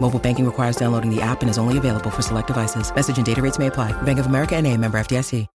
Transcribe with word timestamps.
Mobile 0.00 0.18
banking 0.18 0.46
requires 0.46 0.76
downloading 0.76 1.14
the 1.14 1.20
app 1.20 1.42
and 1.42 1.50
is 1.50 1.58
only 1.58 1.76
available 1.76 2.10
for 2.10 2.22
select 2.22 2.46
devices. 2.46 2.94
Message 2.94 3.18
and 3.18 3.26
data 3.26 3.42
rates 3.42 3.58
may 3.58 3.66
apply. 3.66 3.92
Bank 4.02 4.18
of 4.18 4.26
America 4.26 4.56
and 4.56 4.66
a 4.66 4.74
member 4.76 4.98
FDIC. 4.98 5.46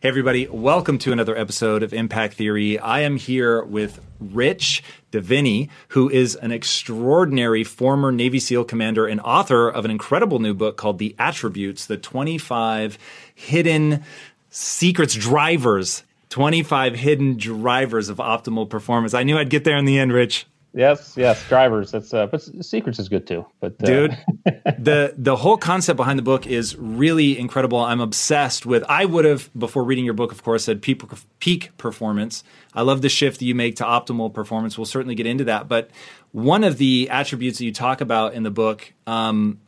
Hey, 0.00 0.08
everybody. 0.08 0.46
Welcome 0.48 0.96
to 0.98 1.12
another 1.12 1.36
episode 1.36 1.82
of 1.82 1.92
Impact 1.92 2.34
Theory. 2.34 2.78
I 2.78 3.00
am 3.00 3.16
here 3.16 3.62
with 3.62 4.00
Rich 4.20 4.82
Diviney, 5.12 5.68
who 5.88 6.08
is 6.08 6.34
an 6.34 6.50
extraordinary 6.50 7.62
former 7.62 8.10
Navy 8.10 8.38
SEAL 8.38 8.64
commander 8.64 9.06
and 9.06 9.20
author 9.20 9.68
of 9.68 9.84
an 9.84 9.90
incredible 9.90 10.38
new 10.38 10.54
book 10.54 10.76
called 10.76 10.98
The 10.98 11.14
Attributes, 11.18 11.86
the 11.86 11.98
25 11.98 12.98
hidden 13.34 14.02
secrets 14.48 15.14
drivers 15.14 16.02
25 16.28 16.96
hidden 16.96 17.36
drivers 17.36 18.08
of 18.08 18.18
optimal 18.18 18.68
performance. 18.68 19.14
I 19.14 19.22
knew 19.22 19.38
I'd 19.38 19.48
get 19.48 19.64
there 19.64 19.76
in 19.76 19.84
the 19.84 19.98
end, 19.98 20.12
Rich. 20.12 20.46
Yes, 20.76 21.14
yes, 21.16 21.42
drivers. 21.48 21.90
That's 21.90 22.12
uh, 22.12 22.26
but 22.26 22.42
secrets 22.62 22.98
is 22.98 23.08
good 23.08 23.26
too. 23.26 23.46
But 23.60 23.76
uh. 23.82 23.86
dude, 23.86 24.18
the 24.78 25.14
the 25.16 25.34
whole 25.34 25.56
concept 25.56 25.96
behind 25.96 26.18
the 26.18 26.22
book 26.22 26.46
is 26.46 26.76
really 26.76 27.38
incredible. 27.38 27.78
I'm 27.78 28.02
obsessed 28.02 28.66
with. 28.66 28.84
I 28.86 29.06
would 29.06 29.24
have 29.24 29.48
before 29.58 29.84
reading 29.84 30.04
your 30.04 30.12
book, 30.12 30.32
of 30.32 30.42
course, 30.42 30.64
said 30.64 30.82
peak, 30.82 31.02
peak 31.40 31.74
performance. 31.78 32.44
I 32.74 32.82
love 32.82 33.00
the 33.00 33.08
shift 33.08 33.38
that 33.38 33.46
you 33.46 33.54
make 33.54 33.76
to 33.76 33.84
optimal 33.84 34.34
performance. 34.34 34.76
We'll 34.76 34.84
certainly 34.84 35.14
get 35.14 35.24
into 35.24 35.44
that. 35.44 35.66
But 35.66 35.90
one 36.32 36.62
of 36.62 36.76
the 36.76 37.08
attributes 37.10 37.56
that 37.56 37.64
you 37.64 37.72
talk 37.72 38.02
about 38.02 38.34
in 38.34 38.42
the 38.42 38.50
book 38.50 38.92
um, 39.06 39.58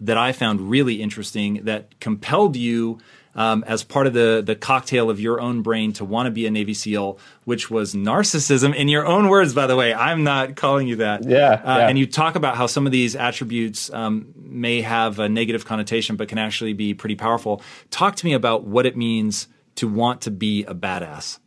that 0.00 0.16
I 0.16 0.30
found 0.30 0.70
really 0.70 1.02
interesting 1.02 1.64
that 1.64 1.98
compelled 1.98 2.54
you 2.54 3.00
um, 3.34 3.64
as 3.66 3.82
part 3.84 4.06
of 4.06 4.12
the 4.12 4.42
the 4.44 4.54
cocktail 4.54 5.10
of 5.10 5.20
your 5.20 5.40
own 5.40 5.62
brain 5.62 5.92
to 5.94 6.04
want 6.04 6.26
to 6.26 6.30
be 6.30 6.46
a 6.46 6.50
Navy 6.50 6.74
SEAL, 6.74 7.18
which 7.44 7.70
was 7.70 7.94
narcissism. 7.94 8.74
In 8.74 8.88
your 8.88 9.06
own 9.06 9.28
words, 9.28 9.54
by 9.54 9.66
the 9.66 9.76
way, 9.76 9.94
I'm 9.94 10.24
not 10.24 10.56
calling 10.56 10.88
you 10.88 10.96
that. 10.96 11.24
Yeah. 11.24 11.60
Uh, 11.64 11.78
yeah. 11.78 11.88
And 11.88 11.98
you 11.98 12.06
talk 12.06 12.34
about 12.34 12.56
how 12.56 12.66
some 12.66 12.86
of 12.86 12.92
these 12.92 13.16
attributes 13.16 13.92
um, 13.92 14.32
may 14.36 14.82
have 14.82 15.18
a 15.18 15.28
negative 15.28 15.64
connotation, 15.64 16.16
but 16.16 16.28
can 16.28 16.38
actually 16.38 16.72
be 16.72 16.94
pretty 16.94 17.16
powerful. 17.16 17.62
Talk 17.90 18.16
to 18.16 18.26
me 18.26 18.32
about 18.32 18.64
what 18.64 18.86
it 18.86 18.96
means 18.96 19.48
to 19.76 19.88
want 19.88 20.22
to 20.22 20.30
be 20.30 20.64
a 20.64 20.74
badass. 20.74 21.38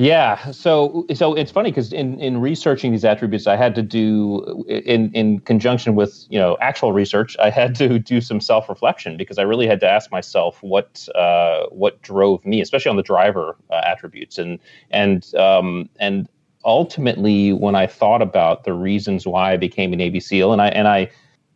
Yeah, 0.00 0.52
so 0.52 1.04
so 1.12 1.34
it's 1.34 1.50
funny 1.50 1.72
because 1.72 1.92
in, 1.92 2.20
in 2.20 2.40
researching 2.40 2.92
these 2.92 3.04
attributes, 3.04 3.48
I 3.48 3.56
had 3.56 3.74
to 3.74 3.82
do 3.82 4.64
in 4.68 5.10
in 5.12 5.40
conjunction 5.40 5.96
with 5.96 6.24
you 6.30 6.38
know 6.38 6.56
actual 6.60 6.92
research, 6.92 7.36
I 7.40 7.50
had 7.50 7.74
to 7.76 7.98
do 7.98 8.20
some 8.20 8.40
self 8.40 8.68
reflection 8.68 9.16
because 9.16 9.38
I 9.38 9.42
really 9.42 9.66
had 9.66 9.80
to 9.80 9.90
ask 9.90 10.12
myself 10.12 10.62
what 10.62 11.08
uh, 11.16 11.64
what 11.70 12.00
drove 12.00 12.46
me, 12.46 12.60
especially 12.60 12.90
on 12.90 12.96
the 12.96 13.02
driver 13.02 13.56
uh, 13.70 13.80
attributes, 13.84 14.38
and 14.38 14.60
and 14.92 15.34
um, 15.34 15.88
and 15.98 16.28
ultimately 16.64 17.52
when 17.52 17.74
I 17.74 17.88
thought 17.88 18.22
about 18.22 18.62
the 18.62 18.74
reasons 18.74 19.26
why 19.26 19.54
I 19.54 19.56
became 19.56 19.92
a 19.92 19.96
Navy 19.96 20.20
SEAL, 20.20 20.52
and 20.52 20.62
I 20.62 20.68
and 20.68 20.86
I 20.86 21.10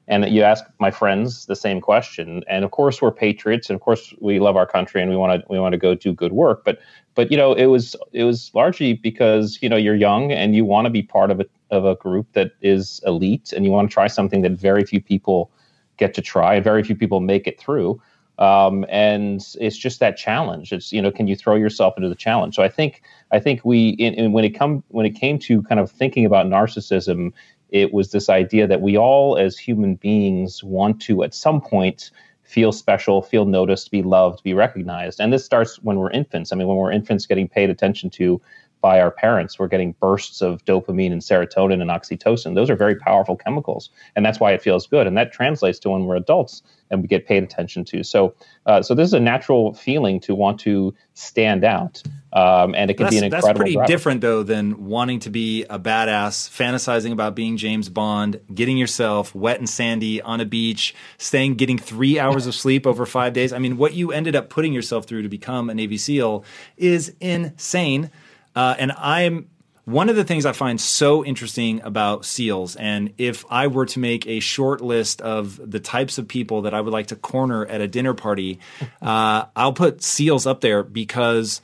and 0.08 0.28
you 0.28 0.42
ask 0.42 0.64
my 0.78 0.90
friends 0.90 1.46
the 1.46 1.56
same 1.56 1.80
question. 1.80 2.42
And 2.48 2.64
of 2.64 2.70
course 2.70 3.00
we're 3.00 3.12
patriots. 3.12 3.70
And 3.70 3.76
of 3.76 3.80
course 3.80 4.12
we 4.20 4.40
love 4.40 4.56
our 4.56 4.66
country 4.66 5.00
and 5.00 5.10
we 5.10 5.16
want 5.16 5.40
to 5.40 5.46
we 5.48 5.58
want 5.58 5.72
to 5.72 5.78
go 5.78 5.94
do 5.94 6.12
good 6.12 6.32
work. 6.32 6.64
But 6.64 6.80
but 7.14 7.30
you 7.30 7.36
know 7.36 7.52
it 7.52 7.66
was 7.66 7.94
it 8.12 8.24
was 8.24 8.50
largely 8.54 8.94
because 8.94 9.58
you 9.62 9.68
know 9.68 9.76
you're 9.76 9.94
young 9.94 10.32
and 10.32 10.56
you 10.56 10.64
want 10.64 10.86
to 10.86 10.90
be 10.90 11.02
part 11.02 11.30
of 11.30 11.40
a 11.40 11.46
of 11.70 11.84
a 11.84 11.94
group 11.94 12.26
that 12.32 12.52
is 12.60 13.00
elite 13.06 13.52
and 13.52 13.64
you 13.64 13.70
want 13.70 13.88
to 13.88 13.94
try 13.94 14.06
something 14.06 14.42
that 14.42 14.52
very 14.52 14.84
few 14.84 15.00
people 15.00 15.50
get 15.96 16.14
to 16.14 16.22
try. 16.22 16.54
And 16.54 16.64
very 16.64 16.82
few 16.82 16.96
people 16.96 17.20
make 17.20 17.46
it 17.46 17.60
through. 17.60 18.00
Um, 18.38 18.84
and 18.88 19.44
it's 19.60 19.76
just 19.76 20.00
that 20.00 20.16
challenge. 20.16 20.72
It's 20.72 20.92
you 20.92 21.00
know 21.00 21.12
can 21.12 21.28
you 21.28 21.36
throw 21.36 21.54
yourself 21.54 21.94
into 21.96 22.08
the 22.08 22.16
challenge? 22.16 22.56
So 22.56 22.62
i 22.62 22.68
think 22.68 23.02
i 23.30 23.38
think 23.38 23.64
we 23.64 23.90
in, 23.90 24.14
in 24.14 24.32
when 24.32 24.44
it 24.44 24.50
come 24.50 24.82
when 24.88 25.06
it 25.06 25.10
came 25.10 25.38
to 25.40 25.62
kind 25.62 25.80
of 25.80 25.92
thinking 25.92 26.26
about 26.26 26.46
narcissism 26.46 27.32
it 27.72 27.92
was 27.92 28.12
this 28.12 28.28
idea 28.28 28.66
that 28.66 28.82
we 28.82 28.96
all, 28.96 29.36
as 29.36 29.58
human 29.58 29.96
beings, 29.96 30.62
want 30.62 31.00
to 31.02 31.24
at 31.24 31.34
some 31.34 31.60
point 31.60 32.10
feel 32.44 32.70
special, 32.70 33.22
feel 33.22 33.46
noticed, 33.46 33.90
be 33.90 34.02
loved, 34.02 34.42
be 34.42 34.52
recognized. 34.52 35.20
And 35.20 35.32
this 35.32 35.44
starts 35.44 35.76
when 35.82 35.96
we're 35.96 36.10
infants. 36.10 36.52
I 36.52 36.56
mean, 36.56 36.68
when 36.68 36.76
we're 36.76 36.92
infants 36.92 37.24
getting 37.24 37.48
paid 37.48 37.70
attention 37.70 38.10
to 38.10 38.40
by 38.82 39.00
our 39.00 39.12
parents, 39.12 39.58
we're 39.58 39.68
getting 39.68 39.92
bursts 40.00 40.42
of 40.42 40.62
dopamine 40.64 41.12
and 41.12 41.22
serotonin 41.22 41.80
and 41.80 41.88
oxytocin. 41.88 42.56
Those 42.56 42.68
are 42.68 42.76
very 42.76 42.96
powerful 42.96 43.36
chemicals, 43.36 43.88
and 44.16 44.26
that's 44.26 44.40
why 44.40 44.52
it 44.52 44.60
feels 44.60 44.86
good. 44.88 45.06
And 45.06 45.16
that 45.16 45.32
translates 45.32 45.78
to 45.78 45.90
when 45.90 46.04
we're 46.04 46.16
adults 46.16 46.62
and 46.90 47.00
we 47.00 47.08
get 47.08 47.26
paid 47.26 47.42
attention 47.42 47.84
to. 47.86 48.02
So, 48.02 48.34
uh, 48.66 48.82
so 48.82 48.94
this 48.94 49.06
is 49.06 49.14
a 49.14 49.20
natural 49.20 49.72
feeling 49.72 50.20
to 50.20 50.34
want 50.34 50.60
to 50.60 50.92
stand 51.14 51.64
out, 51.64 52.02
um, 52.32 52.74
and 52.74 52.90
it 52.90 52.94
can 52.94 53.04
that's, 53.04 53.14
be 53.14 53.18
an 53.18 53.24
incredible. 53.24 53.48
That's 53.48 53.58
pretty 53.58 53.72
driver. 53.74 53.86
different 53.86 54.20
though 54.20 54.42
than 54.42 54.86
wanting 54.86 55.20
to 55.20 55.30
be 55.30 55.62
a 55.70 55.78
badass, 55.78 56.50
fantasizing 56.50 57.12
about 57.12 57.36
being 57.36 57.56
James 57.56 57.88
Bond, 57.88 58.40
getting 58.52 58.76
yourself 58.76 59.32
wet 59.34 59.58
and 59.58 59.68
sandy 59.68 60.20
on 60.20 60.40
a 60.40 60.44
beach, 60.44 60.92
staying, 61.18 61.54
getting 61.54 61.78
three 61.78 62.18
hours 62.18 62.46
of 62.46 62.54
sleep 62.54 62.86
over 62.86 63.06
five 63.06 63.32
days. 63.32 63.52
I 63.52 63.58
mean, 63.58 63.76
what 63.76 63.94
you 63.94 64.10
ended 64.10 64.34
up 64.34 64.50
putting 64.50 64.72
yourself 64.72 65.06
through 65.06 65.22
to 65.22 65.28
become 65.28 65.70
a 65.70 65.74
Navy 65.74 65.96
SEAL 65.96 66.44
is 66.76 67.14
insane. 67.20 68.10
Uh, 68.54 68.74
and 68.78 68.92
I'm 68.92 69.48
one 69.84 70.08
of 70.08 70.14
the 70.14 70.24
things 70.24 70.46
I 70.46 70.52
find 70.52 70.80
so 70.80 71.24
interesting 71.24 71.80
about 71.82 72.24
SEALs, 72.24 72.76
and 72.76 73.12
if 73.18 73.44
I 73.50 73.66
were 73.66 73.86
to 73.86 73.98
make 73.98 74.26
a 74.26 74.38
short 74.38 74.80
list 74.80 75.20
of 75.20 75.60
the 75.68 75.80
types 75.80 76.18
of 76.18 76.28
people 76.28 76.62
that 76.62 76.74
I 76.74 76.80
would 76.80 76.92
like 76.92 77.08
to 77.08 77.16
corner 77.16 77.66
at 77.66 77.80
a 77.80 77.88
dinner 77.88 78.14
party, 78.14 78.60
uh, 79.02 79.46
I'll 79.56 79.72
put 79.72 80.02
SEALs 80.02 80.46
up 80.46 80.60
there 80.60 80.84
because, 80.84 81.60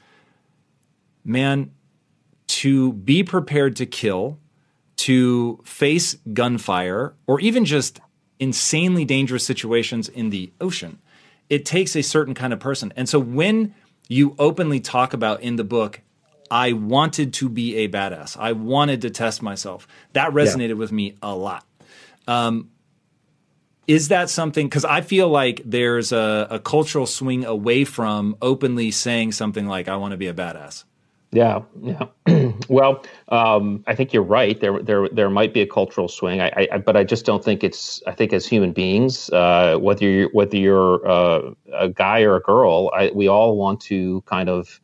man, 1.25 1.71
to 2.49 2.93
be 2.93 3.23
prepared 3.23 3.77
to 3.77 3.87
kill, 3.87 4.39
to 4.97 5.61
face 5.65 6.17
gunfire, 6.33 7.15
or 7.27 7.39
even 7.39 7.65
just 7.65 8.01
insanely 8.41 9.05
dangerous 9.05 9.45
situations 9.45 10.09
in 10.09 10.31
the 10.31 10.53
ocean, 10.61 10.99
it 11.49 11.65
takes 11.65 11.95
a 11.95 12.03
certain 12.03 12.35
kind 12.35 12.53
of 12.53 12.59
person. 12.59 12.93
And 12.97 13.09
so 13.09 13.21
when 13.21 13.75
you 14.09 14.35
openly 14.39 14.81
talk 14.81 15.13
about 15.13 15.41
in 15.41 15.57
the 15.57 15.65
book 15.65 16.01
I 16.51 16.73
wanted 16.73 17.35
to 17.35 17.49
be 17.49 17.77
a 17.77 17.89
badass. 17.89 18.37
I 18.39 18.53
wanted 18.53 19.03
to 19.03 19.11
test 19.11 19.43
myself. 19.43 19.87
That 20.13 20.33
resonated 20.33 20.69
yeah. 20.69 20.75
with 20.75 20.93
me 20.93 21.17
a 21.23 21.35
lot. 21.35 21.65
Um, 22.27 22.71
is 23.87 24.09
that 24.09 24.29
something? 24.29 24.67
Because 24.67 24.85
I 24.85 25.01
feel 25.01 25.29
like 25.29 25.63
there's 25.65 26.13
a, 26.13 26.47
a, 26.51 26.59
cultural 26.59 27.07
swing 27.07 27.47
away 27.47 27.85
from 27.85 28.37
openly 28.43 28.91
saying 28.91 29.33
something 29.33 29.67
like, 29.67 29.89
I 29.89 29.97
want 29.97 30.13
to 30.13 30.19
be 30.19 30.27
a 30.27 30.35
badass. 30.35 30.85
Yeah, 31.31 31.63
yeah. 31.83 32.07
well, 32.69 33.05
um, 33.29 33.85
I 33.87 33.95
think 33.95 34.13
you're 34.13 34.23
right. 34.23 34.59
There, 34.59 34.83
there, 34.83 35.09
there 35.09 35.31
might 35.31 35.53
be 35.53 35.61
a 35.61 35.67
cultural 35.67 36.09
swing. 36.09 36.41
I, 36.41 36.69
I 36.73 36.79
but 36.79 36.97
I 36.97 37.05
just 37.05 37.27
don't 37.27 37.45
think 37.45 37.63
it's. 37.63 38.03
I 38.07 38.13
think 38.13 38.33
as 38.33 38.47
human 38.47 38.73
beings, 38.73 39.29
uh, 39.31 39.77
whether 39.79 40.07
you're 40.07 40.31
whether 40.31 40.57
you're 40.57 41.07
uh, 41.07 41.51
a 41.75 41.91
guy 41.91 42.23
or 42.23 42.37
a 42.37 42.41
girl, 42.41 42.91
I, 42.95 43.11
we 43.15 43.29
all 43.29 43.59
want 43.59 43.81
to 43.83 44.23
kind 44.23 44.49
of 44.49 44.81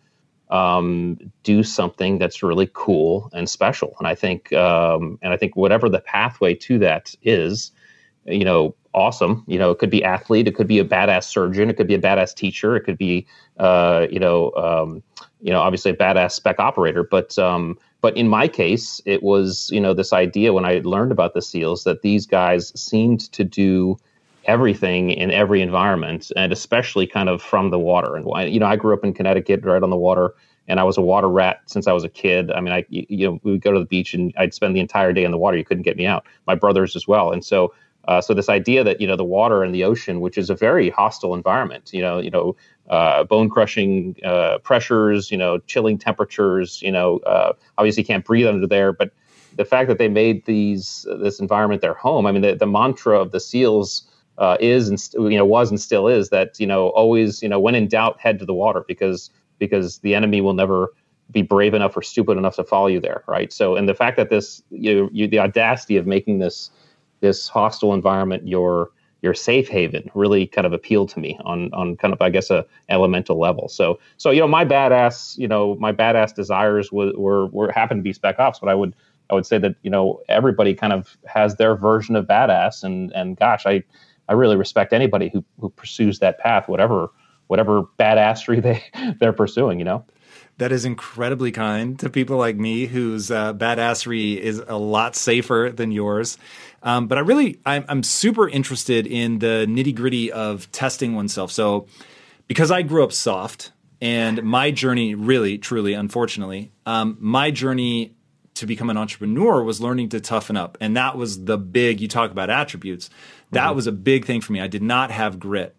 um, 0.55 1.19
do 1.43 1.65
something 1.65 2.19
that's 2.19 2.41
really 2.41 2.71
cool 2.73 3.29
and 3.33 3.51
special. 3.51 3.97
And 3.99 4.07
I 4.07 4.15
think, 4.15 4.53
um, 4.53 5.19
and 5.21 5.33
I 5.33 5.37
think 5.37 5.57
whatever 5.57 5.89
the 5.89 5.99
pathway 5.99 6.55
to 6.55 6.79
that 6.79 7.13
is, 7.23 7.73
you 8.25 8.45
know, 8.45 8.77
awesome. 8.95 9.43
You 9.49 9.59
know, 9.59 9.73
it 9.73 9.81
could 9.81 9.91
be 9.91 10.05
athlete, 10.05 10.47
it 10.47 10.55
could 10.55 10.69
be 10.69 10.79
a 10.79 10.85
badass 10.85 11.25
surgeon, 11.25 11.71
it 11.71 11.77
could 11.77 11.89
be 11.89 11.97
a 11.97 12.01
badass 12.01 12.33
teacher, 12.37 12.77
it 12.77 12.83
could 12.83 12.97
be, 12.97 13.27
uh, 13.59 14.07
you 14.09 14.21
know, 14.21 14.53
um, 14.53 15.03
you 15.41 15.51
know, 15.51 15.61
obviously 15.61 15.91
a 15.91 15.97
badass 15.97 16.33
spec 16.33 16.61
operator. 16.61 17.03
But 17.03 17.37
um, 17.37 17.77
but 18.01 18.17
in 18.17 18.29
my 18.29 18.47
case, 18.47 19.01
it 19.05 19.25
was 19.25 19.71
you 19.73 19.81
know 19.81 19.93
this 19.93 20.13
idea 20.13 20.53
when 20.53 20.65
I 20.65 20.83
learned 20.85 21.11
about 21.11 21.35
the 21.35 21.43
SEALs 21.43 21.83
that 21.83 22.03
these 22.03 22.27
guys 22.27 22.73
seemed 22.81 23.33
to 23.33 23.43
do 23.43 23.97
everything 24.47 25.11
in 25.11 25.31
every 25.31 25.63
environment, 25.63 26.31
and 26.37 26.53
especially 26.53 27.07
kind 27.07 27.29
of 27.29 27.43
from 27.43 27.71
the 27.71 27.79
water. 27.79 28.17
And 28.17 28.53
you 28.53 28.61
know, 28.61 28.67
I 28.67 28.77
grew 28.77 28.95
up 28.95 29.05
in 29.05 29.15
Connecticut, 29.15 29.65
right 29.65 29.83
on 29.83 29.91
the 29.91 29.97
water, 29.97 30.35
and 30.69 30.81
I 30.81 30.85
was 30.85 30.97
a 30.97 31.03
water 31.03 31.29
rat 31.29 31.61
since 31.67 31.87
I 31.87 31.93
was 31.93 32.05
a 32.05 32.09
kid. 32.09 32.51
I 32.51 32.61
mean, 32.61 32.73
I 32.73 32.85
you 32.89 33.27
know 33.27 33.41
we 33.43 33.53
would 33.53 33.63
go 33.63 33.73
to 33.73 33.79
the 33.79 33.87
beach 33.87 34.15
and 34.15 34.33
I'd 34.37 34.55
spend 34.55 34.75
the 34.75 34.81
entire 34.81 35.13
day 35.13 35.25
in 35.25 35.31
the 35.31 35.39
water. 35.39 35.57
You 35.57 35.65
couldn't 35.65 35.85
get 35.85 35.97
me 35.97 36.07
out. 36.07 36.27
My 36.47 36.55
brothers 36.55 36.97
as 36.97 37.07
well, 37.07 37.33
and 37.33 37.45
so. 37.45 37.75
Uh, 38.07 38.21
so 38.21 38.35
this 38.35 38.51
idea 38.51 38.85
that 38.85 39.01
you 39.01 39.07
know 39.07 39.17
the 39.17 39.25
water 39.25 39.63
and 39.63 39.75
the 39.75 39.83
ocean, 39.83 40.21
which 40.21 40.37
is 40.37 40.51
a 40.51 40.55
very 40.55 40.91
hostile 40.91 41.33
environment, 41.33 41.89
you 41.91 42.03
know, 42.03 42.19
you 42.19 42.31
know, 42.31 42.55
uh, 42.91 43.25
bone 43.25 43.49
crushing 43.49 44.15
uh, 44.23 44.59
pressures, 44.59 45.31
you 45.31 45.39
know, 45.39 45.59
chilling 45.61 45.97
temperatures, 45.97 46.83
you 46.83 46.93
know, 46.93 47.17
uh, 47.21 47.55
obviously 47.79 48.05
can't 48.05 48.23
breathe 48.23 48.47
under 48.47 48.67
there, 48.67 48.93
but 48.93 49.11
the 49.57 49.65
fact 49.65 49.89
that 49.89 49.99
they 49.99 50.09
made 50.09 50.45
these 50.45 51.07
this 51.21 51.41
environment 51.41 51.81
their 51.81 51.95
home. 51.95 52.27
I 52.27 52.33
mean, 52.33 52.43
the, 52.43 52.55
the 52.55 52.67
mantra 52.67 53.19
of 53.19 53.31
the 53.31 53.41
SEALs 53.41 54.03
uh, 54.39 54.57
is 54.61 54.89
and 54.89 55.01
you 55.31 55.39
know 55.39 55.45
was 55.45 55.71
and 55.71 55.81
still 55.81 56.09
is 56.09 56.31
that 56.31 56.59
you 56.59 56.67
know 56.67 56.89
always 56.91 57.43
you 57.43 57.49
know 57.49 57.61
when 57.61 57.75
in 57.75 57.89
doubt 57.89 58.21
head 58.21 58.39
to 58.39 58.45
the 58.45 58.55
water 58.55 58.85
because 58.89 59.31
because 59.59 59.99
the 59.99 60.15
enemy 60.15 60.41
will 60.41 60.55
never 60.55 60.93
be 61.31 61.43
brave 61.43 61.75
enough 61.75 61.97
or 61.97 62.03
stupid 62.03 62.37
enough 62.37 62.57
to 62.57 62.65
follow 62.65 62.87
you 62.87 63.01
there, 63.01 63.25
right? 63.27 63.53
So, 63.53 63.77
and 63.77 63.89
the 63.89 63.95
fact 63.95 64.17
that 64.17 64.31
this 64.31 64.63
you, 64.71 65.09
you 65.13 65.27
the 65.27 65.39
audacity 65.39 65.97
of 65.97 66.07
making 66.07 66.39
this 66.39 66.71
this 67.21 67.49
hostile 67.49 67.95
environment 67.95 68.47
your 68.47 68.91
your 69.23 69.33
safe 69.33 69.69
haven 69.69 70.11
really 70.15 70.47
kind 70.47 70.67
of 70.67 70.75
appealed 70.75 71.09
to 71.11 71.21
me 71.21 71.39
on 71.45 71.73
on 71.73 71.97
kind 71.97 72.13
of 72.13 72.21
I 72.21 72.31
guess 72.31 72.51
a 72.51 72.67
elemental 72.89 73.39
level. 73.39 73.69
So 73.69 73.99
so 74.17 74.31
you 74.31 74.41
know 74.41 74.49
my 74.49 74.65
badass 74.65 75.39
you 75.39 75.49
know 75.49 75.77
my 75.77 75.93
badass 75.93 76.35
desires 76.35 76.93
were 76.93 77.13
were, 77.17 77.47
were 77.47 77.73
happened 77.73 78.01
to 78.01 78.03
be 78.03 78.13
spec 78.13 78.39
ops, 78.39 78.59
but 78.59 78.69
I 78.69 78.75
would 78.75 78.95
I 79.31 79.35
would 79.35 79.47
say 79.47 79.59
that 79.59 79.77
you 79.83 79.91
know 79.91 80.21
everybody 80.29 80.75
kind 80.75 80.93
of 80.93 81.17
has 81.27 81.57
their 81.57 81.75
version 81.75 82.17
of 82.17 82.27
badass, 82.27 82.85
and 82.85 83.11
and 83.13 83.37
gosh, 83.37 83.65
I 83.65 83.83
I 84.29 84.33
really 84.35 84.57
respect 84.57 84.93
anybody 84.93 85.31
who 85.33 85.45
who 85.61 85.71
pursues 85.71 86.19
that 86.21 86.39
path, 86.39 86.69
whatever 86.69 87.09
whatever 87.47 87.83
badassery 87.99 88.63
they 88.95 89.15
they're 89.19 89.33
pursuing. 89.33 89.79
You 89.79 89.85
know. 89.85 90.05
That 90.59 90.71
is 90.71 90.85
incredibly 90.85 91.51
kind 91.51 91.99
to 91.99 92.09
people 92.09 92.37
like 92.37 92.57
me, 92.57 92.87
whose 92.87 93.29
uh, 93.29 93.55
badassery 93.55 94.37
is 94.37 94.63
a 94.65 94.77
lot 94.77 95.17
safer 95.17 95.73
than 95.75 95.91
yours. 95.91 96.39
Um, 96.85 97.09
but 97.09 97.19
I 97.19 97.23
really, 97.23 97.59
I'm, 97.67 97.85
I'm 97.89 98.03
super 98.05 98.49
interested 98.49 99.09
in 99.09 99.41
the 99.41 99.67
nitty 99.69 99.97
gritty 99.97 100.31
of 100.31 100.71
testing 100.71 101.17
oneself. 101.17 101.51
So, 101.51 101.89
because 102.47 102.71
I 102.71 102.83
grew 102.83 103.03
up 103.03 103.13
soft, 103.13 103.73
and 104.01 104.43
my 104.45 104.71
journey, 104.71 105.15
really, 105.17 105.59
truly, 105.59 105.95
unfortunately, 105.95 106.71
um, 106.87 107.17
my 107.21 107.51
journey 107.51 108.15
to 108.55 108.67
become 108.67 108.89
an 108.89 108.97
entrepreneur 108.97 109.63
was 109.63 109.81
learning 109.81 110.11
to 110.11 110.21
toughen 110.21 110.57
up. 110.57 110.79
And 110.81 110.97
that 110.97 111.17
was 111.17 111.45
the 111.45 111.59
big, 111.59 112.01
you 112.01 112.09
talk 112.09 112.31
about 112.31 112.51
attributes. 112.51 113.11
That 113.51 113.67
mm-hmm. 113.67 113.77
was 113.77 113.87
a 113.87 113.93
big 113.93 114.25
thing 114.25 114.41
for 114.41 114.53
me. 114.53 114.61
I 114.61 114.69
did 114.69 114.83
not 114.83 115.11
have 115.11 115.39
grit 115.39 115.77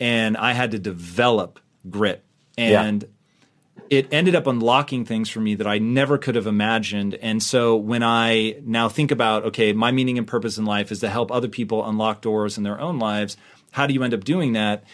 and 0.00 0.36
I 0.36 0.52
had 0.52 0.72
to 0.72 0.78
develop 0.78 1.60
grit. 1.88 2.24
And 2.58 3.02
yeah. 3.02 3.88
it 3.98 4.08
ended 4.10 4.34
up 4.34 4.46
unlocking 4.46 5.04
things 5.04 5.28
for 5.28 5.40
me 5.40 5.54
that 5.54 5.66
I 5.66 5.78
never 5.78 6.18
could 6.18 6.34
have 6.34 6.46
imagined. 6.46 7.14
And 7.14 7.42
so 7.42 7.76
when 7.76 8.02
I 8.02 8.56
now 8.62 8.88
think 8.88 9.10
about, 9.10 9.44
okay, 9.44 9.72
my 9.72 9.92
meaning 9.92 10.18
and 10.18 10.26
purpose 10.26 10.58
in 10.58 10.64
life 10.64 10.90
is 10.90 11.00
to 11.00 11.08
help 11.08 11.30
other 11.30 11.48
people 11.48 11.88
unlock 11.88 12.22
doors 12.22 12.58
in 12.58 12.64
their 12.64 12.80
own 12.80 12.98
lives, 12.98 13.36
how 13.70 13.86
do 13.86 13.94
you 13.94 14.02
end 14.02 14.14
up 14.14 14.24
doing 14.24 14.54
that? 14.54 14.84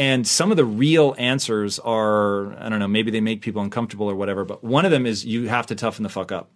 And 0.00 0.26
some 0.26 0.50
of 0.50 0.56
the 0.56 0.64
real 0.64 1.14
answers 1.18 1.78
are, 1.78 2.58
I 2.58 2.70
don't 2.70 2.78
know, 2.78 2.88
maybe 2.88 3.10
they 3.10 3.20
make 3.20 3.42
people 3.42 3.60
uncomfortable 3.60 4.10
or 4.10 4.14
whatever, 4.14 4.46
but 4.46 4.64
one 4.64 4.86
of 4.86 4.90
them 4.90 5.04
is 5.04 5.26
you 5.26 5.46
have 5.48 5.66
to 5.66 5.74
toughen 5.74 6.04
the 6.04 6.08
fuck 6.08 6.32
up. 6.32 6.50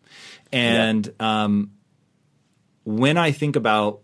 And 0.50 1.04
yeah. 1.20 1.44
um, 1.44 1.72
when 2.84 3.18
I 3.18 3.32
think 3.32 3.56
about 3.56 4.00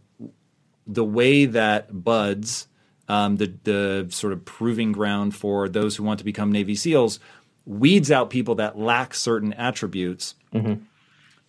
the 0.87 1.07
way 1.07 1.47
that 1.47 2.05
BUD/S, 2.05 2.69
um, 3.09 3.37
the, 3.37 3.55
the 3.65 4.07
sort 4.11 4.35
of 4.35 4.45
proving 4.45 4.93
ground 4.93 5.35
for 5.35 5.71
those 5.71 5.97
who 5.97 6.03
want 6.03 6.19
to 6.19 6.25
become 6.25 6.53
Navy 6.53 6.75
SEALs, 6.75 7.19
weeds 7.65 8.11
out 8.11 8.29
people 8.29 8.57
that 8.57 8.79
lack 8.79 9.15
certain 9.15 9.55
attributes. 9.55 10.35
Mm-hmm. 10.53 10.83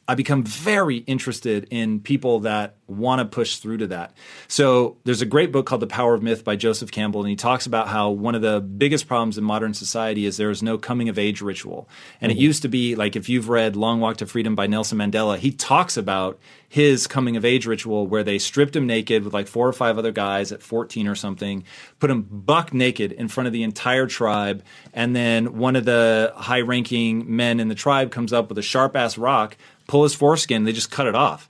I 0.07 0.15
become 0.15 0.43
very 0.43 0.97
interested 0.97 1.67
in 1.69 1.99
people 2.01 2.41
that 2.41 2.75
want 2.87 3.19
to 3.19 3.25
push 3.25 3.57
through 3.57 3.77
to 3.77 3.87
that. 3.87 4.13
So 4.47 4.97
there's 5.05 5.21
a 5.21 5.25
great 5.25 5.51
book 5.51 5.65
called 5.65 5.81
The 5.81 5.87
Power 5.87 6.13
of 6.13 6.23
Myth 6.23 6.43
by 6.43 6.55
Joseph 6.55 6.91
Campbell, 6.91 7.21
and 7.21 7.29
he 7.29 7.35
talks 7.35 7.65
about 7.65 7.87
how 7.87 8.09
one 8.09 8.35
of 8.35 8.41
the 8.41 8.59
biggest 8.59 9.07
problems 9.07 9.37
in 9.37 9.43
modern 9.43 9.73
society 9.73 10.25
is 10.25 10.37
there 10.37 10.49
is 10.49 10.61
no 10.61 10.77
coming 10.77 11.07
of 11.07 11.17
age 11.17 11.41
ritual. 11.41 11.87
And 12.19 12.31
mm-hmm. 12.31 12.39
it 12.39 12.41
used 12.41 12.63
to 12.63 12.67
be 12.67 12.95
like 12.95 13.15
if 13.15 13.29
you've 13.29 13.47
read 13.47 13.75
Long 13.75 13.99
Walk 14.01 14.17
to 14.17 14.25
Freedom 14.25 14.55
by 14.55 14.67
Nelson 14.67 14.97
Mandela, 14.97 15.37
he 15.37 15.51
talks 15.51 15.95
about 15.95 16.39
his 16.67 17.05
coming 17.05 17.37
of 17.37 17.45
age 17.45 17.65
ritual 17.65 18.07
where 18.07 18.23
they 18.23 18.39
stripped 18.39 18.75
him 18.75 18.87
naked 18.87 19.23
with 19.23 19.33
like 19.33 19.47
four 19.47 19.67
or 19.67 19.73
five 19.73 19.97
other 19.97 20.11
guys 20.11 20.51
at 20.51 20.63
14 20.63 21.07
or 21.07 21.15
something, 21.15 21.63
put 21.99 22.09
him 22.09 22.23
buck 22.23 22.73
naked 22.73 23.11
in 23.11 23.27
front 23.27 23.47
of 23.47 23.53
the 23.53 23.63
entire 23.63 24.07
tribe, 24.07 24.63
and 24.93 25.15
then 25.15 25.57
one 25.57 25.75
of 25.75 25.85
the 25.85 26.33
high 26.35 26.61
ranking 26.61 27.33
men 27.33 27.59
in 27.59 27.67
the 27.67 27.75
tribe 27.75 28.11
comes 28.11 28.33
up 28.33 28.49
with 28.49 28.57
a 28.57 28.61
sharp 28.61 28.95
ass 28.95 29.17
rock 29.17 29.57
pull 29.91 30.03
his 30.03 30.15
foreskin. 30.15 30.63
They 30.63 30.71
just 30.71 30.89
cut 30.89 31.05
it 31.05 31.15
off. 31.15 31.49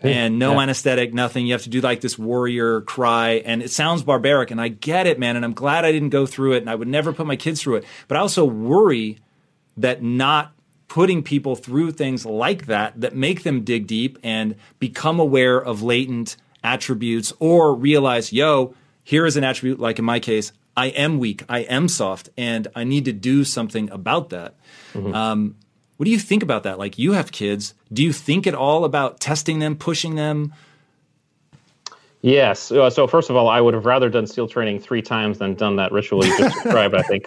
And 0.00 0.38
no 0.38 0.52
yeah. 0.52 0.60
anesthetic, 0.60 1.12
nothing. 1.12 1.46
You 1.46 1.54
have 1.54 1.64
to 1.64 1.68
do 1.68 1.80
like 1.80 2.00
this 2.00 2.16
warrior 2.16 2.82
cry. 2.82 3.42
And 3.44 3.60
it 3.60 3.72
sounds 3.72 4.04
barbaric. 4.04 4.52
And 4.52 4.60
I 4.60 4.68
get 4.68 5.08
it, 5.08 5.18
man. 5.18 5.34
And 5.34 5.44
I'm 5.44 5.52
glad 5.52 5.84
I 5.84 5.90
didn't 5.90 6.10
go 6.10 6.24
through 6.24 6.52
it. 6.52 6.58
And 6.58 6.70
I 6.70 6.76
would 6.76 6.86
never 6.86 7.12
put 7.12 7.26
my 7.26 7.34
kids 7.34 7.60
through 7.60 7.76
it. 7.76 7.84
But 8.06 8.16
I 8.16 8.20
also 8.20 8.44
worry 8.44 9.18
that 9.76 10.04
not 10.04 10.52
putting 10.86 11.24
people 11.24 11.56
through 11.56 11.90
things 11.90 12.24
like 12.24 12.66
that 12.66 13.00
that 13.00 13.16
make 13.16 13.42
them 13.42 13.64
dig 13.64 13.88
deep 13.88 14.16
and 14.22 14.54
become 14.78 15.18
aware 15.18 15.58
of 15.58 15.82
latent 15.82 16.36
attributes 16.62 17.32
or 17.40 17.74
realize, 17.74 18.32
yo, 18.32 18.72
here 19.02 19.26
is 19.26 19.36
an 19.36 19.42
attribute, 19.42 19.80
like 19.80 19.98
in 19.98 20.04
my 20.04 20.20
case, 20.20 20.52
I 20.76 20.86
am 20.86 21.18
weak, 21.18 21.42
I 21.48 21.60
am 21.60 21.88
soft, 21.88 22.28
and 22.36 22.68
I 22.76 22.84
need 22.84 23.06
to 23.06 23.12
do 23.12 23.42
something 23.42 23.90
about 23.90 24.30
that. 24.30 24.54
Mm-hmm. 24.94 25.12
Um, 25.12 25.56
what 26.00 26.06
do 26.06 26.12
you 26.12 26.18
think 26.18 26.42
about 26.42 26.62
that? 26.62 26.78
Like 26.78 26.98
you 26.98 27.12
have 27.12 27.30
kids. 27.30 27.74
Do 27.92 28.02
you 28.02 28.10
think 28.10 28.46
at 28.46 28.54
all 28.54 28.86
about 28.86 29.20
testing 29.20 29.58
them, 29.58 29.76
pushing 29.76 30.14
them? 30.14 30.54
Yes. 32.22 32.70
Uh, 32.70 32.90
so 32.90 33.06
first 33.06 33.30
of 33.30 33.36
all, 33.36 33.48
I 33.48 33.62
would 33.62 33.72
have 33.72 33.86
rather 33.86 34.10
done 34.10 34.26
SEAL 34.26 34.48
training 34.48 34.80
three 34.80 35.00
times 35.00 35.38
than 35.38 35.54
done 35.54 35.76
that 35.76 35.90
ritual 35.90 36.24
you 36.24 36.36
just 36.36 36.62
described. 36.62 36.94
I 36.94 37.02
think 37.02 37.26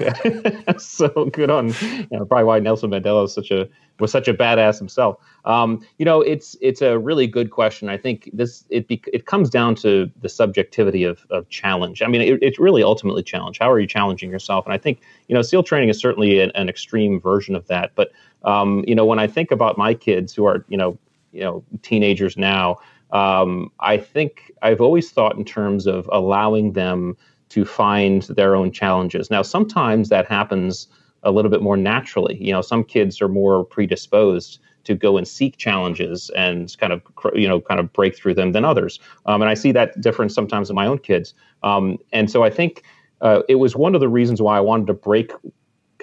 so. 0.79 1.29
Good 1.33 1.49
on 1.49 1.69
you 1.69 2.07
know, 2.11 2.25
probably 2.25 2.43
why 2.43 2.59
Nelson 2.59 2.91
Mandela 2.91 3.23
was 3.23 3.33
such 3.33 3.49
a 3.49 3.67
was 3.99 4.11
such 4.11 4.27
a 4.27 4.33
badass 4.33 4.77
himself. 4.77 5.17
Um, 5.45 5.83
you 5.97 6.05
know, 6.05 6.21
it's 6.21 6.55
it's 6.61 6.81
a 6.83 6.99
really 6.99 7.25
good 7.25 7.49
question. 7.49 7.89
I 7.89 7.97
think 7.97 8.29
this 8.33 8.65
it 8.69 8.87
be, 8.87 9.01
it 9.11 9.25
comes 9.25 9.49
down 9.49 9.73
to 9.75 10.11
the 10.21 10.29
subjectivity 10.29 11.03
of, 11.03 11.25
of 11.31 11.49
challenge. 11.49 12.03
I 12.03 12.07
mean, 12.07 12.21
it, 12.21 12.43
it's 12.43 12.59
really 12.59 12.83
ultimately 12.83 13.23
challenge. 13.23 13.57
How 13.57 13.71
are 13.71 13.79
you 13.79 13.87
challenging 13.87 14.29
yourself? 14.29 14.63
And 14.65 14.73
I 14.73 14.77
think 14.77 15.01
you 15.27 15.33
know, 15.33 15.41
SEAL 15.41 15.63
training 15.63 15.89
is 15.89 15.99
certainly 15.99 16.39
an, 16.39 16.51
an 16.53 16.69
extreme 16.69 17.19
version 17.19 17.55
of 17.55 17.65
that. 17.67 17.93
But 17.95 18.11
um, 18.43 18.83
you 18.87 18.93
know, 18.93 19.05
when 19.05 19.17
I 19.17 19.25
think 19.25 19.49
about 19.49 19.75
my 19.75 19.95
kids 19.95 20.35
who 20.35 20.45
are, 20.45 20.63
you 20.67 20.77
know, 20.77 20.99
you 21.31 21.41
know, 21.41 21.63
teenagers 21.81 22.37
now, 22.37 22.77
um, 23.13 23.71
I 23.79 23.97
think 23.97 24.51
I've 24.61 24.81
always 24.81 25.11
thought 25.11 25.37
in 25.37 25.45
terms 25.45 25.87
of 25.87 26.09
allowing 26.11 26.73
them 26.73 27.15
to 27.49 27.63
find 27.63 28.23
their 28.23 28.55
own 28.55 28.71
challenges. 28.71 29.29
Now, 29.29 29.43
sometimes 29.43 30.09
that 30.09 30.27
happens 30.27 30.87
a 31.21 31.31
little 31.31 31.51
bit 31.51 31.61
more 31.61 31.77
naturally. 31.77 32.35
You 32.43 32.51
know, 32.51 32.61
some 32.61 32.83
kids 32.83 33.21
are 33.21 33.29
more 33.29 33.63
predisposed 33.63 34.59
to 34.85 34.95
go 34.95 35.17
and 35.17 35.27
seek 35.27 35.57
challenges 35.57 36.29
and 36.35 36.75
kind 36.77 36.91
of 36.91 37.01
you 37.33 37.47
know 37.47 37.61
kind 37.61 37.79
of 37.79 37.93
break 37.93 38.17
through 38.17 38.33
them 38.33 38.51
than 38.51 38.65
others. 38.65 38.99
Um, 39.27 39.41
and 39.41 39.49
I 39.49 39.53
see 39.53 39.71
that 39.71 40.01
difference 40.01 40.33
sometimes 40.33 40.69
in 40.69 40.75
my 40.75 40.87
own 40.87 40.97
kids. 40.97 41.33
Um, 41.61 41.99
and 42.11 42.29
so 42.29 42.43
I 42.43 42.49
think 42.49 42.83
uh, 43.21 43.43
it 43.47 43.55
was 43.55 43.75
one 43.75 43.95
of 43.95 44.01
the 44.01 44.09
reasons 44.09 44.41
why 44.41 44.57
I 44.57 44.59
wanted 44.59 44.87
to 44.87 44.93
break 44.93 45.31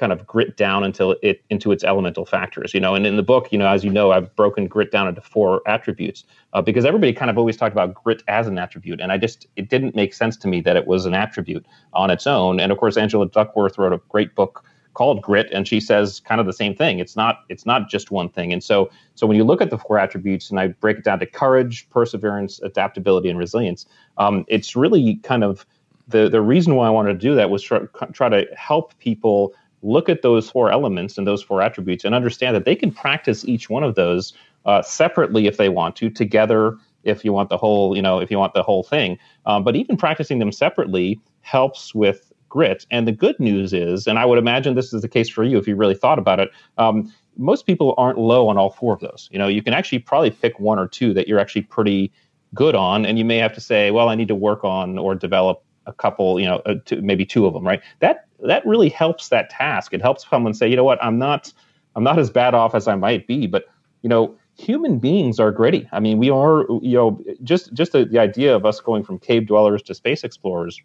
kind 0.01 0.13
of 0.13 0.27
grit 0.27 0.57
down 0.57 0.85
until 0.85 1.17
it 1.23 1.43
into 1.51 1.73
its 1.73 1.85
elemental 1.85 2.27
factors 2.27 2.75
you 2.75 2.81
know? 2.81 2.97
And 2.97 3.07
in 3.07 3.17
the 3.17 3.23
book 3.23 3.53
you 3.53 3.59
know 3.59 3.69
as 3.69 3.85
you 3.85 3.91
know 3.91 4.13
i've 4.13 4.35
broken 4.37 4.67
grit 4.67 4.91
down 4.91 5.09
into 5.09 5.21
four 5.21 5.63
attributes 5.67 6.25
uh, 6.55 6.63
because 6.63 6.87
everybody 6.87 7.13
kind 7.13 7.31
of 7.31 7.39
always 7.39 7.57
talked 7.57 7.75
about 7.75 7.95
grit 7.95 8.23
as 8.29 8.49
an 8.49 8.59
attribute 8.59 9.01
and 9.01 9.13
i 9.13 9.19
just 9.19 9.47
it 9.57 9.69
didn't 9.71 9.95
make 9.95 10.15
sense 10.15 10.37
to 10.39 10.49
me 10.49 10.61
that 10.63 10.77
it 10.77 10.89
was 10.89 11.07
an 11.07 11.15
attribute 11.15 11.67
on 11.93 12.11
its 12.11 12.27
own. 12.27 12.61
And 12.61 12.73
of 12.73 12.79
course 12.79 12.97
angela 12.97 13.29
duckworth 13.29 13.79
wrote 13.79 13.93
a 13.93 14.01
great 14.09 14.35
book 14.35 14.65
called 14.95 15.23
grit 15.23 15.49
and 15.53 15.69
she 15.69 15.81
says 15.81 16.21
kind 16.21 16.41
of 16.41 16.47
the 16.47 16.53
same 16.53 16.75
thing. 16.75 16.99
It's 16.99 17.17
not 17.17 17.41
it's 17.49 17.67
not 17.67 17.89
just 17.89 18.11
one 18.11 18.29
thing. 18.29 18.53
And 18.53 18.63
so 18.63 18.91
so 19.15 19.27
when 19.27 19.37
you 19.37 19.45
look 19.45 19.63
at 19.63 19.71
the 19.71 19.79
four 19.79 19.99
attributes 19.99 20.51
and 20.51 20.59
i 20.59 20.69
break 20.69 20.99
it 20.99 21.05
down 21.05 21.19
to 21.21 21.27
courage 21.27 21.89
perseverance 21.91 22.61
adaptability 22.63 23.29
and 23.29 23.39
resilience 23.39 23.87
um, 24.19 24.45
it's 24.49 24.75
really 24.77 25.17
kind 25.23 25.45
of 25.45 25.67
the 26.09 26.29
the 26.29 26.41
reason 26.41 26.75
why 26.75 26.87
i 26.87 26.91
wanted 26.91 27.13
to 27.13 27.19
do 27.19 27.35
that 27.35 27.51
was 27.51 27.63
try, 27.63 27.81
try 28.13 28.29
to 28.29 28.47
help 28.57 28.99
people 28.99 29.55
look 29.83 30.09
at 30.09 30.23
those 30.23 30.51
four 30.51 30.71
elements 30.71 31.17
and 31.17 31.27
those 31.27 31.43
four 31.43 31.63
attributes 31.63 32.05
and 32.05 32.15
understand 32.15 32.55
that 32.55 32.65
they 32.65 32.77
can 32.77 32.93
practice 32.93 33.45
each 33.47 33.71
one 33.71 33.83
of 33.83 33.95
those 33.95 34.33
uh, 34.67 34.83
separately 34.83 35.47
if 35.47 35.57
they 35.57 35.69
want 35.69 35.97
to, 35.97 36.11
together 36.11 36.77
if 37.05 37.25
you 37.25 37.33
want 37.33 37.49
the 37.49 37.57
whole, 37.57 37.97
you 37.97 38.03
know, 38.03 38.19
if 38.19 38.31
you 38.31 38.39
want 38.39 38.53
the 38.53 38.63
whole 38.63 38.83
thing. 38.83 39.19
Um, 39.47 39.65
but 39.65 39.77
even 39.77 39.97
practicing 39.97 40.39
them 40.39 40.53
separately 40.53 41.19
helps 41.41 41.95
with 41.95 42.31
grit. 42.49 42.85
And 42.91 43.09
the 43.09 43.13
good 43.13 43.39
news 43.41 43.73
is, 43.73 44.07
and 44.07 44.19
I 44.19 44.27
would 44.27 44.39
imagine 44.39 44.75
this 44.75 44.93
is 44.93 45.03
the 45.03 45.09
case 45.09 45.29
for 45.29 45.45
you 45.45 45.57
if 45.57 45.67
you 45.67 45.77
really 45.77 45.95
thought 45.95 46.19
about 46.19 46.41
it. 46.41 46.51
Um, 46.77 47.13
most 47.39 47.65
people 47.65 47.95
aren't 47.97 48.19
low 48.19 48.49
on 48.49 48.59
all 48.59 48.71
four 48.71 48.93
of 48.93 49.01
those. 49.01 49.29
You 49.33 49.39
know, 49.39 49.49
you 49.49 49.63
can 49.63 49.73
actually 49.73 50.01
probably 50.01 50.31
pick 50.31 50.61
one 50.61 50.79
or 50.79 50.87
two 50.87 51.15
that 51.15 51.27
you're 51.27 51.39
actually 51.39 51.63
pretty 51.63 52.13
good 52.55 52.75
on, 52.75 53.07
and 53.07 53.19
you 53.19 53.25
may 53.25 53.39
have 53.39 53.55
to 53.55 53.61
say, 53.61 53.91
well, 53.93 54.09
I 54.09 54.15
need 54.15 54.29
to 54.29 54.35
work 54.35 54.65
on 54.65 54.99
or 54.99 55.15
develop 55.15 55.63
a 55.87 55.93
couple, 55.93 56.39
you 56.41 56.47
know, 56.47 56.57
uh, 56.67 56.75
two, 56.85 57.01
maybe 57.03 57.25
two 57.25 57.47
of 57.47 57.55
them, 57.55 57.67
right? 57.67 57.83
That 58.01 58.27
that 58.47 58.65
really 58.67 58.89
helps 58.89 59.29
that 59.29 59.51
task. 59.51 59.93
It 59.93 60.01
helps 60.01 60.29
someone 60.29 60.55
say, 60.55 60.69
you 60.69 60.77
know 60.77 60.85
what, 60.85 61.03
I'm 61.03 61.19
not 61.19 61.53
I'm 61.95 62.05
not 62.05 62.19
as 62.19 62.31
bad 62.31 62.55
off 62.55 62.75
as 62.75 62.89
I 62.89 62.95
might 62.97 63.27
be, 63.27 63.47
but 63.47 63.65
you 64.03 64.09
know, 64.09 64.37
human 64.57 64.99
beings 64.99 65.41
are 65.41 65.51
gritty. 65.51 65.89
I 65.93 66.01
mean, 66.01 66.19
we 66.19 66.31
are, 66.31 66.67
you 66.83 66.97
know, 66.97 67.21
just 67.43 67.73
just 67.75 67.93
the, 67.93 68.05
the 68.05 68.19
idea 68.19 68.55
of 68.55 68.65
us 68.65 68.81
going 68.81 69.05
from 69.05 69.19
cave 69.19 69.47
dwellers 69.47 69.83
to 69.83 69.95
space 69.95 70.25
explorers 70.25 70.81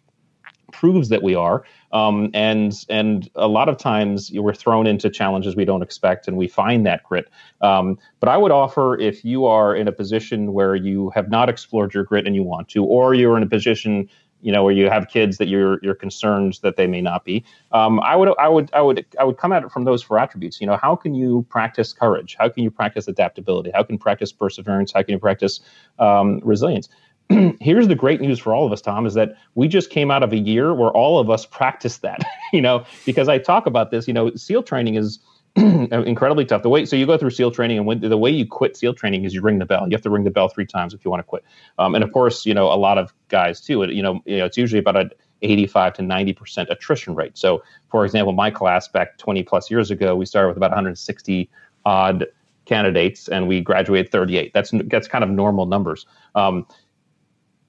proves 0.72 1.08
that 1.10 1.22
we 1.22 1.34
are. 1.34 1.64
Um, 1.92 2.30
and 2.34 2.72
and 2.88 3.30
a 3.34 3.48
lot 3.48 3.68
of 3.68 3.78
times 3.78 4.30
we're 4.34 4.54
thrown 4.54 4.86
into 4.86 5.08
challenges 5.08 5.56
we 5.56 5.64
don't 5.64 5.82
expect, 5.82 6.28
and 6.28 6.36
we 6.36 6.48
find 6.48 6.86
that 6.86 7.04
grit. 7.04 7.28
Um, 7.60 7.98
but 8.20 8.28
I 8.28 8.36
would 8.36 8.50
offer 8.50 8.98
if 8.98 9.24
you 9.24 9.46
are 9.46 9.74
in 9.74 9.88
a 9.88 9.92
position 9.92 10.52
where 10.52 10.74
you 10.74 11.10
have 11.10 11.30
not 11.30 11.48
explored 11.48 11.94
your 11.94 12.04
grit 12.04 12.26
and 12.26 12.34
you 12.34 12.42
want 12.42 12.68
to, 12.70 12.84
or 12.84 13.14
you're 13.14 13.36
in 13.36 13.42
a 13.42 13.48
position 13.48 14.08
you 14.46 14.52
know, 14.52 14.62
where 14.62 14.72
you 14.72 14.88
have 14.88 15.08
kids 15.08 15.38
that 15.38 15.48
you're 15.48 15.80
you're 15.82 15.96
concerned 15.96 16.60
that 16.62 16.76
they 16.76 16.86
may 16.86 17.00
not 17.00 17.24
be. 17.24 17.44
Um, 17.72 17.98
I 17.98 18.14
would 18.14 18.28
I 18.38 18.46
would 18.46 18.70
I 18.72 18.80
would 18.80 19.04
I 19.18 19.24
would 19.24 19.38
come 19.38 19.52
at 19.52 19.64
it 19.64 19.72
from 19.72 19.82
those 19.82 20.04
four 20.04 20.20
attributes. 20.20 20.60
You 20.60 20.68
know, 20.68 20.76
how 20.76 20.94
can 20.94 21.16
you 21.16 21.44
practice 21.48 21.92
courage? 21.92 22.36
How 22.38 22.48
can 22.48 22.62
you 22.62 22.70
practice 22.70 23.08
adaptability? 23.08 23.72
How 23.74 23.82
can 23.82 23.96
you 23.96 23.98
practice 23.98 24.30
perseverance? 24.30 24.92
How 24.92 25.02
can 25.02 25.14
you 25.14 25.18
practice 25.18 25.58
um, 25.98 26.38
resilience? 26.44 26.88
Here's 27.60 27.88
the 27.88 27.96
great 27.96 28.20
news 28.20 28.38
for 28.38 28.54
all 28.54 28.64
of 28.64 28.72
us, 28.72 28.80
Tom, 28.80 29.04
is 29.04 29.14
that 29.14 29.36
we 29.56 29.66
just 29.66 29.90
came 29.90 30.12
out 30.12 30.22
of 30.22 30.32
a 30.32 30.38
year 30.38 30.72
where 30.72 30.90
all 30.90 31.18
of 31.18 31.28
us 31.28 31.44
practiced 31.44 32.02
that. 32.02 32.20
you 32.52 32.62
know, 32.62 32.84
because 33.04 33.28
I 33.28 33.38
talk 33.38 33.66
about 33.66 33.90
this. 33.90 34.06
You 34.06 34.14
know, 34.14 34.32
SEAL 34.36 34.62
training 34.62 34.94
is 34.94 35.18
incredibly 35.90 36.44
tough. 36.44 36.62
The 36.62 36.68
way 36.68 36.84
so 36.84 36.96
you 36.96 37.06
go 37.06 37.16
through 37.16 37.30
SEAL 37.30 37.52
training, 37.52 37.78
and 37.78 37.86
when, 37.86 38.00
the 38.00 38.18
way 38.18 38.30
you 38.30 38.46
quit 38.46 38.76
SEAL 38.76 38.92
training 38.94 39.24
is 39.24 39.32
you 39.32 39.40
ring 39.40 39.58
the 39.58 39.64
bell. 39.64 39.86
You 39.88 39.92
have 39.92 40.02
to 40.02 40.10
ring 40.10 40.24
the 40.24 40.30
bell 40.30 40.48
three 40.48 40.66
times 40.66 40.92
if 40.92 41.02
you 41.02 41.10
want 41.10 41.20
to 41.20 41.24
quit. 41.24 41.44
Um, 41.78 41.94
and 41.94 42.04
of 42.04 42.12
course, 42.12 42.44
you 42.44 42.52
know 42.52 42.66
a 42.66 42.76
lot 42.76 42.98
of 42.98 43.14
guys 43.28 43.60
too. 43.60 43.82
It, 43.82 43.90
you 43.90 44.02
know, 44.02 44.20
you 44.26 44.36
know, 44.36 44.44
it's 44.44 44.58
usually 44.58 44.78
about 44.78 44.96
an 44.96 45.10
85 45.40 45.94
to 45.94 46.02
90 46.02 46.32
percent 46.34 46.68
attrition 46.70 47.14
rate. 47.14 47.38
So, 47.38 47.62
for 47.88 48.04
example, 48.04 48.34
my 48.34 48.50
class 48.50 48.86
back 48.86 49.16
20 49.16 49.42
plus 49.44 49.70
years 49.70 49.90
ago, 49.90 50.14
we 50.14 50.26
started 50.26 50.48
with 50.48 50.58
about 50.58 50.72
160 50.72 51.48
odd 51.86 52.26
candidates, 52.66 53.28
and 53.28 53.48
we 53.48 53.62
graduated 53.62 54.12
38. 54.12 54.52
That's 54.52 54.72
that's 54.88 55.08
kind 55.08 55.24
of 55.24 55.30
normal 55.30 55.64
numbers. 55.64 56.04
Um, 56.34 56.66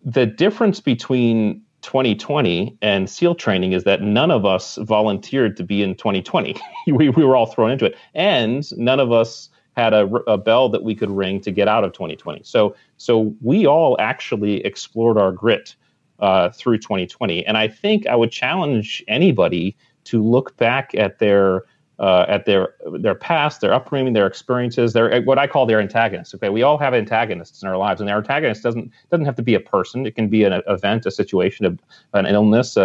the 0.04 0.26
difference 0.26 0.82
between 0.82 1.62
2020 1.82 2.78
and 2.82 3.10
SEAL 3.10 3.36
training 3.36 3.74
is 3.74 3.84
that 3.84 4.02
none 4.02 4.32
of 4.32 4.46
us 4.46 4.78
volunteered 4.82 5.56
to 5.58 5.64
be 5.64 5.82
in 5.82 5.96
2020. 5.96 6.56
we, 6.88 7.10
we 7.10 7.24
were 7.24 7.36
all 7.36 7.46
thrown 7.46 7.72
into 7.72 7.86
it. 7.86 7.96
And 8.14 8.70
none 8.78 9.00
of 9.00 9.12
us 9.12 9.50
had 9.76 9.94
a, 9.94 10.06
a, 10.28 10.38
bell 10.38 10.70
that 10.70 10.84
we 10.84 10.96
could 10.96 11.12
ring 11.12 11.40
to 11.42 11.52
get 11.52 11.68
out 11.68 11.84
of 11.84 11.94
2020. 11.94 12.42
So, 12.44 12.76
so 12.98 13.36
we 13.42 13.68
all 13.68 13.96
actually 14.00 14.66
explored 14.66 15.20
our 15.20 15.32
grit 15.32 15.76
uh, 16.20 16.50
through 16.50 16.80
2020. 16.80 17.46
And 17.46 17.58
I 17.58 17.68
think 17.68 18.08
I 18.08 18.16
would 18.16 18.32
challenge 18.32 19.04
anybody 19.08 19.78
to 20.06 20.24
look 20.24 20.58
back 20.58 20.96
at 20.96 21.20
their 21.20 21.64
uh, 22.00 22.26
at 22.28 22.46
their 22.46 22.76
their 23.00 23.16
past, 23.16 23.62
their 23.62 23.74
upbringing, 23.74 24.14
their 24.14 24.28
experiences, 24.28 24.94
their 24.94 25.22
what 25.24 25.40
I 25.40 25.48
call 25.48 25.66
their 25.66 25.80
antagonists. 25.80 26.34
Okay, 26.36 26.50
we 26.50 26.64
all 26.64 26.78
have 26.78 26.94
antagonists 26.94 27.62
in 27.62 27.68
our 27.68 27.78
lives, 27.78 28.00
and 28.00 28.08
their 28.08 28.18
antagonist 28.18 28.64
doesn't 28.64 28.92
doesn't 29.10 29.26
have 29.26 29.36
to 29.36 29.42
be 29.42 29.56
a 29.56 29.60
person. 29.60 30.06
It 30.06 30.16
can 30.16 30.28
be 30.28 30.44
an 30.44 30.62
event, 30.68 31.06
a 31.06 31.12
situation, 31.12 31.80
an 32.14 32.26
illness, 32.26 32.78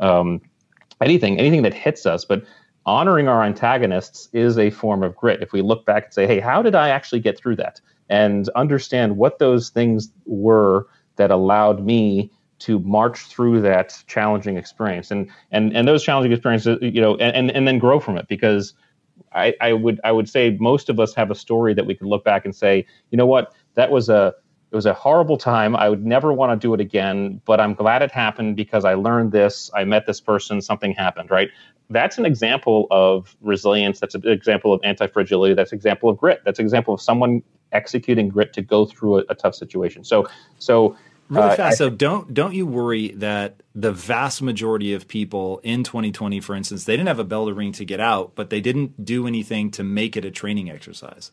um, 0.00 0.40
anything, 1.00 1.38
anything 1.38 1.62
that 1.62 1.74
hits 1.74 2.06
us. 2.06 2.24
But 2.24 2.44
honoring 2.86 3.28
our 3.28 3.42
antagonists 3.42 4.28
is 4.32 4.58
a 4.58 4.70
form 4.70 5.02
of 5.02 5.16
grit. 5.16 5.42
If 5.42 5.52
we 5.52 5.60
look 5.60 5.84
back 5.84 6.04
and 6.04 6.14
say, 6.14 6.26
"Hey, 6.26 6.40
how 6.40 6.62
did 6.62 6.74
I 6.74 6.88
actually 6.90 7.20
get 7.20 7.38
through 7.38 7.56
that?" 7.56 7.80
and 8.08 8.48
understand 8.50 9.16
what 9.16 9.38
those 9.38 9.70
things 9.70 10.12
were 10.26 10.86
that 11.16 11.30
allowed 11.30 11.84
me 11.84 12.30
to 12.62 12.78
march 12.80 13.26
through 13.26 13.60
that 13.60 14.02
challenging 14.06 14.56
experience. 14.56 15.10
And 15.10 15.30
and 15.50 15.74
and 15.76 15.86
those 15.86 16.02
challenging 16.02 16.32
experiences 16.32 16.78
you 16.80 17.00
know 17.00 17.16
and 17.16 17.50
and 17.50 17.66
then 17.66 17.78
grow 17.78 17.98
from 18.00 18.16
it. 18.16 18.28
Because 18.28 18.74
I, 19.34 19.54
I 19.60 19.72
would 19.72 20.00
I 20.04 20.12
would 20.12 20.28
say 20.28 20.56
most 20.60 20.88
of 20.88 21.00
us 21.00 21.14
have 21.14 21.30
a 21.30 21.34
story 21.34 21.74
that 21.74 21.86
we 21.86 21.94
can 21.94 22.06
look 22.06 22.24
back 22.24 22.44
and 22.44 22.54
say 22.54 22.86
you 23.10 23.18
know 23.18 23.26
what? 23.26 23.52
That 23.74 23.90
was 23.90 24.08
a 24.08 24.34
it 24.70 24.76
was 24.76 24.86
a 24.86 24.94
horrible 24.94 25.36
time. 25.36 25.76
I 25.76 25.88
would 25.88 26.06
never 26.06 26.32
want 26.32 26.52
to 26.52 26.66
do 26.66 26.72
it 26.74 26.80
again 26.80 27.40
but 27.44 27.60
I'm 27.60 27.74
glad 27.74 28.02
it 28.02 28.12
happened 28.12 28.56
because 28.56 28.84
I 28.84 28.94
learned 28.94 29.32
this. 29.32 29.70
I 29.74 29.84
met 29.84 30.06
this 30.06 30.20
person. 30.20 30.60
Something 30.62 30.92
happened 30.92 31.30
right? 31.30 31.50
That's 31.90 32.16
an 32.16 32.24
example 32.24 32.86
of 32.90 33.36
resilience. 33.42 34.00
That's 34.00 34.14
an 34.14 34.26
example 34.26 34.72
of 34.72 34.80
anti-fragility. 34.82 35.54
That's 35.54 35.72
an 35.72 35.76
example 35.76 36.08
of 36.08 36.16
grit. 36.16 36.40
That's 36.44 36.58
an 36.58 36.64
example 36.64 36.94
of 36.94 37.02
someone 37.02 37.42
executing 37.72 38.28
grit 38.28 38.52
to 38.54 38.62
go 38.62 38.86
through 38.86 39.18
a, 39.18 39.24
a 39.30 39.34
tough 39.34 39.54
situation. 39.54 40.04
So 40.04 40.28
so 40.58 40.96
Really 41.32 41.48
uh, 41.48 41.56
fast. 41.56 41.72
I, 41.72 41.74
so 41.76 41.88
don't 41.88 42.34
don't 42.34 42.52
you 42.52 42.66
worry 42.66 43.12
that 43.12 43.62
the 43.74 43.90
vast 43.90 44.42
majority 44.42 44.92
of 44.92 45.08
people 45.08 45.60
in 45.64 45.82
2020, 45.82 46.40
for 46.40 46.54
instance, 46.54 46.84
they 46.84 46.94
didn't 46.94 47.08
have 47.08 47.18
a 47.18 47.24
bell 47.24 47.46
to 47.46 47.54
ring 47.54 47.72
to 47.72 47.86
get 47.86 48.00
out, 48.00 48.32
but 48.34 48.50
they 48.50 48.60
didn't 48.60 49.02
do 49.02 49.26
anything 49.26 49.70
to 49.70 49.82
make 49.82 50.14
it 50.14 50.26
a 50.26 50.30
training 50.30 50.68
exercise. 50.68 51.32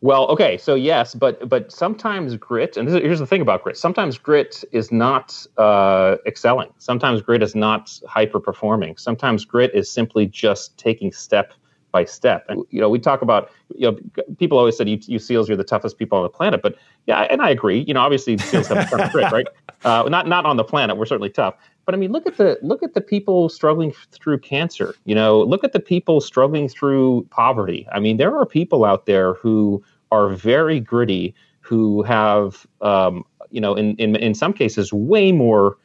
Well, 0.00 0.28
okay, 0.28 0.56
so 0.56 0.74
yes, 0.76 1.14
but 1.14 1.46
but 1.46 1.70
sometimes 1.70 2.34
grit, 2.36 2.78
and 2.78 2.88
is, 2.88 2.94
here's 2.94 3.18
the 3.18 3.26
thing 3.26 3.42
about 3.42 3.62
grit. 3.62 3.76
Sometimes 3.76 4.16
grit 4.16 4.64
is 4.72 4.90
not 4.90 5.46
uh, 5.58 6.16
excelling. 6.26 6.72
Sometimes 6.78 7.20
grit 7.20 7.42
is 7.42 7.54
not 7.54 8.00
hyper 8.08 8.40
performing. 8.40 8.96
Sometimes 8.96 9.44
grit 9.44 9.72
is 9.74 9.90
simply 9.90 10.24
just 10.24 10.78
taking 10.78 11.12
step 11.12 11.52
by 11.92 12.04
step. 12.04 12.44
And 12.48 12.64
you 12.70 12.80
know, 12.80 12.88
we 12.88 12.98
talk 12.98 13.22
about 13.22 13.50
you 13.74 13.90
know, 13.90 14.24
people 14.38 14.58
always 14.58 14.76
said 14.76 14.88
you, 14.88 14.98
you 15.02 15.18
seals 15.18 15.48
you're 15.48 15.56
the 15.56 15.64
toughest 15.64 15.98
people 15.98 16.18
on 16.18 16.24
the 16.24 16.30
planet, 16.30 16.62
but 16.62 16.76
yeah, 17.06 17.22
and 17.22 17.42
I 17.42 17.50
agree. 17.50 17.84
You 17.86 17.94
know, 17.94 18.00
obviously 18.00 18.38
seals 18.38 18.68
have 18.68 18.78
a 18.78 18.84
ton 18.84 19.00
of 19.00 19.12
grit, 19.12 19.30
right? 19.32 19.46
Uh, 19.82 20.06
not 20.10 20.28
not 20.28 20.44
on 20.44 20.58
the 20.58 20.64
planet. 20.64 20.98
We're 20.98 21.06
certainly 21.06 21.30
tough, 21.30 21.54
but 21.86 21.94
I 21.94 21.96
mean, 21.96 22.12
look 22.12 22.26
at 22.26 22.36
the 22.36 22.58
look 22.60 22.82
at 22.82 22.92
the 22.92 23.00
people 23.00 23.48
struggling 23.48 23.94
through 24.12 24.40
cancer. 24.40 24.94
You 25.06 25.14
know, 25.14 25.40
look 25.40 25.64
at 25.64 25.72
the 25.72 25.80
people 25.80 26.20
struggling 26.20 26.68
through 26.68 27.26
poverty. 27.30 27.88
I 27.90 27.98
mean, 27.98 28.18
there 28.18 28.36
are 28.36 28.44
people 28.44 28.84
out 28.84 29.06
there 29.06 29.32
who 29.32 29.82
are 30.12 30.28
very 30.28 30.80
gritty, 30.80 31.34
who 31.62 32.02
have 32.02 32.66
um, 32.82 33.24
you 33.50 33.58
know, 33.58 33.74
in 33.74 33.96
in 33.96 34.16
in 34.16 34.34
some 34.34 34.52
cases, 34.52 34.92
way 34.92 35.32
more 35.32 35.78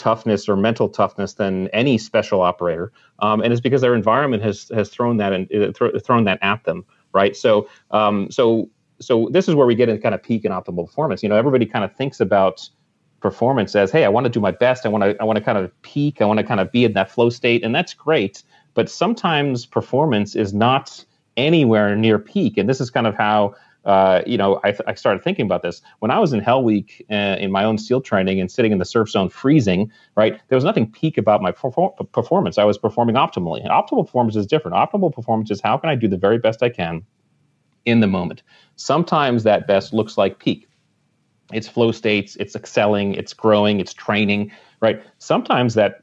toughness 0.00 0.48
or 0.48 0.56
mental 0.56 0.88
toughness 0.88 1.34
than 1.34 1.68
any 1.68 1.98
special 1.98 2.40
operator, 2.40 2.90
um, 3.20 3.42
and 3.42 3.52
it's 3.52 3.60
because 3.60 3.82
their 3.82 3.94
environment 3.94 4.42
has 4.42 4.70
has 4.74 4.88
thrown 4.88 5.18
that 5.18 5.32
and 5.32 5.44
uh, 5.52 5.70
th- 5.72 6.02
thrown 6.02 6.24
that 6.24 6.38
at 6.42 6.64
them, 6.64 6.84
right? 7.12 7.36
So 7.36 7.68
um, 7.90 8.30
so 8.30 8.68
so 9.00 9.28
this 9.30 9.48
is 9.48 9.54
where 9.54 9.66
we 9.66 9.74
get 9.74 9.88
into 9.88 10.00
kind 10.00 10.14
of 10.14 10.22
peak 10.22 10.44
and 10.44 10.54
optimal 10.54 10.86
performance. 10.86 11.22
You 11.22 11.28
know, 11.28 11.36
everybody 11.36 11.66
kind 11.66 11.84
of 11.84 11.94
thinks 11.94 12.18
about 12.18 12.68
performance 13.20 13.76
as, 13.76 13.90
hey, 13.90 14.04
I 14.04 14.08
want 14.08 14.24
to 14.24 14.30
do 14.30 14.40
my 14.40 14.50
best. 14.50 14.86
I 14.86 14.88
want 14.88 15.04
to 15.04 15.16
I 15.20 15.24
want 15.24 15.36
to 15.38 15.44
kind 15.44 15.58
of 15.58 15.82
peak. 15.82 16.22
I 16.22 16.24
want 16.24 16.38
to 16.38 16.44
kind 16.44 16.60
of 16.60 16.72
be 16.72 16.84
in 16.84 16.94
that 16.94 17.10
flow 17.10 17.30
state, 17.30 17.62
and 17.62 17.74
that's 17.74 17.94
great. 17.94 18.42
But 18.74 18.88
sometimes 18.88 19.66
performance 19.66 20.34
is 20.34 20.54
not 20.54 21.04
anywhere 21.36 21.94
near 21.94 22.18
peak, 22.18 22.56
and 22.56 22.68
this 22.68 22.80
is 22.80 22.90
kind 22.90 23.06
of 23.06 23.14
how 23.14 23.54
uh, 23.84 24.22
you 24.26 24.36
know, 24.36 24.60
I, 24.62 24.76
I, 24.86 24.94
started 24.94 25.24
thinking 25.24 25.46
about 25.46 25.62
this 25.62 25.80
when 26.00 26.10
I 26.10 26.18
was 26.18 26.34
in 26.34 26.40
Hell 26.40 26.62
Week 26.62 27.04
uh, 27.10 27.36
in 27.38 27.50
my 27.50 27.64
own 27.64 27.78
SEAL 27.78 28.02
training 28.02 28.38
and 28.38 28.50
sitting 28.50 28.72
in 28.72 28.78
the 28.78 28.84
surf 28.84 29.08
zone 29.08 29.30
freezing. 29.30 29.90
Right, 30.16 30.38
there 30.48 30.56
was 30.56 30.64
nothing 30.64 30.90
peak 30.90 31.16
about 31.16 31.40
my 31.40 31.50
perfor- 31.50 31.94
performance. 32.12 32.58
I 32.58 32.64
was 32.64 32.76
performing 32.76 33.14
optimally. 33.14 33.60
And 33.60 33.70
optimal 33.70 34.04
performance 34.04 34.36
is 34.36 34.46
different. 34.46 34.76
Optimal 34.76 35.14
performance 35.14 35.50
is 35.50 35.62
how 35.62 35.78
can 35.78 35.88
I 35.88 35.94
do 35.94 36.08
the 36.08 36.18
very 36.18 36.38
best 36.38 36.62
I 36.62 36.68
can 36.68 37.04
in 37.86 38.00
the 38.00 38.06
moment. 38.06 38.42
Sometimes 38.76 39.44
that 39.44 39.66
best 39.66 39.94
looks 39.94 40.18
like 40.18 40.38
peak. 40.38 40.68
It's 41.52 41.66
flow 41.66 41.90
states. 41.90 42.36
It's 42.36 42.54
excelling. 42.54 43.14
It's 43.14 43.32
growing. 43.32 43.80
It's 43.80 43.94
training. 43.94 44.52
Right. 44.80 45.02
Sometimes 45.18 45.74
that 45.74 46.02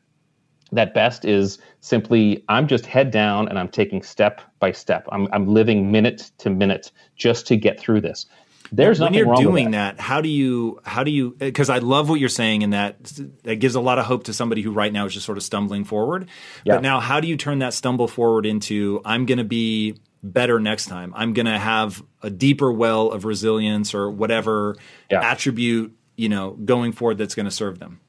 that 0.72 0.94
best 0.94 1.26
is 1.26 1.60
simply 1.80 2.44
I'm 2.50 2.68
just 2.68 2.86
head 2.86 3.12
down 3.12 3.48
and 3.48 3.58
I'm 3.58 3.70
taking 3.70 4.02
step 4.02 4.42
by 4.60 4.72
step. 4.72 5.08
I'm, 5.12 5.28
I'm 5.32 5.48
living 5.48 5.92
minute 5.92 6.32
to 6.40 6.50
minute 6.50 6.92
just 7.16 7.48
to 7.48 7.56
get 7.56 7.80
through 7.80 8.02
this. 8.02 8.26
There's 8.72 9.00
when 9.00 9.14
you're 9.14 9.36
doing 9.36 9.72
that. 9.72 9.98
that. 9.98 10.02
How 10.02 10.20
do 10.20 10.30
you 10.30 10.80
how 10.84 11.04
do 11.04 11.12
you 11.12 11.32
because 11.40 11.70
I 11.70 11.78
love 11.80 12.10
what 12.10 12.20
you're 12.20 12.30
saying 12.30 12.64
and 12.64 12.74
that 12.74 13.02
that 13.44 13.58
gives 13.58 13.76
a 13.76 13.80
lot 13.80 13.98
of 13.98 14.06
hope 14.06 14.26
to 14.26 14.34
somebody 14.34 14.62
who 14.62 14.72
right 14.72 14.92
now 14.92 15.06
is 15.06 15.14
just 15.14 15.26
sort 15.26 15.38
of 15.38 15.44
stumbling 15.44 15.86
forward. 15.86 16.28
Yeah. 16.66 16.76
But 16.76 16.82
now 16.82 17.00
how 17.00 17.20
do 17.20 17.28
you 17.28 17.38
turn 17.38 17.60
that 17.60 17.74
stumble 17.74 18.08
forward 18.08 18.46
into 18.46 19.02
I'm 19.06 19.26
going 19.26 19.38
to 19.38 19.46
be 19.46 19.96
better 20.24 20.60
next 20.60 20.88
time. 20.88 21.14
I'm 21.16 21.34
going 21.34 21.46
to 21.46 21.58
have 21.58 22.04
a 22.22 22.30
deeper 22.30 22.72
well 22.72 23.12
of 23.12 23.26
resilience 23.26 23.94
or 23.94 24.10
whatever 24.10 24.76
yeah. 25.10 25.22
attribute, 25.22 25.96
you 26.16 26.30
know, 26.30 26.52
going 26.52 26.92
forward 26.92 27.18
that's 27.18 27.36
going 27.36 27.46
to 27.46 27.52
serve 27.52 27.80
them. 27.80 28.02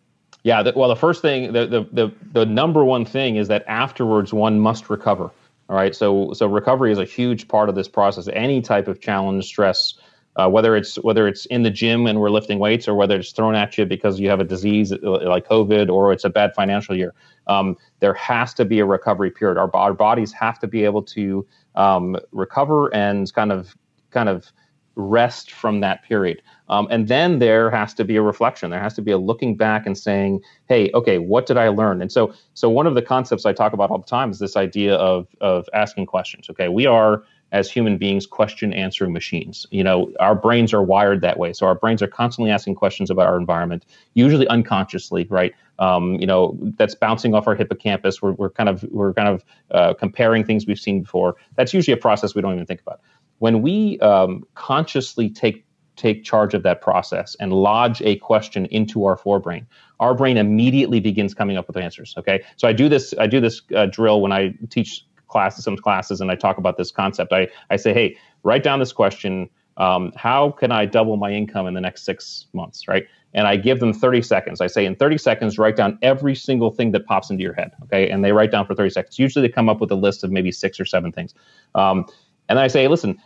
Yeah, 0.49 0.62
the, 0.62 0.73
well, 0.75 0.88
the 0.88 0.97
first 0.97 1.21
thing, 1.21 1.52
the, 1.52 1.67
the 1.67 1.87
the 1.93 2.12
the 2.33 2.47
number 2.47 2.83
one 2.83 3.05
thing 3.05 3.37
is 3.37 3.49
that 3.49 3.64
afterwards 3.69 4.33
one 4.33 4.59
must 4.59 4.88
recover. 4.88 5.31
All 5.69 5.76
right, 5.76 5.95
so 5.95 6.33
so 6.33 6.47
recovery 6.47 6.90
is 6.90 6.99
a 6.99 7.05
huge 7.05 7.49
part 7.49 7.69
of 7.69 7.75
this 7.75 7.87
process. 7.87 8.28
Any 8.33 8.62
type 8.62 8.88
of 8.88 8.99
challenge, 8.99 9.45
stress, 9.45 9.93
uh, 10.37 10.49
whether 10.49 10.75
it's 10.75 10.97
whether 11.05 11.28
it's 11.28 11.45
in 11.45 11.64
the 11.64 11.71
gym 11.71 12.07
and 12.07 12.19
we're 12.19 12.31
lifting 12.31 12.59
weights, 12.59 12.88
or 12.88 12.95
whether 12.95 13.17
it's 13.19 13.33
thrown 13.33 13.55
at 13.55 13.76
you 13.76 13.85
because 13.85 14.19
you 14.19 14.31
have 14.31 14.40
a 14.40 14.45
disease 14.55 14.90
uh, 14.90 15.28
like 15.28 15.47
COVID, 15.47 15.90
or 15.90 16.14
it's 16.14 16.25
a 16.25 16.31
bad 16.31 16.55
financial 16.55 16.97
year, 16.97 17.12
um, 17.49 17.76
there 18.00 18.14
has 18.14 18.55
to 18.55 18.64
be 18.64 18.78
a 18.78 18.87
recovery 18.87 19.31
period. 19.31 19.59
Our, 19.59 19.71
our 19.76 19.93
bodies 19.93 20.33
have 20.33 20.59
to 20.61 20.67
be 20.67 20.83
able 20.83 21.02
to 21.02 21.47
um, 21.75 22.17
recover 22.33 22.88
and 22.95 23.31
kind 23.35 23.52
of 23.52 23.76
kind 24.12 24.31
of 24.31 24.50
rest 24.99 25.52
from 25.52 25.81
that 25.81 26.02
period. 26.02 26.43
Um, 26.69 26.88
and 26.90 27.09
then 27.09 27.38
there 27.38 27.71
has 27.71 27.95
to 27.95 28.05
be 28.05 28.17
a 28.17 28.23
reflection. 28.23 28.71
There 28.71 28.83
has 28.83 28.95
to 28.95 29.02
be 29.02 29.12
a 29.12 29.17
looking 29.19 29.57
back 29.57 29.87
and 29.87 29.97
saying, 29.97 30.43
"Hey, 30.69 30.90
okay, 30.93 31.19
what 31.19 31.47
did 31.47 31.57
I 31.57 31.69
learn?" 31.69 32.02
And 32.02 32.12
so, 32.12 32.35
so 32.55 32.69
one 32.69 32.87
of 32.87 32.95
the 32.95 33.02
concepts 33.02 33.47
I 33.47 33.52
talk 33.52 33.73
about 33.73 33.90
all 33.90 33.99
the 33.99 34.07
time 34.07 34.31
is 34.31 34.38
this 34.38 34.57
idea 34.57 34.97
of 34.97 35.28
of 35.40 35.69
asking 35.73 36.07
questions. 36.07 36.50
Okay, 36.50 36.69
we 36.69 36.85
are 36.85 37.23
as 37.52 37.71
human 37.71 37.97
beings 37.97 38.26
question 38.26 38.75
answering 38.75 39.12
machines. 39.12 39.67
You 39.71 39.83
know, 39.83 40.12
our 40.21 40.35
brains 40.35 40.75
are 40.75 40.83
wired 40.83 41.23
that 41.23 41.38
way. 41.38 41.52
So 41.52 41.67
our 41.67 41.75
brains 41.75 42.02
are 42.02 42.07
constantly 42.07 42.50
asking 42.50 42.75
questions 42.75 43.11
about 43.11 43.26
our 43.26 43.38
environment, 43.38 43.87
usually 44.14 44.47
unconsciously, 44.49 45.26
right? 45.31 45.55
Um, 45.78 46.14
you 46.17 46.26
know, 46.26 46.59
that's 46.76 46.95
bouncing 46.95 47.35
off 47.35 47.47
our 47.47 47.55
hippocampus. 47.55 48.21
We're, 48.21 48.33
we're 48.33 48.50
kind 48.50 48.69
of 48.69 48.83
we're 48.90 49.14
kind 49.14 49.28
of 49.28 49.45
uh, 49.71 49.95
comparing 49.95 50.45
things 50.45 50.67
we've 50.67 50.78
seen 50.78 51.02
before. 51.02 51.37
That's 51.55 51.73
usually 51.73 51.95
a 51.95 52.00
process 52.00 52.35
we 52.35 52.43
don't 52.43 52.52
even 52.52 52.67
think 52.67 52.81
about. 52.81 53.00
When 53.38 53.62
we 53.62 53.99
um, 54.00 54.45
consciously 54.54 55.30
take 55.30 55.64
take 55.97 56.23
charge 56.23 56.54
of 56.54 56.62
that 56.62 56.80
process 56.80 57.35
and 57.40 57.52
lodge 57.52 58.00
a 58.02 58.16
question 58.16 58.66
into 58.66 59.04
our 59.04 59.16
forebrain, 59.16 59.66
our 59.99 60.14
brain 60.14 60.37
immediately 60.37 61.00
begins 61.00 61.35
coming 61.35 61.57
up 61.57 61.66
with 61.66 61.76
answers. 61.76 62.14
Okay, 62.16 62.42
so 62.57 62.68
I 62.68 62.73
do 62.73 62.88
this 62.88 63.14
I 63.18 63.26
do 63.26 63.40
this 63.40 63.62
uh, 63.75 63.87
drill 63.87 64.21
when 64.21 64.33
I 64.33 64.54
teach 64.71 65.04
classes 65.26 65.64
some 65.64 65.76
classes 65.76 66.21
and 66.21 66.30
I 66.30 66.35
talk 66.35 66.59
about 66.59 66.76
this 66.76 66.90
concept. 66.90 67.33
I 67.33 67.49
I 67.71 67.76
say, 67.76 67.92
hey, 67.92 68.16
write 68.42 68.62
down 68.62 68.78
this 68.78 68.92
question. 68.92 69.50
Um, 69.76 70.12
how 70.16 70.50
can 70.50 70.73
I 70.73 70.87
double 70.87 71.16
my 71.16 71.30
income 71.30 71.68
in 71.68 71.75
the 71.75 71.80
next 71.80 72.04
six 72.04 72.47
months? 72.52 72.88
Right, 72.88 73.07
and 73.35 73.47
I 73.47 73.57
give 73.57 73.80
them 73.80 73.92
30 73.92 74.23
seconds. 74.23 74.61
I 74.61 74.66
say, 74.66 74.85
in 74.85 74.97
30 74.97 75.18
seconds, 75.18 75.59
write 75.59 75.76
down 75.76 75.99
every 76.02 76.35
single 76.35 76.71
thing 76.71 76.92
that 76.92 77.07
pops 77.07 77.30
into 77.30 77.42
your 77.42 77.52
head. 77.54 77.73
Okay, 77.85 78.09
and 78.11 78.25
they 78.25 78.33
write 78.33 78.50
down 78.50 78.66
for 78.66 78.75
30 78.75 78.90
seconds. 78.90 79.18
Usually, 79.18 79.47
they 79.47 79.52
come 79.52 79.68
up 79.68 79.80
with 79.80 79.90
a 79.92 79.97
list 79.97 80.25
of 80.25 80.33
maybe 80.33 80.50
six 80.50 80.80
or 80.80 80.85
seven 80.85 81.12
things. 81.12 81.35
Um, 81.75 82.07
and 82.49 82.57
then 82.57 82.64
I 82.64 82.68
say, 82.68 82.88
listen, 82.88 83.18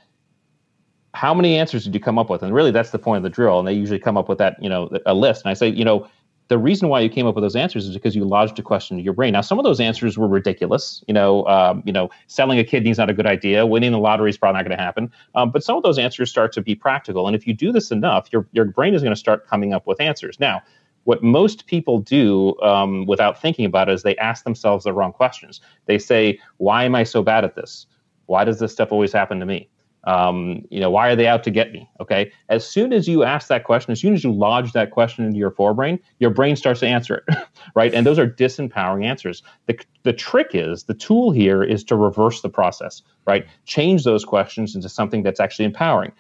how 1.15 1.35
many 1.35 1.57
answers 1.59 1.85
did 1.85 1.95
you 1.95 2.01
come 2.01 2.19
up 2.19 2.31
with? 2.31 2.43
And 2.43 2.55
really, 2.55 2.71
that's 2.71 2.91
the 2.91 2.99
point 2.99 3.19
of 3.19 3.23
the 3.23 3.31
drill. 3.31 3.59
And 3.59 3.69
they 3.69 3.75
usually 3.75 3.99
come 3.99 4.17
up 4.17 4.29
with 4.29 4.39
that, 4.39 4.63
you 4.63 4.69
know, 4.69 4.91
a 5.07 5.15
list. 5.15 5.45
And 5.45 5.51
I 5.51 5.55
say, 5.55 5.69
you 5.69 5.85
know, 5.85 6.09
the 6.49 6.59
reason 6.59 6.89
why 6.89 7.01
you 7.01 7.09
came 7.09 7.27
up 7.27 7.35
with 7.35 7.43
those 7.43 7.57
answers 7.57 7.87
is 7.87 7.95
because 7.95 8.15
you 8.15 8.25
lodged 8.25 8.59
a 8.59 8.63
question 8.63 8.97
to 8.97 9.03
your 9.03 9.15
brain. 9.15 9.33
Now, 9.33 9.41
some 9.41 9.59
of 9.59 9.65
those 9.65 9.81
answers 9.81 10.19
were 10.19 10.29
ridiculous. 10.29 11.03
You 11.09 11.15
know, 11.15 11.47
um, 11.47 11.83
you 11.87 11.93
know, 11.93 12.11
selling 12.27 12.59
a 12.59 12.65
kidney 12.65 12.91
is 12.91 12.99
not 12.99 13.09
a 13.09 13.15
good 13.15 13.27
idea. 13.27 13.65
Winning 13.65 13.93
the 13.93 13.99
lottery 13.99 14.31
is 14.31 14.37
probably 14.37 14.59
not 14.59 14.69
going 14.69 14.77
to 14.77 14.83
happen. 14.83 15.11
Um, 15.35 15.51
but 15.51 15.65
some 15.65 15.77
of 15.77 15.83
those 15.83 15.99
answers 15.99 16.31
start 16.31 16.53
to 16.53 16.61
be 16.61 16.75
practical. 16.75 17.27
And 17.27 17.37
if 17.37 17.47
you 17.47 17.55
do 17.55 17.73
this 17.73 17.91
enough, 17.91 18.29
your 18.33 18.47
your 18.53 18.65
brain 18.67 18.95
is 18.95 19.03
going 19.03 19.15
to 19.15 19.19
start 19.19 19.47
coming 19.47 19.73
up 19.73 19.87
with 19.87 20.01
answers. 20.01 20.39
Now, 20.41 20.63
what 21.05 21.23
most 21.23 21.67
people 21.67 22.01
do 22.01 22.61
um, 22.61 23.07
without 23.07 23.41
thinking 23.41 23.65
about 23.65 23.89
it 23.89 23.95
is 23.95 24.03
they 24.03 24.17
ask 24.17 24.45
themselves 24.45 24.85
the 24.85 24.93
wrong 24.93 25.13
questions. 25.13 25.61
They 25.87 25.99
say, 25.99 26.39
"Why 26.59 26.85
am 26.85 26.95
I 26.95 27.05
so 27.05 27.23
bad 27.23 27.45
at 27.45 27.55
this? 27.55 27.87
Why 28.27 28.45
does 28.45 28.59
this 28.59 28.73
stuff 28.73 28.93
always 28.93 29.13
happen 29.13 29.41
to 29.41 29.47
me?" 29.47 29.69
Um, 30.05 30.63
you 30.71 30.81
know, 30.81 30.91
why 30.91 31.09
are 31.09 31.17
they 31.17 31.27
out 31.29 31.45
to 31.45 31.51
get 31.51 31.73
me? 31.73 31.89
Okay. 32.01 32.33
As 32.49 32.67
soon 32.67 32.93
as 32.93 33.07
you 33.07 33.23
ask 33.23 33.49
that 33.49 33.65
question, 33.65 33.93
as 33.93 34.01
soon 34.01 34.15
as 34.15 34.25
you 34.25 34.33
lodge 34.33 34.73
that 34.73 34.91
question 34.91 35.25
into 35.25 35.39
your 35.39 35.51
forebrain, 35.51 36.01
your 36.19 36.31
brain 36.31 36.57
starts 36.57 36.81
to 36.81 36.89
answer 36.89 37.23
it, 37.27 37.37
right? 37.77 37.95
And 37.95 38.05
those 38.05 38.19
are 38.19 38.27
disempowering 38.27 39.05
answers. 39.05 39.43
The, 39.67 39.79
the 40.03 40.13
trick 40.13 40.51
is 40.55 40.85
the 40.85 40.95
tool 40.95 41.31
here 41.31 41.63
is 41.63 41.85
to 41.85 41.97
reverse 41.97 42.41
the 42.41 42.49
process, 42.49 43.03
right? 43.27 43.47
Change 43.65 44.03
those 44.03 44.25
questions 44.25 44.75
into 44.75 44.89
something 44.89 45.23
that's 45.23 45.39
actually 45.39 45.67
empowering. 45.67 46.13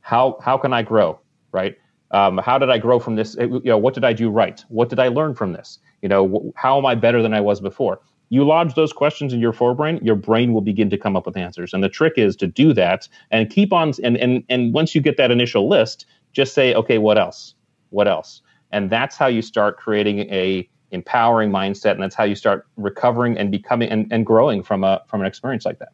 How, 0.00 0.38
how 0.42 0.58
can 0.58 0.72
I 0.72 0.82
grow, 0.82 1.20
right? 1.52 1.76
Um, 2.10 2.38
how 2.38 2.58
did 2.58 2.70
I 2.70 2.78
grow 2.78 2.98
from 2.98 3.16
this? 3.16 3.36
You 3.38 3.60
know, 3.64 3.78
what 3.78 3.94
did 3.94 4.04
I 4.04 4.14
do 4.14 4.30
right? 4.30 4.64
What 4.68 4.88
did 4.88 4.98
I 4.98 5.08
learn 5.08 5.34
from 5.34 5.52
this? 5.52 5.78
You 6.02 6.08
know, 6.08 6.52
how 6.56 6.78
am 6.78 6.86
I 6.86 6.94
better 6.94 7.22
than 7.22 7.34
I 7.34 7.40
was 7.40 7.60
before? 7.60 8.00
You 8.30 8.44
lodge 8.44 8.74
those 8.74 8.92
questions 8.92 9.32
in 9.32 9.40
your 9.40 9.52
forebrain, 9.52 10.02
your 10.04 10.14
brain 10.14 10.52
will 10.52 10.60
begin 10.60 10.90
to 10.90 10.98
come 10.98 11.16
up 11.16 11.26
with 11.26 11.36
answers. 11.36 11.72
And 11.72 11.82
the 11.82 11.88
trick 11.88 12.14
is 12.16 12.36
to 12.36 12.46
do 12.46 12.72
that 12.74 13.08
and 13.30 13.50
keep 13.50 13.72
on 13.72 13.92
and 14.02 14.16
and 14.16 14.44
and 14.48 14.74
once 14.74 14.94
you 14.94 15.00
get 15.00 15.16
that 15.16 15.30
initial 15.30 15.68
list, 15.68 16.06
just 16.32 16.54
say, 16.54 16.74
okay, 16.74 16.98
what 16.98 17.18
else? 17.18 17.54
What 17.90 18.08
else? 18.08 18.42
And 18.70 18.90
that's 18.90 19.16
how 19.16 19.26
you 19.26 19.42
start 19.42 19.78
creating 19.78 20.20
a 20.20 20.68
empowering 20.90 21.50
mindset, 21.50 21.92
and 21.92 22.02
that's 22.02 22.14
how 22.14 22.24
you 22.24 22.34
start 22.34 22.66
recovering 22.76 23.36
and 23.38 23.50
becoming 23.50 23.88
and, 23.88 24.06
and 24.10 24.24
growing 24.26 24.62
from 24.62 24.84
a 24.84 25.02
from 25.08 25.20
an 25.20 25.26
experience 25.26 25.64
like 25.64 25.78
that. 25.78 25.88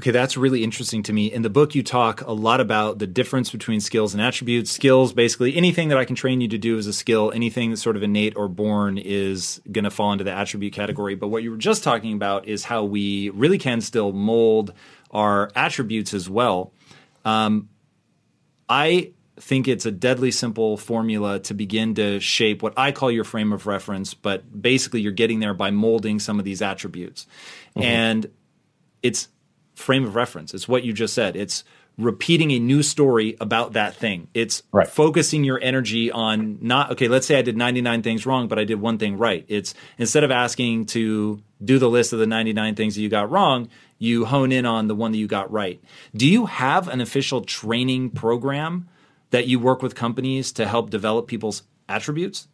Okay, 0.00 0.12
that's 0.12 0.34
really 0.34 0.64
interesting 0.64 1.02
to 1.02 1.12
me. 1.12 1.30
In 1.30 1.42
the 1.42 1.50
book, 1.50 1.74
you 1.74 1.82
talk 1.82 2.22
a 2.22 2.32
lot 2.32 2.58
about 2.58 3.00
the 3.00 3.06
difference 3.06 3.50
between 3.50 3.80
skills 3.80 4.14
and 4.14 4.22
attributes. 4.22 4.70
Skills, 4.70 5.12
basically, 5.12 5.54
anything 5.54 5.88
that 5.88 5.98
I 5.98 6.06
can 6.06 6.16
train 6.16 6.40
you 6.40 6.48
to 6.48 6.56
do 6.56 6.78
is 6.78 6.86
a 6.86 6.92
skill. 6.94 7.30
Anything 7.34 7.68
that's 7.68 7.82
sort 7.82 7.96
of 7.96 8.02
innate 8.02 8.34
or 8.34 8.48
born 8.48 8.96
is 8.96 9.60
going 9.70 9.84
to 9.84 9.90
fall 9.90 10.10
into 10.12 10.24
the 10.24 10.32
attribute 10.32 10.72
category. 10.72 11.16
But 11.16 11.28
what 11.28 11.42
you 11.42 11.50
were 11.50 11.58
just 11.58 11.84
talking 11.84 12.14
about 12.14 12.48
is 12.48 12.64
how 12.64 12.82
we 12.82 13.28
really 13.28 13.58
can 13.58 13.82
still 13.82 14.10
mold 14.10 14.72
our 15.10 15.50
attributes 15.54 16.14
as 16.14 16.30
well. 16.30 16.72
Um, 17.26 17.68
I 18.70 19.12
think 19.36 19.68
it's 19.68 19.84
a 19.84 19.92
deadly 19.92 20.30
simple 20.30 20.78
formula 20.78 21.40
to 21.40 21.52
begin 21.52 21.94
to 21.96 22.20
shape 22.20 22.62
what 22.62 22.72
I 22.78 22.92
call 22.92 23.10
your 23.10 23.24
frame 23.24 23.52
of 23.52 23.66
reference, 23.66 24.14
but 24.14 24.62
basically, 24.62 25.02
you're 25.02 25.12
getting 25.12 25.40
there 25.40 25.52
by 25.52 25.70
molding 25.70 26.20
some 26.20 26.38
of 26.38 26.46
these 26.46 26.62
attributes. 26.62 27.26
Mm-hmm. 27.76 27.82
And 27.82 28.30
it's 29.02 29.28
frame 29.80 30.04
of 30.04 30.14
reference. 30.14 30.54
It's 30.54 30.68
what 30.68 30.84
you 30.84 30.92
just 30.92 31.14
said. 31.14 31.36
It's 31.36 31.64
repeating 31.98 32.50
a 32.52 32.58
new 32.58 32.82
story 32.82 33.36
about 33.40 33.72
that 33.74 33.94
thing. 33.94 34.28
It's 34.34 34.62
right. 34.72 34.88
focusing 34.88 35.44
your 35.44 35.60
energy 35.60 36.10
on 36.10 36.58
not 36.60 36.92
okay, 36.92 37.08
let's 37.08 37.26
say 37.26 37.38
I 37.38 37.42
did 37.42 37.56
99 37.56 38.02
things 38.02 38.26
wrong, 38.26 38.48
but 38.48 38.58
I 38.58 38.64
did 38.64 38.80
one 38.80 38.98
thing 38.98 39.18
right. 39.18 39.44
It's 39.48 39.74
instead 39.98 40.24
of 40.24 40.30
asking 40.30 40.86
to 40.86 41.42
do 41.62 41.78
the 41.78 41.90
list 41.90 42.12
of 42.12 42.18
the 42.18 42.26
99 42.26 42.74
things 42.74 42.94
that 42.94 43.02
you 43.02 43.08
got 43.08 43.30
wrong, 43.30 43.68
you 43.98 44.24
hone 44.24 44.50
in 44.52 44.64
on 44.64 44.88
the 44.88 44.94
one 44.94 45.12
that 45.12 45.18
you 45.18 45.26
got 45.26 45.50
right. 45.52 45.82
Do 46.14 46.26
you 46.26 46.46
have 46.46 46.88
an 46.88 47.00
official 47.00 47.42
training 47.42 48.10
program 48.10 48.88
that 49.30 49.46
you 49.46 49.58
work 49.58 49.82
with 49.82 49.94
companies 49.94 50.52
to 50.52 50.66
help 50.66 50.90
develop 50.90 51.26
people's 51.26 51.62
attributes? 51.88 52.48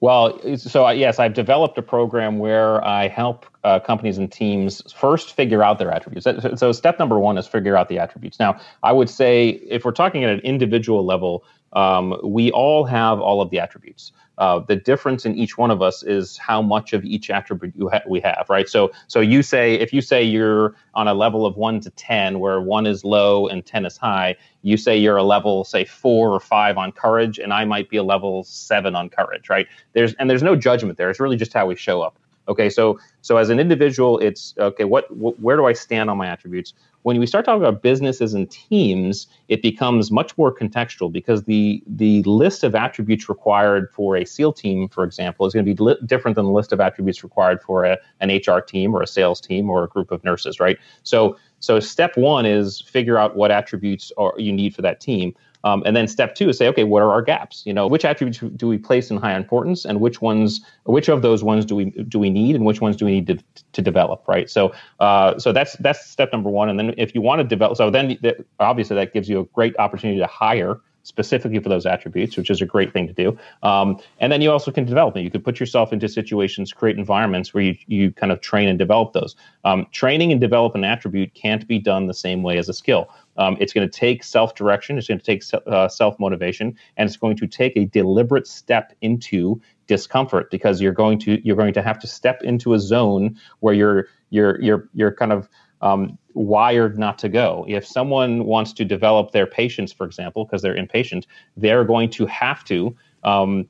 Well, 0.00 0.40
so 0.56 0.88
yes, 0.90 1.18
I've 1.18 1.34
developed 1.34 1.76
a 1.76 1.82
program 1.82 2.38
where 2.38 2.84
I 2.84 3.08
help 3.08 3.46
uh, 3.64 3.80
companies 3.80 4.16
and 4.16 4.30
teams 4.30 4.80
first 4.92 5.32
figure 5.34 5.62
out 5.62 5.78
their 5.80 5.90
attributes. 5.90 6.26
So, 6.60 6.70
step 6.70 6.98
number 7.00 7.18
one 7.18 7.36
is 7.36 7.48
figure 7.48 7.76
out 7.76 7.88
the 7.88 7.98
attributes. 7.98 8.38
Now, 8.38 8.60
I 8.84 8.92
would 8.92 9.10
say 9.10 9.48
if 9.68 9.84
we're 9.84 9.90
talking 9.92 10.22
at 10.22 10.30
an 10.30 10.40
individual 10.40 11.04
level, 11.04 11.44
um, 11.72 12.16
we 12.24 12.50
all 12.52 12.84
have 12.84 13.20
all 13.20 13.40
of 13.40 13.50
the 13.50 13.60
attributes. 13.60 14.12
Uh, 14.38 14.60
the 14.60 14.76
difference 14.76 15.26
in 15.26 15.34
each 15.36 15.58
one 15.58 15.70
of 15.70 15.82
us 15.82 16.04
is 16.04 16.38
how 16.38 16.62
much 16.62 16.92
of 16.92 17.04
each 17.04 17.28
attribute 17.28 17.74
ha- 17.92 18.02
we 18.08 18.20
have, 18.20 18.46
right? 18.48 18.68
So, 18.68 18.92
so 19.08 19.20
you 19.20 19.42
say 19.42 19.74
if 19.74 19.92
you 19.92 20.00
say 20.00 20.22
you're 20.22 20.76
on 20.94 21.08
a 21.08 21.14
level 21.14 21.44
of 21.44 21.56
one 21.56 21.80
to 21.80 21.90
ten, 21.90 22.38
where 22.38 22.60
one 22.60 22.86
is 22.86 23.04
low 23.04 23.48
and 23.48 23.66
ten 23.66 23.84
is 23.84 23.96
high, 23.96 24.36
you 24.62 24.76
say 24.76 24.96
you're 24.96 25.16
a 25.16 25.24
level, 25.24 25.64
say 25.64 25.84
four 25.84 26.30
or 26.32 26.40
five 26.40 26.78
on 26.78 26.92
courage, 26.92 27.38
and 27.40 27.52
I 27.52 27.64
might 27.64 27.90
be 27.90 27.96
a 27.96 28.04
level 28.04 28.44
seven 28.44 28.94
on 28.94 29.08
courage, 29.10 29.50
right? 29.50 29.66
There's 29.92 30.14
and 30.14 30.30
there's 30.30 30.42
no 30.42 30.54
judgment 30.54 30.98
there. 30.98 31.10
It's 31.10 31.20
really 31.20 31.36
just 31.36 31.52
how 31.52 31.66
we 31.66 31.74
show 31.76 32.00
up. 32.02 32.18
Okay, 32.48 32.70
so 32.70 32.98
so 33.22 33.36
as 33.36 33.50
an 33.50 33.60
individual, 33.60 34.18
it's 34.18 34.54
okay. 34.58 34.84
What 34.84 35.06
wh- 35.08 35.38
where 35.42 35.56
do 35.56 35.66
I 35.66 35.72
stand 35.74 36.08
on 36.10 36.16
my 36.16 36.26
attributes? 36.26 36.72
When 37.02 37.20
we 37.20 37.26
start 37.26 37.44
talking 37.44 37.62
about 37.62 37.82
businesses 37.82 38.34
and 38.34 38.50
teams, 38.50 39.26
it 39.48 39.62
becomes 39.62 40.10
much 40.10 40.36
more 40.38 40.54
contextual 40.54 41.12
because 41.12 41.44
the 41.44 41.82
the 41.86 42.22
list 42.24 42.64
of 42.64 42.74
attributes 42.74 43.28
required 43.28 43.90
for 43.92 44.16
a 44.16 44.24
SEAL 44.24 44.54
team, 44.54 44.88
for 44.88 45.04
example, 45.04 45.46
is 45.46 45.52
going 45.52 45.64
to 45.64 45.74
be 45.74 45.82
li- 45.82 45.96
different 46.06 46.34
than 46.36 46.46
the 46.46 46.50
list 46.52 46.72
of 46.72 46.80
attributes 46.80 47.22
required 47.22 47.62
for 47.62 47.84
a, 47.84 47.98
an 48.20 48.30
HR 48.30 48.60
team 48.60 48.94
or 48.94 49.02
a 49.02 49.06
sales 49.06 49.40
team 49.40 49.68
or 49.70 49.84
a 49.84 49.88
group 49.88 50.10
of 50.10 50.24
nurses, 50.24 50.58
right? 50.58 50.78
So 51.02 51.36
so 51.60 51.80
step 51.80 52.16
one 52.16 52.46
is 52.46 52.80
figure 52.80 53.18
out 53.18 53.36
what 53.36 53.50
attributes 53.50 54.12
are 54.16 54.32
you 54.38 54.52
need 54.52 54.74
for 54.74 54.82
that 54.82 55.00
team. 55.00 55.34
Um, 55.64 55.82
and 55.84 55.96
then 55.96 56.06
step 56.06 56.34
two 56.34 56.48
is 56.48 56.58
say, 56.58 56.68
okay, 56.68 56.84
what 56.84 57.02
are 57.02 57.10
our 57.10 57.22
gaps? 57.22 57.62
You 57.66 57.74
know, 57.74 57.86
which 57.86 58.04
attributes 58.04 58.38
do 58.56 58.68
we 58.68 58.78
place 58.78 59.10
in 59.10 59.16
high 59.16 59.36
importance, 59.36 59.84
and 59.84 60.00
which 60.00 60.22
ones, 60.22 60.60
which 60.84 61.08
of 61.08 61.22
those 61.22 61.42
ones 61.42 61.64
do 61.64 61.74
we 61.74 61.86
do 61.86 62.18
we 62.18 62.30
need, 62.30 62.54
and 62.56 62.64
which 62.64 62.80
ones 62.80 62.96
do 62.96 63.04
we 63.04 63.12
need 63.12 63.26
to, 63.26 63.38
to 63.72 63.82
develop, 63.82 64.26
right? 64.28 64.48
So, 64.48 64.72
uh, 65.00 65.38
so 65.38 65.52
that's 65.52 65.76
that's 65.78 66.06
step 66.06 66.32
number 66.32 66.50
one. 66.50 66.68
And 66.68 66.78
then 66.78 66.94
if 66.96 67.14
you 67.14 67.20
want 67.20 67.40
to 67.40 67.44
develop, 67.44 67.76
so 67.76 67.90
then 67.90 68.18
the, 68.22 68.44
obviously 68.60 68.96
that 68.96 69.12
gives 69.12 69.28
you 69.28 69.40
a 69.40 69.44
great 69.46 69.74
opportunity 69.78 70.18
to 70.20 70.26
hire 70.26 70.80
specifically 71.02 71.58
for 71.58 71.68
those 71.68 71.86
attributes, 71.86 72.36
which 72.36 72.50
is 72.50 72.60
a 72.60 72.66
great 72.66 72.92
thing 72.92 73.06
to 73.06 73.12
do. 73.12 73.38
Um, 73.62 73.98
and 74.20 74.30
then 74.30 74.42
you 74.42 74.50
also 74.50 74.70
can 74.70 74.84
develop 74.84 75.16
it. 75.16 75.22
You 75.22 75.30
could 75.30 75.44
put 75.44 75.58
yourself 75.58 75.92
into 75.92 76.08
situations, 76.08 76.72
create 76.72 76.98
environments 76.98 77.54
where 77.54 77.62
you, 77.62 77.76
you 77.86 78.12
kind 78.12 78.30
of 78.30 78.40
train 78.40 78.68
and 78.68 78.78
develop 78.78 79.12
those. 79.12 79.36
Um, 79.64 79.86
training 79.92 80.32
and 80.32 80.40
develop 80.40 80.74
an 80.74 80.84
attribute 80.84 81.34
can't 81.34 81.66
be 81.66 81.78
done 81.78 82.06
the 82.06 82.14
same 82.14 82.42
way 82.42 82.58
as 82.58 82.68
a 82.68 82.74
skill. 82.74 83.08
Um, 83.38 83.56
it's 83.60 83.72
going 83.72 83.88
to 83.88 83.98
take 83.98 84.24
self 84.24 84.54
direction, 84.54 84.98
it's 84.98 85.08
going 85.08 85.20
to 85.20 85.24
take 85.24 85.42
uh, 85.66 85.88
self 85.88 86.18
motivation, 86.18 86.76
and 86.96 87.08
it's 87.08 87.16
going 87.16 87.36
to 87.36 87.46
take 87.46 87.76
a 87.76 87.84
deliberate 87.86 88.46
step 88.46 88.94
into 89.00 89.60
discomfort 89.86 90.50
because 90.50 90.80
you're 90.80 90.92
going 90.92 91.18
to 91.20 91.40
you're 91.46 91.56
going 91.56 91.72
to 91.74 91.82
have 91.82 91.98
to 92.00 92.06
step 92.06 92.42
into 92.42 92.74
a 92.74 92.78
zone 92.78 93.36
where 93.60 93.74
you're 93.74 94.08
you're 94.30 94.60
you're 94.60 94.88
you're 94.92 95.12
kind 95.12 95.32
of 95.32 95.48
um, 95.80 96.18
wired 96.38 96.98
not 96.98 97.18
to 97.18 97.28
go. 97.28 97.64
If 97.68 97.86
someone 97.86 98.44
wants 98.44 98.72
to 98.74 98.84
develop 98.84 99.32
their 99.32 99.46
patience, 99.46 99.92
for 99.92 100.06
example, 100.06 100.44
because 100.44 100.62
they're 100.62 100.76
impatient, 100.76 101.26
they're 101.56 101.84
going 101.84 102.10
to 102.10 102.26
have 102.26 102.64
to 102.64 102.94
um, 103.24 103.68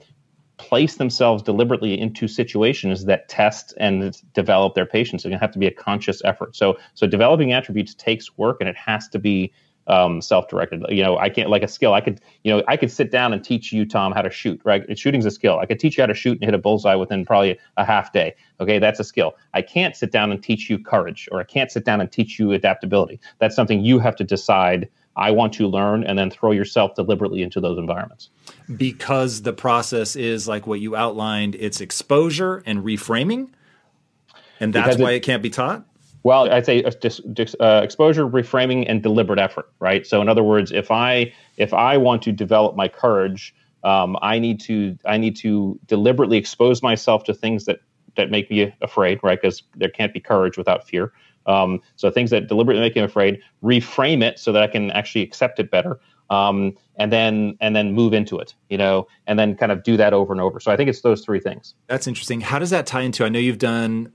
place 0.58 0.96
themselves 0.96 1.42
deliberately 1.42 1.98
into 1.98 2.28
situations 2.28 3.04
that 3.06 3.28
test 3.28 3.72
and 3.78 4.20
develop 4.34 4.74
their 4.74 4.86
patience. 4.86 5.20
It's 5.20 5.30
going 5.30 5.38
to 5.38 5.44
have 5.44 5.52
to 5.52 5.58
be 5.58 5.66
a 5.66 5.72
conscious 5.72 6.22
effort. 6.24 6.56
So, 6.56 6.76
so 6.94 7.06
developing 7.06 7.52
attributes 7.52 7.94
takes 7.94 8.36
work, 8.36 8.58
and 8.60 8.68
it 8.68 8.76
has 8.76 9.08
to 9.08 9.18
be 9.18 9.52
um, 9.88 10.20
self-directed. 10.20 10.84
You 10.90 11.02
know, 11.02 11.18
I 11.18 11.28
can't 11.28 11.50
like 11.50 11.62
a 11.62 11.68
skill. 11.68 11.94
I 11.94 12.00
could, 12.00 12.20
you 12.44 12.54
know, 12.54 12.62
I 12.68 12.76
could 12.76 12.92
sit 12.92 13.10
down 13.10 13.32
and 13.32 13.42
teach 13.42 13.72
you, 13.72 13.84
Tom, 13.84 14.12
how 14.12 14.22
to 14.22 14.30
shoot. 14.30 14.60
Right, 14.64 14.96
shooting's 14.96 15.26
a 15.26 15.30
skill. 15.30 15.58
I 15.58 15.66
could 15.66 15.80
teach 15.80 15.96
you 15.96 16.02
how 16.02 16.06
to 16.06 16.14
shoot 16.14 16.38
and 16.40 16.44
hit 16.44 16.54
a 16.54 16.58
bullseye 16.58 16.94
within 16.94 17.24
probably 17.24 17.58
a 17.76 17.84
half 17.84 18.12
day. 18.12 18.36
Okay, 18.60 18.78
that's 18.78 19.00
a 19.00 19.04
skill. 19.04 19.36
I 19.54 19.62
can't 19.62 19.96
sit 19.96 20.12
down 20.12 20.30
and 20.30 20.42
teach 20.42 20.70
you 20.70 20.78
courage, 20.78 21.28
or 21.32 21.40
I 21.40 21.44
can't 21.44 21.70
sit 21.70 21.84
down 21.84 22.00
and 22.00 22.10
teach 22.12 22.38
you 22.38 22.52
adaptability. 22.52 23.18
That's 23.38 23.56
something 23.56 23.84
you 23.84 23.98
have 23.98 24.16
to 24.16 24.24
decide. 24.24 24.88
I 25.16 25.32
want 25.32 25.52
to 25.54 25.66
learn, 25.66 26.04
and 26.04 26.16
then 26.16 26.30
throw 26.30 26.52
yourself 26.52 26.94
deliberately 26.94 27.42
into 27.42 27.60
those 27.60 27.76
environments. 27.76 28.30
Because 28.76 29.42
the 29.42 29.52
process 29.52 30.14
is 30.14 30.46
like 30.46 30.64
what 30.64 30.78
you 30.78 30.94
outlined. 30.94 31.56
It's 31.56 31.80
exposure 31.80 32.62
and 32.64 32.84
reframing, 32.84 33.48
and 34.60 34.72
that's 34.72 34.96
why 34.96 35.12
it 35.12 35.24
can't 35.24 35.42
be 35.42 35.50
taught. 35.50 35.84
Well, 36.22 36.50
I'd 36.50 36.66
say 36.66 36.82
uh, 36.82 36.90
uh, 37.60 37.80
exposure, 37.82 38.26
reframing, 38.26 38.84
and 38.88 39.02
deliberate 39.02 39.38
effort. 39.38 39.70
Right. 39.78 40.06
So, 40.06 40.20
in 40.20 40.28
other 40.28 40.42
words, 40.42 40.72
if 40.72 40.90
I 40.90 41.32
if 41.56 41.72
I 41.72 41.96
want 41.96 42.22
to 42.22 42.32
develop 42.32 42.76
my 42.76 42.88
courage, 42.88 43.54
um, 43.84 44.16
I 44.22 44.38
need 44.38 44.60
to 44.62 44.98
I 45.04 45.16
need 45.16 45.36
to 45.36 45.78
deliberately 45.86 46.36
expose 46.36 46.82
myself 46.82 47.24
to 47.24 47.34
things 47.34 47.64
that 47.66 47.80
that 48.16 48.30
make 48.30 48.50
me 48.50 48.74
afraid. 48.82 49.20
Right. 49.22 49.40
Because 49.40 49.62
there 49.76 49.90
can't 49.90 50.12
be 50.12 50.20
courage 50.20 50.56
without 50.56 50.86
fear. 50.86 51.12
Um, 51.46 51.80
so 51.96 52.10
things 52.10 52.30
that 52.30 52.46
deliberately 52.46 52.82
make 52.82 52.94
me 52.94 53.02
afraid, 53.02 53.40
reframe 53.64 54.22
it 54.22 54.38
so 54.38 54.52
that 54.52 54.62
I 54.62 54.66
can 54.66 54.90
actually 54.90 55.22
accept 55.22 55.58
it 55.58 55.70
better. 55.70 55.98
Um, 56.30 56.76
and 56.98 57.10
then 57.10 57.56
and 57.62 57.74
then 57.74 57.94
move 57.94 58.12
into 58.12 58.38
it, 58.38 58.54
you 58.68 58.76
know, 58.76 59.08
and 59.26 59.38
then 59.38 59.56
kind 59.56 59.72
of 59.72 59.82
do 59.82 59.96
that 59.96 60.12
over 60.12 60.30
and 60.30 60.42
over. 60.42 60.60
So 60.60 60.70
I 60.70 60.76
think 60.76 60.90
it's 60.90 61.00
those 61.00 61.24
three 61.24 61.40
things. 61.40 61.74
That's 61.86 62.06
interesting. 62.06 62.42
How 62.42 62.58
does 62.58 62.68
that 62.68 62.84
tie 62.84 63.00
into? 63.00 63.24
I 63.24 63.30
know 63.30 63.38
you've 63.38 63.56
done 63.56 64.12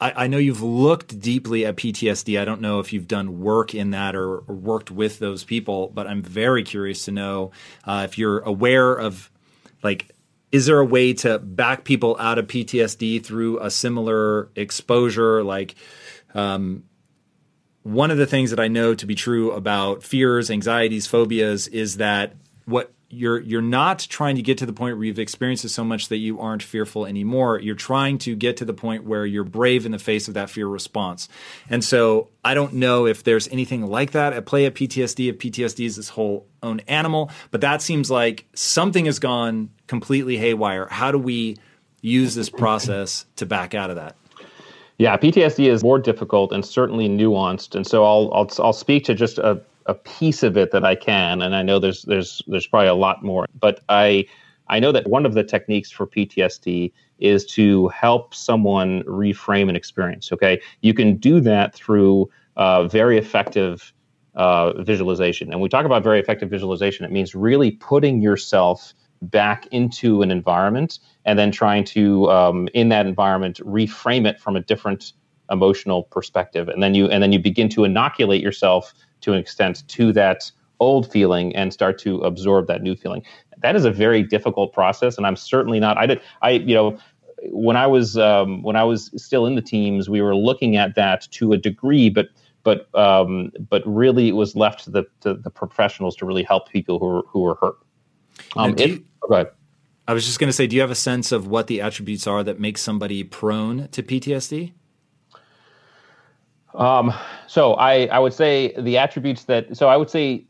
I, 0.00 0.24
I, 0.24 0.26
know 0.26 0.38
you've 0.38 0.62
looked 0.62 1.20
deeply 1.20 1.64
at 1.64 1.76
PTSD. 1.76 2.40
I 2.40 2.44
don't 2.44 2.60
know 2.60 2.80
if 2.80 2.92
you've 2.92 3.08
done 3.08 3.40
work 3.40 3.74
in 3.74 3.90
that 3.90 4.14
or, 4.14 4.38
or 4.38 4.54
worked 4.54 4.90
with 4.90 5.18
those 5.18 5.44
people, 5.44 5.88
but 5.88 6.06
I'm 6.06 6.22
very 6.22 6.62
curious 6.62 7.04
to 7.06 7.12
know 7.12 7.52
uh, 7.84 8.02
if 8.04 8.18
you're 8.18 8.40
aware 8.40 8.92
of, 8.94 9.30
like, 9.82 10.10
is 10.52 10.66
there 10.66 10.78
a 10.78 10.84
way 10.84 11.12
to 11.12 11.38
back 11.38 11.84
people 11.84 12.16
out 12.18 12.38
of 12.38 12.46
PTSD 12.46 13.24
through 13.24 13.60
a 13.60 13.70
similar 13.70 14.50
exposure? 14.54 15.42
Like, 15.42 15.74
um, 16.34 16.84
one 17.82 18.10
of 18.10 18.18
the 18.18 18.26
things 18.26 18.50
that 18.50 18.60
I 18.60 18.68
know 18.68 18.94
to 18.94 19.06
be 19.06 19.14
true 19.14 19.52
about 19.52 20.02
fears, 20.02 20.50
anxieties, 20.50 21.06
phobias 21.06 21.68
is 21.68 21.98
that 21.98 22.34
what 22.64 22.92
you're 23.08 23.40
you're 23.40 23.62
not 23.62 24.00
trying 24.00 24.34
to 24.36 24.42
get 24.42 24.58
to 24.58 24.66
the 24.66 24.72
point 24.72 24.96
where 24.96 25.04
you've 25.04 25.18
experienced 25.18 25.64
it 25.64 25.68
so 25.68 25.84
much 25.84 26.08
that 26.08 26.16
you 26.16 26.40
aren't 26.40 26.62
fearful 26.62 27.06
anymore. 27.06 27.60
You're 27.60 27.76
trying 27.76 28.18
to 28.18 28.34
get 28.34 28.56
to 28.58 28.64
the 28.64 28.74
point 28.74 29.04
where 29.04 29.24
you're 29.24 29.44
brave 29.44 29.86
in 29.86 29.92
the 29.92 29.98
face 29.98 30.26
of 30.26 30.34
that 30.34 30.50
fear 30.50 30.66
response. 30.66 31.28
And 31.70 31.84
so 31.84 32.28
I 32.44 32.54
don't 32.54 32.74
know 32.74 33.06
if 33.06 33.22
there's 33.22 33.46
anything 33.48 33.86
like 33.86 34.10
that 34.12 34.32
at 34.32 34.44
play 34.46 34.66
at 34.66 34.74
PTSD. 34.74 35.30
If 35.30 35.38
PTSD 35.38 35.86
is 35.86 35.96
this 35.96 36.08
whole 36.08 36.46
own 36.62 36.80
animal, 36.88 37.30
but 37.52 37.60
that 37.60 37.80
seems 37.80 38.10
like 38.10 38.46
something 38.54 39.04
has 39.04 39.20
gone 39.20 39.70
completely 39.86 40.36
haywire. 40.36 40.86
How 40.88 41.12
do 41.12 41.18
we 41.18 41.56
use 42.00 42.34
this 42.34 42.50
process 42.50 43.24
to 43.36 43.46
back 43.46 43.74
out 43.74 43.90
of 43.90 43.96
that? 43.96 44.16
Yeah, 44.98 45.16
PTSD 45.16 45.68
is 45.68 45.84
more 45.84 45.98
difficult 45.98 46.52
and 46.52 46.64
certainly 46.64 47.08
nuanced, 47.08 47.74
and 47.74 47.86
so 47.86 48.04
I'll 48.04 48.32
I'll, 48.32 48.50
I'll 48.58 48.72
speak 48.72 49.04
to 49.04 49.14
just 49.14 49.38
a 49.38 49.60
a 49.86 49.94
piece 49.94 50.42
of 50.42 50.56
it 50.56 50.70
that 50.72 50.84
I 50.84 50.94
can, 50.94 51.42
and 51.42 51.54
I 51.54 51.62
know 51.62 51.78
there's 51.78 52.02
there's 52.02 52.42
there's 52.46 52.66
probably 52.66 52.88
a 52.88 52.94
lot 52.94 53.22
more, 53.22 53.46
but 53.58 53.80
I 53.88 54.26
I 54.68 54.80
know 54.80 54.92
that 54.92 55.08
one 55.08 55.24
of 55.26 55.34
the 55.34 55.44
techniques 55.44 55.90
for 55.90 56.06
PTSD 56.06 56.92
is 57.18 57.46
to 57.46 57.88
help 57.88 58.34
someone 58.34 59.02
reframe 59.04 59.68
an 59.68 59.76
experience. 59.76 60.32
Okay, 60.32 60.60
you 60.82 60.92
can 60.92 61.16
do 61.16 61.40
that 61.40 61.74
through 61.74 62.28
uh, 62.56 62.88
very 62.88 63.16
effective 63.16 63.92
uh, 64.34 64.72
visualization, 64.82 65.52
and 65.52 65.60
we 65.60 65.68
talk 65.68 65.86
about 65.86 66.02
very 66.02 66.20
effective 66.20 66.50
visualization. 66.50 67.04
It 67.04 67.12
means 67.12 67.34
really 67.34 67.72
putting 67.72 68.20
yourself 68.20 68.92
back 69.22 69.66
into 69.68 70.22
an 70.22 70.30
environment 70.30 70.98
and 71.24 71.38
then 71.38 71.50
trying 71.50 71.84
to 71.84 72.30
um, 72.30 72.68
in 72.74 72.88
that 72.90 73.06
environment 73.06 73.60
reframe 73.64 74.26
it 74.26 74.38
from 74.40 74.56
a 74.56 74.60
different 74.60 75.12
emotional 75.50 76.02
perspective 76.04 76.68
and 76.68 76.82
then 76.82 76.92
you 76.94 77.08
and 77.08 77.22
then 77.22 77.32
you 77.32 77.38
begin 77.38 77.68
to 77.68 77.84
inoculate 77.84 78.42
yourself 78.42 78.92
to 79.22 79.32
an 79.32 79.38
extent 79.38 79.86
to 79.88 80.12
that 80.12 80.50
old 80.80 81.10
feeling 81.10 81.54
and 81.56 81.72
start 81.72 81.98
to 81.98 82.20
absorb 82.20 82.66
that 82.66 82.82
new 82.82 82.94
feeling. 82.94 83.22
That 83.58 83.76
is 83.76 83.84
a 83.84 83.90
very 83.90 84.22
difficult 84.22 84.72
process, 84.72 85.16
and 85.16 85.26
I'm 85.26 85.36
certainly 85.36 85.80
not. 85.80 85.96
I 85.96 86.06
did. 86.06 86.20
I 86.42 86.50
you 86.50 86.74
know 86.74 86.98
when 87.50 87.76
I 87.76 87.86
was 87.86 88.16
um, 88.16 88.62
when 88.62 88.76
I 88.76 88.84
was 88.84 89.10
still 89.16 89.46
in 89.46 89.54
the 89.54 89.62
teams, 89.62 90.08
we 90.08 90.20
were 90.20 90.36
looking 90.36 90.76
at 90.76 90.94
that 90.94 91.28
to 91.32 91.52
a 91.52 91.56
degree, 91.56 92.10
but 92.10 92.28
but 92.62 92.94
um, 92.94 93.52
but 93.70 93.82
really 93.86 94.28
it 94.28 94.32
was 94.32 94.56
left 94.56 94.84
to 94.84 94.90
the 94.90 95.04
to 95.20 95.34
the 95.34 95.50
professionals 95.50 96.16
to 96.16 96.26
really 96.26 96.42
help 96.42 96.68
people 96.68 96.98
who 96.98 97.06
were 97.06 97.22
who 97.28 97.40
were 97.40 97.56
hurt. 97.60 97.76
Um, 98.56 98.74
if, 98.78 98.90
you, 98.90 99.04
oh, 99.22 99.28
go 99.28 99.34
ahead. 99.34 99.48
I 100.08 100.12
was 100.12 100.24
just 100.24 100.38
going 100.38 100.48
to 100.48 100.52
say, 100.52 100.66
do 100.66 100.76
you 100.76 100.82
have 100.82 100.90
a 100.90 100.94
sense 100.94 101.32
of 101.32 101.48
what 101.48 101.66
the 101.66 101.80
attributes 101.80 102.26
are 102.26 102.44
that 102.44 102.60
make 102.60 102.78
somebody 102.78 103.24
prone 103.24 103.88
to 103.88 104.02
PTSD? 104.02 104.72
Um, 106.76 107.12
so 107.46 107.74
I, 107.74 108.06
I 108.06 108.18
would 108.18 108.34
say 108.34 108.74
the 108.78 108.98
attributes 108.98 109.44
that, 109.44 109.76
so 109.76 109.88
I 109.88 109.96
would 109.96 110.10
say, 110.10 110.46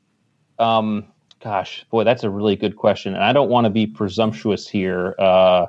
um, 0.58 1.06
gosh, 1.40 1.84
boy, 1.90 2.04
that's 2.04 2.24
a 2.24 2.30
really 2.30 2.56
good 2.56 2.76
question. 2.76 3.14
And 3.14 3.22
I 3.22 3.32
don't 3.32 3.48
want 3.48 3.64
to 3.64 3.70
be 3.70 3.86
presumptuous 3.86 4.68
here. 4.68 5.14
Uh, 5.18 5.66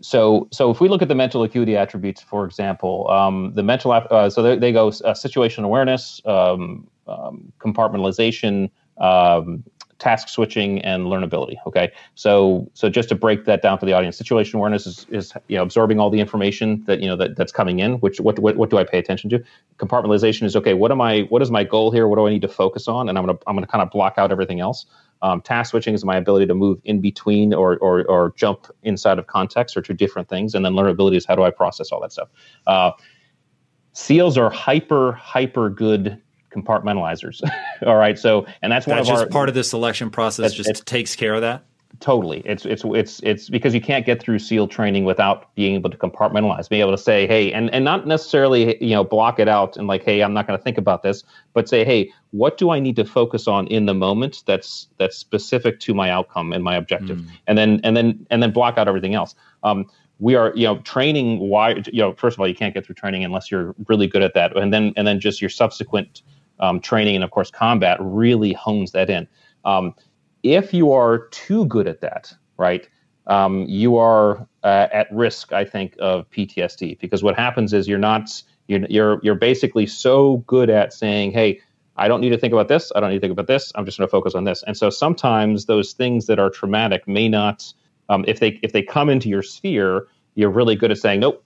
so, 0.00 0.48
so 0.52 0.70
if 0.70 0.80
we 0.80 0.88
look 0.88 1.02
at 1.02 1.08
the 1.08 1.14
mental 1.14 1.42
acuity 1.42 1.76
attributes, 1.76 2.20
for 2.20 2.44
example, 2.44 3.08
um, 3.08 3.52
the 3.54 3.62
mental, 3.62 3.92
uh, 3.92 4.28
so 4.28 4.42
they, 4.42 4.58
they 4.58 4.72
go 4.72 4.88
uh, 4.88 5.14
situation 5.14 5.64
awareness, 5.64 6.20
um, 6.26 6.88
um, 7.06 7.52
compartmentalization, 7.58 8.70
um, 8.98 9.64
task 9.98 10.28
switching 10.28 10.80
and 10.82 11.06
learnability. 11.06 11.56
Okay, 11.66 11.90
so 12.14 12.70
so 12.74 12.88
just 12.88 13.08
to 13.08 13.14
break 13.14 13.44
that 13.46 13.62
down 13.62 13.78
for 13.78 13.86
the 13.86 13.92
audience, 13.92 14.16
situation 14.16 14.58
awareness 14.58 14.86
is, 14.86 15.06
is 15.10 15.32
you 15.48 15.56
know 15.56 15.62
absorbing 15.62 15.98
all 15.98 16.10
the 16.10 16.20
information 16.20 16.84
that 16.86 17.00
you 17.00 17.08
know 17.08 17.16
that, 17.16 17.36
that's 17.36 17.52
coming 17.52 17.78
in. 17.80 17.94
Which 18.00 18.20
what, 18.20 18.38
what 18.38 18.56
what 18.56 18.70
do 18.70 18.78
I 18.78 18.84
pay 18.84 18.98
attention 18.98 19.30
to? 19.30 19.42
Compartmentalization 19.78 20.42
is 20.42 20.56
okay. 20.56 20.74
What 20.74 20.92
am 20.92 21.00
I? 21.00 21.22
What 21.22 21.42
is 21.42 21.50
my 21.50 21.64
goal 21.64 21.90
here? 21.90 22.08
What 22.08 22.16
do 22.16 22.26
I 22.26 22.30
need 22.30 22.42
to 22.42 22.48
focus 22.48 22.88
on? 22.88 23.08
And 23.08 23.16
I'm 23.16 23.26
gonna 23.26 23.38
I'm 23.46 23.56
gonna 23.56 23.66
kind 23.66 23.82
of 23.82 23.90
block 23.90 24.14
out 24.18 24.30
everything 24.30 24.60
else. 24.60 24.86
Um, 25.22 25.40
task 25.40 25.70
switching 25.70 25.94
is 25.94 26.04
my 26.04 26.16
ability 26.16 26.46
to 26.46 26.54
move 26.54 26.78
in 26.84 27.00
between 27.00 27.54
or, 27.54 27.78
or 27.78 28.04
or 28.04 28.34
jump 28.36 28.66
inside 28.82 29.18
of 29.18 29.26
context 29.26 29.76
or 29.76 29.82
to 29.82 29.94
different 29.94 30.28
things. 30.28 30.54
And 30.54 30.64
then 30.64 30.74
learnability 30.74 31.16
is 31.16 31.24
how 31.24 31.34
do 31.34 31.42
I 31.42 31.50
process 31.50 31.90
all 31.90 32.00
that 32.02 32.12
stuff. 32.12 32.28
Uh, 32.66 32.92
SEALs 33.94 34.36
are 34.36 34.50
hyper 34.50 35.12
hyper 35.12 35.70
good 35.70 36.20
compartmentalizers. 36.56 37.42
All 37.86 37.96
right. 37.96 38.18
So, 38.18 38.46
and 38.62 38.72
that's, 38.72 38.86
that's 38.86 39.08
one 39.08 39.16
of 39.16 39.22
our 39.22 39.28
part 39.28 39.48
of 39.48 39.54
the 39.54 39.64
selection 39.64 40.10
process. 40.10 40.52
Just 40.52 40.86
takes 40.86 41.14
care 41.14 41.34
of 41.34 41.42
that. 41.42 41.64
Totally. 42.00 42.42
It's 42.44 42.66
it's 42.66 42.84
it's 42.84 43.20
it's 43.22 43.48
because 43.48 43.72
you 43.72 43.80
can't 43.80 44.04
get 44.04 44.20
through 44.20 44.38
SEAL 44.38 44.68
training 44.68 45.04
without 45.04 45.54
being 45.54 45.76
able 45.76 45.88
to 45.88 45.96
compartmentalize, 45.96 46.68
being 46.68 46.82
able 46.82 46.90
to 46.90 46.98
say, 46.98 47.26
hey, 47.26 47.52
and 47.52 47.70
and 47.72 47.84
not 47.84 48.06
necessarily 48.06 48.82
you 48.84 48.94
know 48.94 49.02
block 49.02 49.38
it 49.38 49.48
out 49.48 49.76
and 49.76 49.86
like, 49.86 50.02
hey, 50.02 50.22
I'm 50.22 50.34
not 50.34 50.46
going 50.46 50.58
to 50.58 50.62
think 50.62 50.76
about 50.76 51.02
this, 51.02 51.24
but 51.54 51.68
say, 51.68 51.84
hey, 51.84 52.12
what 52.32 52.58
do 52.58 52.70
I 52.70 52.80
need 52.80 52.96
to 52.96 53.04
focus 53.04 53.48
on 53.48 53.66
in 53.68 53.86
the 53.86 53.94
moment 53.94 54.42
that's 54.46 54.88
that's 54.98 55.16
specific 55.16 55.80
to 55.80 55.94
my 55.94 56.10
outcome 56.10 56.52
and 56.52 56.62
my 56.62 56.76
objective, 56.76 57.18
mm. 57.18 57.30
and 57.46 57.56
then 57.56 57.80
and 57.82 57.96
then 57.96 58.26
and 58.30 58.42
then 58.42 58.52
block 58.52 58.76
out 58.76 58.88
everything 58.88 59.14
else. 59.14 59.34
Um, 59.62 59.86
we 60.18 60.34
are 60.34 60.52
you 60.54 60.66
know 60.66 60.78
training 60.78 61.38
why 61.38 61.82
you 61.92 62.00
know 62.00 62.12
first 62.14 62.36
of 62.36 62.40
all 62.40 62.48
you 62.48 62.54
can't 62.54 62.74
get 62.74 62.84
through 62.84 62.94
training 62.94 63.24
unless 63.24 63.50
you're 63.50 63.74
really 63.86 64.06
good 64.06 64.22
at 64.22 64.34
that 64.34 64.56
and 64.56 64.72
then 64.72 64.92
and 64.96 65.06
then 65.06 65.20
just 65.20 65.42
your 65.42 65.50
subsequent 65.50 66.22
um, 66.60 66.80
training 66.80 67.14
and 67.14 67.24
of 67.24 67.30
course 67.30 67.50
combat 67.50 67.98
really 68.00 68.52
hones 68.52 68.92
that 68.92 69.10
in. 69.10 69.26
Um, 69.64 69.94
if 70.42 70.72
you 70.72 70.92
are 70.92 71.28
too 71.28 71.66
good 71.66 71.88
at 71.88 72.00
that, 72.00 72.32
right, 72.56 72.88
um, 73.26 73.64
you 73.68 73.96
are 73.96 74.46
uh, 74.62 74.86
at 74.92 75.08
risk, 75.12 75.52
I 75.52 75.64
think, 75.64 75.96
of 75.98 76.30
PTSD 76.30 76.98
because 77.00 77.22
what 77.22 77.36
happens 77.36 77.72
is 77.72 77.88
you're 77.88 77.98
not 77.98 78.42
you're, 78.68 78.86
you're 78.88 79.20
you're 79.22 79.34
basically 79.34 79.86
so 79.86 80.38
good 80.46 80.70
at 80.70 80.92
saying, 80.92 81.32
hey. 81.32 81.60
I 81.98 82.08
don't 82.08 82.20
need 82.20 82.28
to 82.28 82.36
think 82.36 82.52
about 82.52 82.68
this. 82.68 82.92
I 82.94 83.00
don't 83.00 83.08
need 83.08 83.16
to 83.16 83.20
think 83.22 83.32
about 83.32 83.46
this. 83.46 83.72
I'm 83.74 83.86
just 83.86 83.96
going 83.96 84.06
to 84.06 84.10
focus 84.10 84.34
on 84.34 84.44
this. 84.44 84.62
And 84.66 84.76
so 84.76 84.90
sometimes 84.90 85.64
those 85.64 85.94
things 85.94 86.26
that 86.26 86.38
are 86.38 86.50
traumatic 86.50 87.08
may 87.08 87.26
not, 87.26 87.72
um, 88.10 88.22
if 88.28 88.38
they 88.38 88.60
if 88.62 88.72
they 88.72 88.82
come 88.82 89.08
into 89.08 89.30
your 89.30 89.42
sphere, 89.42 90.06
you're 90.34 90.50
really 90.50 90.76
good 90.76 90.90
at 90.90 90.98
saying, 90.98 91.20
nope, 91.20 91.42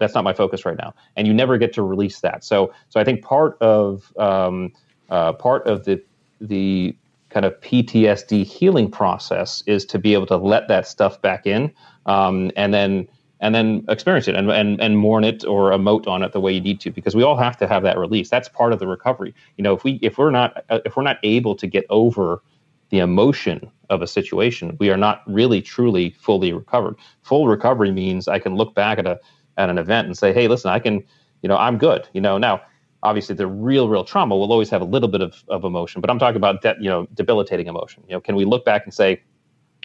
that's 0.00 0.14
not 0.14 0.24
my 0.24 0.32
focus 0.32 0.64
right 0.64 0.76
now, 0.78 0.94
and 1.16 1.28
you 1.28 1.34
never 1.34 1.58
get 1.58 1.72
to 1.74 1.82
release 1.82 2.20
that. 2.20 2.42
So, 2.42 2.72
so 2.88 2.98
I 2.98 3.04
think 3.04 3.22
part 3.22 3.56
of 3.60 4.12
um, 4.18 4.72
uh, 5.10 5.34
part 5.34 5.66
of 5.66 5.84
the 5.84 6.02
the 6.40 6.96
kind 7.28 7.46
of 7.46 7.58
PTSD 7.60 8.44
healing 8.44 8.90
process 8.90 9.62
is 9.66 9.84
to 9.86 9.98
be 9.98 10.14
able 10.14 10.26
to 10.26 10.36
let 10.36 10.66
that 10.68 10.88
stuff 10.88 11.22
back 11.22 11.46
in, 11.46 11.72
um, 12.06 12.50
and 12.56 12.74
then 12.74 13.06
and 13.40 13.54
then 13.54 13.84
experience 13.88 14.28
it 14.28 14.34
and, 14.34 14.50
and 14.50 14.80
and 14.80 14.98
mourn 14.98 15.24
it 15.24 15.44
or 15.44 15.70
emote 15.70 16.06
on 16.08 16.22
it 16.22 16.32
the 16.32 16.40
way 16.40 16.52
you 16.52 16.60
need 16.60 16.80
to 16.80 16.90
because 16.90 17.14
we 17.14 17.22
all 17.22 17.36
have 17.36 17.56
to 17.58 17.68
have 17.68 17.82
that 17.82 17.98
release. 17.98 18.30
That's 18.30 18.48
part 18.48 18.72
of 18.72 18.78
the 18.78 18.86
recovery. 18.86 19.34
You 19.56 19.64
know 19.64 19.74
if 19.74 19.84
we 19.84 19.98
if 20.02 20.18
we're 20.18 20.30
not 20.30 20.64
uh, 20.70 20.80
if 20.84 20.96
we're 20.96 21.02
not 21.02 21.18
able 21.22 21.54
to 21.56 21.66
get 21.66 21.84
over 21.90 22.42
the 22.90 22.98
emotion 22.98 23.70
of 23.88 24.02
a 24.02 24.06
situation 24.06 24.76
we 24.80 24.90
are 24.90 24.96
not 24.96 25.22
really 25.26 25.62
truly 25.62 26.10
fully 26.10 26.52
recovered. 26.52 26.96
Full 27.22 27.48
recovery 27.48 27.92
means 27.92 28.28
i 28.28 28.38
can 28.38 28.56
look 28.56 28.74
back 28.74 28.98
at 28.98 29.06
a 29.06 29.18
at 29.56 29.70
an 29.70 29.78
event 29.78 30.06
and 30.06 30.16
say, 30.16 30.32
hey, 30.32 30.48
listen, 30.48 30.70
I 30.70 30.78
can, 30.78 31.04
you 31.42 31.48
know, 31.48 31.56
I'm 31.56 31.78
good. 31.78 32.08
You 32.12 32.20
know, 32.20 32.38
now 32.38 32.62
obviously 33.02 33.34
the 33.34 33.46
real 33.46 33.88
real 33.88 34.04
trauma 34.04 34.36
will 34.36 34.52
always 34.52 34.70
have 34.70 34.82
a 34.82 34.84
little 34.84 35.08
bit 35.08 35.20
of, 35.20 35.42
of 35.48 35.64
emotion 35.64 36.00
but 36.00 36.10
i'm 36.10 36.18
talking 36.18 36.36
about 36.36 36.62
de- 36.62 36.76
you 36.80 36.88
know 36.88 37.06
debilitating 37.14 37.66
emotion 37.66 38.02
you 38.06 38.12
know 38.12 38.20
can 38.20 38.36
we 38.36 38.44
look 38.44 38.64
back 38.64 38.84
and 38.84 38.92
say 38.92 39.20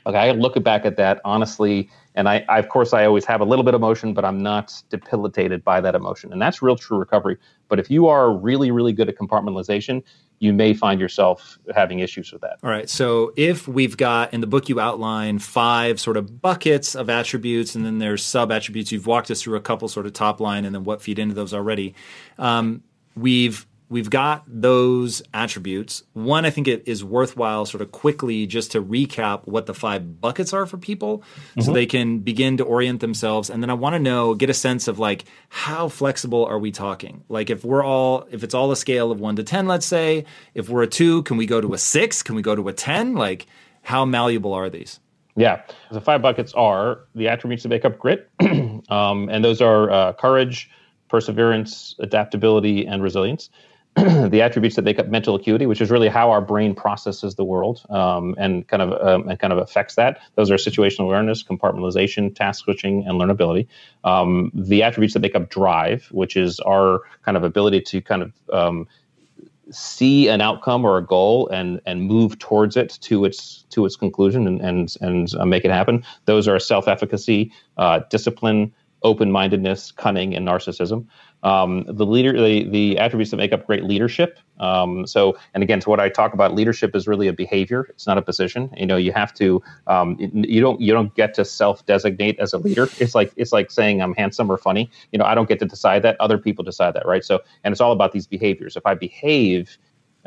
okay 0.06 0.18
i 0.18 0.32
look 0.32 0.62
back 0.64 0.86
at 0.86 0.98
that 0.98 1.22
honestly 1.24 1.90
and 2.16 2.28
I, 2.28 2.46
I, 2.50 2.60
of 2.60 2.70
course 2.70 2.94
i 2.94 3.06
always 3.06 3.26
have 3.26 3.42
a 3.42 3.46
little 3.46 3.64
bit 3.64 3.74
of 3.74 3.82
emotion 3.82 4.14
but 4.14 4.26
i'm 4.26 4.42
not 4.42 4.82
debilitated 4.90 5.64
by 5.64 5.82
that 5.82 5.96
emotion. 5.96 6.32
And 6.32 6.42
that's 6.42 6.62
real 6.62 6.76
true 6.76 6.98
recovery. 6.98 7.38
But 7.68 7.80
if 7.80 7.90
you 7.90 8.08
are 8.08 8.32
really 8.32 8.72
really 8.72 8.94
good 8.94 9.10
at 9.10 9.18
compartmentalization 9.18 10.04
you 10.40 10.54
may 10.54 10.74
find 10.74 11.00
yourself 11.00 11.58
having 11.74 12.00
issues 12.00 12.32
with 12.32 12.42
that. 12.42 12.58
All 12.62 12.70
right. 12.70 12.90
So 12.90 13.32
if 13.38 13.68
we've 13.68 13.96
got 13.96 14.34
in 14.34 14.42
the 14.42 14.48
book 14.48 14.68
you 14.68 14.80
outline 14.80 15.40
five 15.40 16.00
sort 16.00 16.18
of 16.18 16.42
buckets 16.42 16.96
of 16.96 17.10
attributes 17.10 17.76
and 17.76 17.86
then 17.86 18.00
there's 18.00 18.24
sub 18.24 18.52
attributes 18.52 18.92
you've 18.92 19.08
walked 19.08 19.32
us 19.32 19.42
through 19.42 19.58
a 19.58 19.62
couple 19.62 19.88
sort 19.88 20.06
of 20.06 20.14
top 20.14 20.40
line 20.40 20.66
and 20.66 20.76
then 20.76 20.84
what 20.84 21.02
feed 21.02 21.20
into 21.20 21.34
those 21.34 21.54
already. 21.54 21.96
Um, 22.38 22.84
we've 23.16 23.66
we've 23.90 24.10
got 24.10 24.44
those 24.48 25.22
attributes. 25.34 26.04
One, 26.14 26.46
I 26.46 26.50
think 26.50 26.68
it 26.68 26.84
is 26.88 27.04
worthwhile 27.04 27.66
sort 27.66 27.82
of 27.82 27.92
quickly 27.92 28.48
just 28.48 28.72
to 28.72 28.82
recap 28.82 29.42
what 29.46 29.66
the 29.66 29.74
five 29.74 30.20
buckets 30.20 30.54
are 30.54 30.66
for 30.66 30.78
people 30.78 31.20
mm-hmm. 31.20 31.62
so 31.62 31.72
they 31.72 31.86
can 31.86 32.20
begin 32.20 32.58
to 32.58 32.64
orient 32.64 33.00
themselves. 33.00 33.50
And 33.50 33.62
then 33.62 33.70
I 33.70 33.74
want 33.74 33.94
to 33.94 34.00
know, 34.00 34.34
get 34.34 34.50
a 34.50 34.54
sense 34.54 34.88
of 34.88 34.98
like, 35.00 35.26
how 35.50 35.88
flexible 35.88 36.46
are 36.46 36.60
we 36.60 36.72
talking? 36.72 37.24
Like 37.30 37.50
if 37.50 37.64
we're 37.64 37.84
all, 37.84 38.28
if 38.32 38.44
it's 38.44 38.54
all 38.54 38.72
a 38.72 38.76
scale 38.76 39.12
of 39.12 39.20
one 39.20 39.36
to 39.36 39.44
10, 39.44 39.68
let's 39.68 39.86
say, 39.86 40.26
if 40.54 40.70
we're 40.70 40.84
a 40.84 40.88
two, 40.88 41.24
can 41.24 41.38
we 41.38 41.46
go 41.46 41.62
to 41.62 41.74
a 41.74 41.78
six? 41.78 42.24
Can 42.24 42.36
we 42.36 42.42
go 42.42 42.56
to 42.56 42.68
a 42.68 42.74
10? 42.74 43.14
Like 43.14 43.46
how 43.84 44.04
malleable 44.04 44.54
are 44.54 44.70
these? 44.70 45.00
Yeah. 45.36 45.62
The 45.92 46.02
five 46.02 46.22
buckets 46.22 46.54
are 46.54 47.02
the 47.14 47.28
attributes 47.28 47.64
that 47.64 47.70
make 47.70 47.86
up 47.86 48.00
grit. 48.00 48.30
um, 48.90 49.30
and 49.30 49.44
those 49.44 49.62
are 49.62 49.92
uh, 49.92 50.14
courage, 50.14 50.70
perseverance, 51.10 51.96
adaptability, 52.00 52.88
and 52.88 53.04
resilience. 53.04 53.50
the 54.30 54.42
attributes 54.42 54.76
that 54.76 54.84
make 54.84 55.00
up 55.00 55.08
mental 55.08 55.36
acuity, 55.36 55.66
which 55.66 55.80
is 55.80 55.90
really 55.90 56.10
how 56.10 56.30
our 56.30 56.42
brain 56.42 56.76
processes 56.76 57.36
the 57.36 57.46
world 57.46 57.82
um, 57.90 58.36
and 58.38 58.68
kind 58.68 58.82
of 58.82 58.92
um, 59.08 59.30
and 59.30 59.40
kind 59.40 59.54
of 59.54 59.60
affects 59.60 59.96
that. 59.96 60.20
Those 60.36 60.52
are 60.52 60.56
situational 60.56 61.06
awareness, 61.06 61.44
compartmentalization, 61.44 62.36
task 62.36 62.66
switching, 62.66 63.06
and 63.08 63.22
learnability. 63.22 63.68
Um, 64.04 64.52
the 64.54 64.84
attributes 64.84 65.14
that 65.14 65.22
make 65.22 65.34
up 65.34 65.50
drive, 65.50 66.08
which 66.12 66.36
is 66.36 66.60
our 66.60 67.04
kind 67.24 67.38
of 67.38 67.44
ability 67.44 67.82
to 67.82 68.02
kind 68.02 68.22
of 68.22 68.34
um, 68.52 68.88
see 69.72 70.28
an 70.28 70.42
outcome 70.42 70.84
or 70.84 70.98
a 70.98 71.06
goal 71.06 71.48
and 71.48 71.80
and 71.86 72.04
move 72.04 72.38
towards 72.38 72.76
it 72.76 72.98
to 73.02 73.24
its 73.24 73.64
to 73.70 73.86
its 73.86 73.96
conclusion 73.96 74.46
and 74.46 74.60
and 74.60 74.96
and 75.00 75.34
uh, 75.36 75.46
make 75.46 75.64
it 75.64 75.72
happen. 75.72 76.04
Those 76.26 76.50
are 76.50 76.60
self 76.60 76.90
efficacy, 76.90 77.50
uh, 77.78 78.02
discipline, 78.10 78.74
open 79.04 79.32
mindedness, 79.32 79.92
cunning, 79.92 80.36
and 80.36 80.46
narcissism. 80.46 81.06
Um, 81.46 81.86
the 81.88 82.08
leader, 82.08 82.34
the, 82.34 82.68
the 82.68 82.98
attributes 82.98 83.30
that 83.32 83.38
make 83.38 83.54
up 83.54 83.68
great 83.68 83.84
leadership. 83.84 84.40
Um, 84.60 85.06
so, 85.06 85.38
and 85.54 85.62
again, 85.62 85.80
to 85.82 85.90
what 85.92 86.00
I 86.00 86.10
talk 86.10 86.34
about, 86.34 86.56
leadership 86.56 86.96
is 86.96 87.08
really 87.08 87.28
a 87.28 87.34
behavior. 87.34 87.86
It's 87.90 88.08
not 88.08 88.18
a 88.18 88.22
position. 88.22 88.74
You 88.76 88.88
know, 88.88 88.98
you 88.98 89.12
have 89.12 89.32
to. 89.36 89.62
Um, 89.86 90.18
you 90.20 90.60
don't. 90.60 90.82
You 90.82 90.92
don't 90.92 91.14
get 91.14 91.36
to 91.36 91.46
self-designate 91.46 92.40
as 92.40 92.54
a 92.54 92.58
leader. 92.58 92.90
It's 93.00 93.14
like 93.14 93.32
it's 93.36 93.54
like 93.54 93.70
saying 93.70 94.02
I'm 94.02 94.16
handsome 94.16 94.52
or 94.52 94.58
funny. 94.58 94.90
You 95.12 95.20
know, 95.20 95.26
I 95.26 95.36
don't 95.36 95.48
get 95.48 95.60
to 95.60 95.66
decide 95.66 96.02
that. 96.02 96.20
Other 96.20 96.40
people 96.40 96.64
decide 96.64 96.96
that, 96.96 97.06
right? 97.06 97.24
So, 97.24 97.42
and 97.64 97.72
it's 97.72 97.82
all 97.82 97.92
about 97.92 98.12
these 98.12 98.28
behaviors. 98.28 98.76
If 98.76 98.86
I 98.88 98.96
behave 98.96 99.78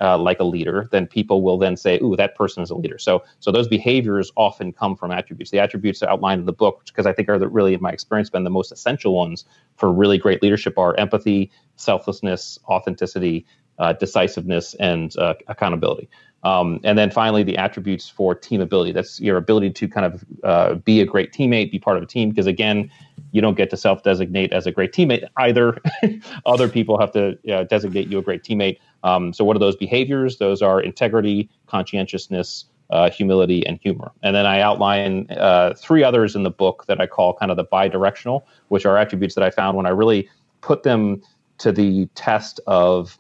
uh, 0.01 0.19
like 0.19 0.41
a 0.41 0.45
leader, 0.45 0.89
then 0.91 1.07
people 1.07 1.43
will 1.43 1.59
then 1.59 1.77
say, 1.77 1.99
"Ooh, 2.03 2.17
that 2.17 2.35
person 2.35 2.63
is 2.63 2.71
a 2.71 2.75
leader." 2.75 2.99
So, 2.99 3.23
so 3.41 3.51
those 3.51 3.69
behaviors 3.69 4.31
often 4.37 4.73
come 4.73 4.97
from 4.97 5.11
attributes. 5.11 5.51
The 5.51 5.59
attributes 5.59 6.03
outlined 6.03 6.41
in 6.41 6.47
the 6.47 6.53
book, 6.53 6.83
because 6.87 7.07
I 7.07 7.13
think 7.13 7.29
are 7.29 7.39
the, 7.39 7.49
really, 7.49 7.75
in 7.75 7.83
my 7.83 7.91
experience, 7.91 8.31
been 8.31 8.45
the 8.45 8.51
most 8.51 8.73
essential 8.73 9.15
ones 9.15 9.45
for 9.77 9.93
really 9.93 10.19
great 10.19 10.43
leadership 10.43 10.79
are 10.79 10.95
empathy, 10.97 11.51
selflessness, 11.77 12.59
authenticity, 12.69 13.47
uh, 13.79 13.93
decisiveness, 13.95 14.75
and 14.75 15.17
uh, 15.19 15.35
accountability. 15.49 16.09
Um, 16.45 16.81
and 16.85 16.97
then 16.97 17.11
finally, 17.11 17.43
the 17.43 17.57
attributes 17.57 18.09
for 18.09 18.35
team 18.35 18.61
ability. 18.61 18.93
That's 18.93 19.21
your 19.21 19.37
ability 19.37 19.71
to 19.71 19.89
kind 19.89 20.07
of 20.07 20.25
uh, 20.45 20.75
be 20.75 21.01
a 21.01 21.05
great 21.05 21.33
teammate, 21.33 21.73
be 21.73 21.79
part 21.79 21.97
of 21.97 22.03
a 22.03 22.07
team. 22.07 22.31
Because 22.31 22.47
again, 22.47 22.91
you 23.33 23.41
don't 23.41 23.57
get 23.57 23.71
to 23.71 23.77
self 23.77 24.03
designate 24.03 24.53
as 24.53 24.67
a 24.67 24.73
great 24.73 24.93
teammate 24.93 25.25
either. 25.37 25.79
Other 26.47 26.69
people 26.69 26.99
have 26.99 27.13
to 27.13 27.35
designate 27.67 28.09
you 28.09 28.19
a 28.19 28.23
great 28.23 28.43
teammate. 28.43 28.79
Um, 29.03 29.33
so, 29.33 29.45
what 29.45 29.57
are 29.57 29.61
those 29.61 29.77
behaviors? 29.77 30.39
Those 30.39 30.63
are 30.63 30.81
integrity, 30.81 31.49
conscientiousness, 31.67 32.65
uh, 32.91 33.11
humility, 33.11 33.67
and 33.67 33.79
humor. 33.83 34.13
And 34.23 34.35
then 34.35 34.47
I 34.47 34.61
outline 34.61 35.27
uh, 35.31 35.75
three 35.75 36.03
others 36.03 36.35
in 36.35 36.43
the 36.43 36.51
book 36.51 36.87
that 36.87 37.01
I 37.01 37.07
call 37.07 37.35
kind 37.35 37.51
of 37.51 37.57
the 37.57 37.65
bidirectional, 37.65 38.43
which 38.69 38.87
are 38.87 38.97
attributes 38.97 39.35
that 39.35 39.45
I 39.45 39.51
found 39.51 39.77
when 39.77 39.87
I 39.87 39.91
really 39.91 40.29
put 40.61 40.83
them 40.83 41.23
to 41.59 41.73
the 41.73 42.07
test 42.15 42.61
of 42.67 43.19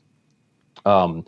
um, 0.89 1.25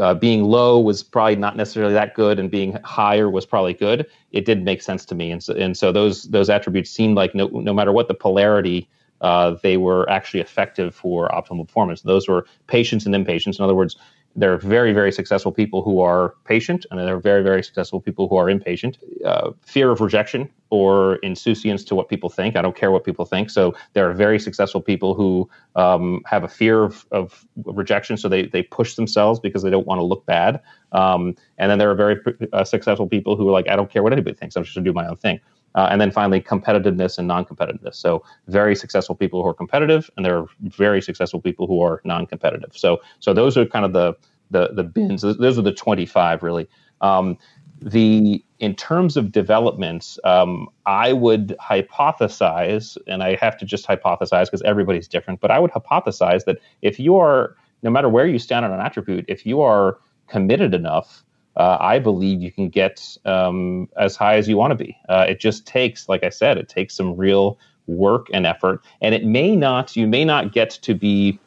uh, 0.00 0.14
being 0.14 0.44
low 0.44 0.80
was 0.80 1.02
probably 1.02 1.36
not 1.36 1.56
necessarily 1.56 1.94
that 1.94 2.14
good, 2.14 2.38
and 2.38 2.50
being 2.50 2.76
higher 2.84 3.30
was 3.30 3.46
probably 3.46 3.74
good. 3.74 4.06
It 4.32 4.44
did 4.44 4.64
make 4.64 4.82
sense 4.82 5.04
to 5.06 5.14
me, 5.14 5.30
and 5.30 5.42
so, 5.42 5.54
and 5.54 5.76
so 5.76 5.92
those 5.92 6.24
those 6.24 6.50
attributes 6.50 6.90
seemed 6.90 7.14
like 7.16 7.34
no 7.34 7.46
no 7.46 7.72
matter 7.72 7.92
what 7.92 8.08
the 8.08 8.14
polarity, 8.14 8.88
uh, 9.20 9.56
they 9.62 9.76
were 9.76 10.08
actually 10.10 10.40
effective 10.40 10.94
for 10.94 11.28
optimal 11.28 11.66
performance. 11.66 12.02
Those 12.02 12.28
were 12.28 12.46
patience 12.66 13.06
and 13.06 13.14
impatience. 13.14 13.58
In 13.58 13.64
other 13.64 13.74
words, 13.74 13.96
there 14.36 14.52
are 14.52 14.58
very, 14.58 14.92
very 14.92 15.10
successful 15.10 15.50
people 15.50 15.82
who 15.82 16.00
are 16.00 16.34
patient, 16.44 16.84
and 16.90 17.00
there 17.00 17.16
are 17.16 17.20
very, 17.20 17.42
very 17.42 17.64
successful 17.64 18.00
people 18.00 18.28
who 18.28 18.36
are 18.36 18.50
impatient. 18.50 18.98
Uh, 19.24 19.52
fear 19.62 19.90
of 19.90 20.00
rejection 20.02 20.48
or 20.68 21.16
insouciance 21.16 21.82
to 21.84 21.94
what 21.94 22.10
people 22.10 22.28
think. 22.28 22.54
I 22.54 22.60
don't 22.60 22.76
care 22.76 22.90
what 22.90 23.02
people 23.02 23.24
think. 23.24 23.48
So 23.48 23.74
there 23.94 24.08
are 24.08 24.12
very 24.12 24.38
successful 24.38 24.82
people 24.82 25.14
who 25.14 25.48
um, 25.74 26.22
have 26.26 26.44
a 26.44 26.48
fear 26.48 26.82
of, 26.82 27.06
of, 27.12 27.46
rejection, 27.64 28.18
so 28.18 28.28
they, 28.28 28.46
they 28.46 28.62
push 28.62 28.94
themselves 28.94 29.40
because 29.40 29.62
they 29.62 29.70
don't 29.70 29.86
want 29.86 29.98
to 30.00 30.04
look 30.04 30.26
bad. 30.26 30.60
Um, 30.92 31.34
and 31.56 31.70
then 31.70 31.78
there 31.78 31.90
are 31.90 31.94
very 31.94 32.20
uh, 32.52 32.64
successful 32.64 33.08
people 33.08 33.36
who 33.36 33.48
are 33.48 33.52
like, 33.52 33.68
I 33.68 33.76
don't 33.76 33.90
care 33.90 34.02
what 34.02 34.12
anybody 34.12 34.36
thinks. 34.36 34.54
I'm 34.54 34.64
just 34.64 34.74
going 34.74 34.84
to 34.84 34.90
do 34.90 34.94
my 34.94 35.08
own 35.08 35.16
thing. 35.16 35.40
Uh, 35.76 35.88
and 35.90 36.00
then 36.00 36.10
finally, 36.10 36.40
competitiveness 36.40 37.18
and 37.18 37.28
non-competitiveness. 37.28 37.96
So 37.96 38.24
very 38.48 38.74
successful 38.74 39.14
people 39.14 39.42
who 39.42 39.48
are 39.48 39.54
competitive, 39.54 40.10
and 40.16 40.24
there 40.24 40.38
are 40.38 40.46
very 40.60 41.02
successful 41.02 41.40
people 41.40 41.66
who 41.66 41.82
are 41.82 42.00
non-competitive. 42.04 42.72
So 42.74 43.00
so 43.20 43.32
those 43.34 43.56
are 43.56 43.66
kind 43.66 43.84
of 43.84 43.92
the 43.92 44.14
the 44.50 44.70
the 44.72 44.84
bins. 44.84 45.22
Those 45.22 45.58
are 45.58 45.62
the 45.62 45.72
25 45.72 46.42
really. 46.42 46.68
Um, 47.02 47.36
the 47.80 48.42
in 48.58 48.74
terms 48.74 49.18
of 49.18 49.32
developments, 49.32 50.18
um, 50.24 50.68
I 50.86 51.12
would 51.12 51.54
hypothesize, 51.60 52.96
and 53.06 53.22
I 53.22 53.36
have 53.36 53.58
to 53.58 53.66
just 53.66 53.86
hypothesize 53.86 54.46
because 54.46 54.62
everybody's 54.62 55.08
different. 55.08 55.40
But 55.40 55.50
I 55.50 55.58
would 55.58 55.70
hypothesize 55.72 56.46
that 56.46 56.58
if 56.80 56.98
you 56.98 57.16
are, 57.16 57.54
no 57.82 57.90
matter 57.90 58.08
where 58.08 58.26
you 58.26 58.38
stand 58.38 58.64
on 58.64 58.72
an 58.72 58.80
attribute, 58.80 59.26
if 59.28 59.44
you 59.44 59.60
are 59.60 59.98
committed 60.26 60.74
enough 60.74 61.22
uh, 61.56 61.78
I 61.80 61.98
believe 61.98 62.42
you 62.42 62.52
can 62.52 62.68
get 62.68 63.16
um, 63.24 63.88
as 63.96 64.14
high 64.14 64.36
as 64.36 64.48
you 64.48 64.56
want 64.56 64.72
to 64.72 64.84
be. 64.84 64.96
Uh, 65.08 65.26
it 65.28 65.40
just 65.40 65.66
takes, 65.66 66.08
like 66.08 66.22
I 66.22 66.28
said, 66.28 66.58
it 66.58 66.68
takes 66.68 66.94
some 66.94 67.16
real 67.16 67.58
work 67.86 68.26
and 68.32 68.46
effort, 68.46 68.82
and 69.00 69.14
it 69.14 69.24
may 69.24 69.56
not. 69.56 69.96
You 69.96 70.06
may 70.06 70.24
not 70.24 70.52
get 70.52 70.70
to 70.70 70.94
be 70.94 71.38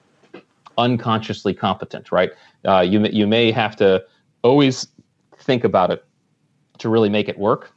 unconsciously 0.77 1.53
competent, 1.53 2.11
right? 2.11 2.31
Uh, 2.65 2.79
you 2.79 3.05
you 3.07 3.27
may 3.27 3.51
have 3.51 3.75
to 3.77 4.03
always 4.41 4.87
think 5.37 5.63
about 5.63 5.91
it 5.91 6.03
to 6.79 6.89
really 6.89 7.09
make 7.09 7.29
it 7.29 7.37
work. 7.37 7.71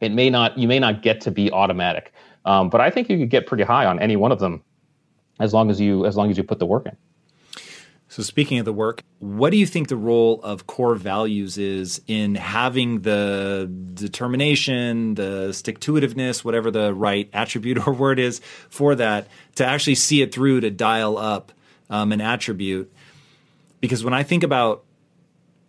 It 0.00 0.12
may 0.12 0.30
not. 0.30 0.56
You 0.56 0.66
may 0.66 0.78
not 0.78 1.02
get 1.02 1.20
to 1.22 1.30
be 1.30 1.52
automatic, 1.52 2.14
um, 2.46 2.70
but 2.70 2.80
I 2.80 2.88
think 2.88 3.10
you 3.10 3.18
could 3.18 3.30
get 3.30 3.46
pretty 3.46 3.64
high 3.64 3.84
on 3.84 3.98
any 4.00 4.16
one 4.16 4.32
of 4.32 4.38
them, 4.38 4.62
as 5.40 5.52
long 5.52 5.70
as 5.70 5.78
you 5.78 6.06
as 6.06 6.16
long 6.16 6.30
as 6.30 6.38
you 6.38 6.42
put 6.42 6.58
the 6.58 6.66
work 6.66 6.86
in. 6.86 6.96
So, 8.10 8.24
speaking 8.24 8.58
of 8.58 8.64
the 8.64 8.72
work, 8.72 9.04
what 9.20 9.50
do 9.50 9.56
you 9.56 9.66
think 9.66 9.86
the 9.86 9.96
role 9.96 10.40
of 10.42 10.66
core 10.66 10.96
values 10.96 11.56
is 11.58 12.02
in 12.08 12.34
having 12.34 13.02
the 13.02 13.70
determination, 13.94 15.14
the 15.14 15.52
stick 15.52 15.78
to 15.80 15.92
itiveness, 15.92 16.44
whatever 16.44 16.72
the 16.72 16.92
right 16.92 17.30
attribute 17.32 17.78
or 17.86 17.92
word 17.92 18.18
is 18.18 18.40
for 18.68 18.96
that, 18.96 19.28
to 19.54 19.64
actually 19.64 19.94
see 19.94 20.22
it 20.22 20.34
through 20.34 20.62
to 20.62 20.72
dial 20.72 21.18
up 21.18 21.52
um, 21.88 22.10
an 22.10 22.20
attribute? 22.20 22.92
Because 23.80 24.02
when 24.02 24.12
I 24.12 24.24
think 24.24 24.42
about 24.42 24.82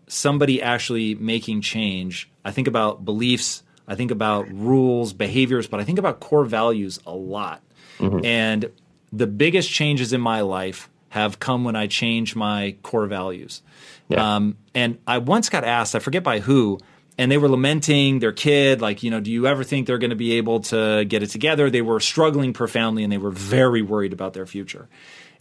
somebody 0.07 0.63
actually 0.63 1.13
making 1.13 1.61
change, 1.61 2.27
I 2.43 2.49
think 2.49 2.67
about 2.67 3.05
beliefs, 3.05 3.61
I 3.87 3.93
think 3.93 4.09
about 4.09 4.51
rules, 4.51 5.13
behaviors, 5.13 5.67
but 5.67 5.79
I 5.79 5.83
think 5.83 5.99
about 5.99 6.19
core 6.19 6.45
values 6.45 6.99
a 7.05 7.13
lot. 7.13 7.61
Mm-hmm. 7.99 8.25
And 8.25 8.71
the 9.13 9.27
biggest 9.27 9.69
changes 9.69 10.11
in 10.11 10.21
my 10.21 10.41
life 10.41 10.89
have 11.11 11.39
come 11.39 11.65
when 11.65 11.75
I 11.75 11.87
change 11.87 12.37
my 12.37 12.77
core 12.83 13.05
values. 13.05 13.61
Yeah. 14.07 14.35
Um, 14.35 14.57
and 14.73 14.97
I 15.05 15.17
once 15.17 15.49
got 15.49 15.65
asked, 15.65 15.93
I 15.93 15.99
forget 15.99 16.23
by 16.23 16.39
who, 16.39 16.79
and 17.17 17.29
they 17.29 17.37
were 17.37 17.49
lamenting 17.49 18.19
their 18.19 18.31
kid, 18.31 18.79
like, 18.79 19.03
you 19.03 19.11
know, 19.11 19.19
do 19.19 19.29
you 19.29 19.45
ever 19.45 19.65
think 19.65 19.87
they're 19.87 19.97
going 19.97 20.11
to 20.11 20.15
be 20.15 20.37
able 20.37 20.61
to 20.61 21.03
get 21.03 21.21
it 21.21 21.27
together? 21.27 21.69
They 21.69 21.81
were 21.81 21.99
struggling 21.99 22.53
profoundly 22.53 23.03
and 23.03 23.11
they 23.11 23.17
were 23.17 23.29
very 23.29 23.81
worried 23.81 24.13
about 24.13 24.31
their 24.33 24.45
future. 24.45 24.87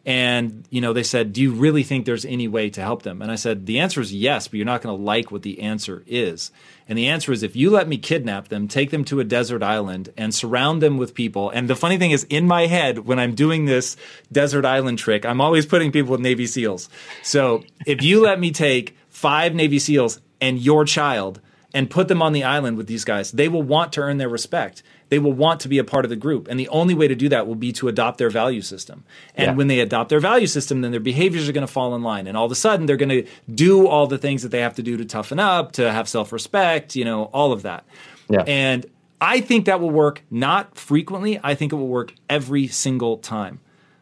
And 0.06 0.64
you 0.70 0.80
know, 0.80 0.92
they 0.92 1.02
said, 1.02 1.32
"Do 1.32 1.42
you 1.42 1.52
really 1.52 1.82
think 1.82 2.06
there's 2.06 2.24
any 2.24 2.48
way 2.48 2.70
to 2.70 2.80
help 2.80 3.02
them?" 3.02 3.20
And 3.20 3.30
I 3.30 3.34
said, 3.34 3.66
"The 3.66 3.78
answer 3.78 4.00
is 4.00 4.14
yes, 4.14 4.48
but 4.48 4.56
you're 4.56 4.64
not 4.64 4.80
going 4.80 4.96
to 4.96 5.02
like 5.02 5.30
what 5.30 5.42
the 5.42 5.60
answer 5.60 6.02
is." 6.06 6.50
And 6.88 6.96
the 6.96 7.08
answer 7.08 7.32
is 7.32 7.42
if 7.42 7.54
you 7.54 7.70
let 7.70 7.86
me 7.86 7.98
kidnap 7.98 8.48
them, 8.48 8.66
take 8.66 8.90
them 8.90 9.04
to 9.04 9.20
a 9.20 9.24
desert 9.24 9.62
island, 9.62 10.08
and 10.16 10.34
surround 10.34 10.82
them 10.82 10.96
with 10.96 11.14
people. 11.14 11.50
And 11.50 11.68
the 11.68 11.76
funny 11.76 11.98
thing 11.98 12.12
is, 12.12 12.24
in 12.30 12.46
my 12.46 12.66
head, 12.66 13.00
when 13.00 13.18
I'm 13.18 13.34
doing 13.34 13.66
this 13.66 13.96
desert 14.32 14.64
island 14.64 14.98
trick, 14.98 15.26
I'm 15.26 15.40
always 15.40 15.66
putting 15.66 15.92
people 15.92 16.12
with 16.12 16.20
Navy 16.20 16.46
SEALs. 16.46 16.88
So 17.22 17.62
if 17.86 18.02
you 18.02 18.20
let 18.20 18.40
me 18.40 18.50
take 18.52 18.96
five 19.08 19.54
Navy 19.54 19.78
SEALs 19.78 20.20
and 20.40 20.58
your 20.58 20.84
child 20.86 21.40
and 21.72 21.90
put 21.90 22.08
them 22.08 22.22
on 22.22 22.32
the 22.32 22.42
island 22.42 22.76
with 22.76 22.86
these 22.86 23.04
guys, 23.04 23.30
they 23.32 23.48
will 23.48 23.62
want 23.62 23.92
to 23.92 24.00
earn 24.00 24.16
their 24.18 24.28
respect. 24.28 24.82
They 25.10 25.18
will 25.18 25.32
want 25.32 25.60
to 25.60 25.68
be 25.68 25.78
a 25.78 25.84
part 25.84 26.04
of 26.04 26.08
the 26.08 26.16
group. 26.16 26.48
And 26.48 26.58
the 26.58 26.68
only 26.68 26.94
way 26.94 27.08
to 27.08 27.14
do 27.14 27.28
that 27.28 27.46
will 27.46 27.56
be 27.56 27.72
to 27.72 27.88
adopt 27.88 28.18
their 28.18 28.30
value 28.30 28.62
system. 28.62 29.04
And 29.34 29.46
yeah. 29.48 29.54
when 29.54 29.66
they 29.66 29.80
adopt 29.80 30.08
their 30.08 30.20
value 30.20 30.46
system, 30.46 30.80
then 30.80 30.92
their 30.92 31.00
behaviors 31.00 31.48
are 31.48 31.52
going 31.52 31.66
to 31.66 31.72
fall 31.72 31.94
in 31.94 32.02
line. 32.02 32.26
And 32.26 32.36
all 32.36 32.46
of 32.46 32.52
a 32.52 32.56
sudden, 32.56 32.86
they're 32.86 32.96
going 32.96 33.08
to 33.08 33.26
do 33.52 33.86
all 33.86 34.06
the 34.06 34.18
things 34.18 34.42
that 34.42 34.48
they 34.50 34.60
have 34.60 34.74
to 34.76 34.82
do 34.82 34.96
to 34.96 35.04
toughen 35.04 35.38
up, 35.38 35.72
to 35.72 35.92
have 35.92 36.08
self 36.08 36.32
respect, 36.32 36.96
you 36.96 37.04
know, 37.04 37.24
all 37.24 37.52
of 37.52 37.62
that. 37.62 37.84
Yeah. 38.28 38.44
And 38.46 38.86
I 39.20 39.40
think 39.40 39.66
that 39.66 39.80
will 39.80 39.90
work 39.90 40.22
not 40.30 40.78
frequently. 40.78 41.38
I 41.42 41.54
think 41.54 41.72
it 41.72 41.76
will 41.76 41.88
work 41.88 42.14
every 42.28 42.68
single 42.68 43.18
time 43.18 43.60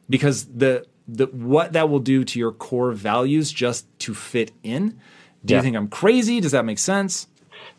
because 0.09 0.45
the, 0.45 0.87
the 1.09 1.27
what 1.27 1.73
that 1.73 1.89
will 1.89 1.99
do 1.99 2.23
to 2.23 2.39
your 2.39 2.53
core 2.53 2.93
values 2.93 3.51
just 3.51 3.87
to 4.01 4.15
fit 4.15 4.53
in. 4.63 5.01
Do 5.45 5.55
yeah. 5.55 5.59
you 5.59 5.63
think 5.63 5.77
I'm 5.77 5.89
crazy? 5.89 6.41
Does 6.41 6.53
that 6.53 6.65
make 6.65 6.79
sense? 6.79 7.27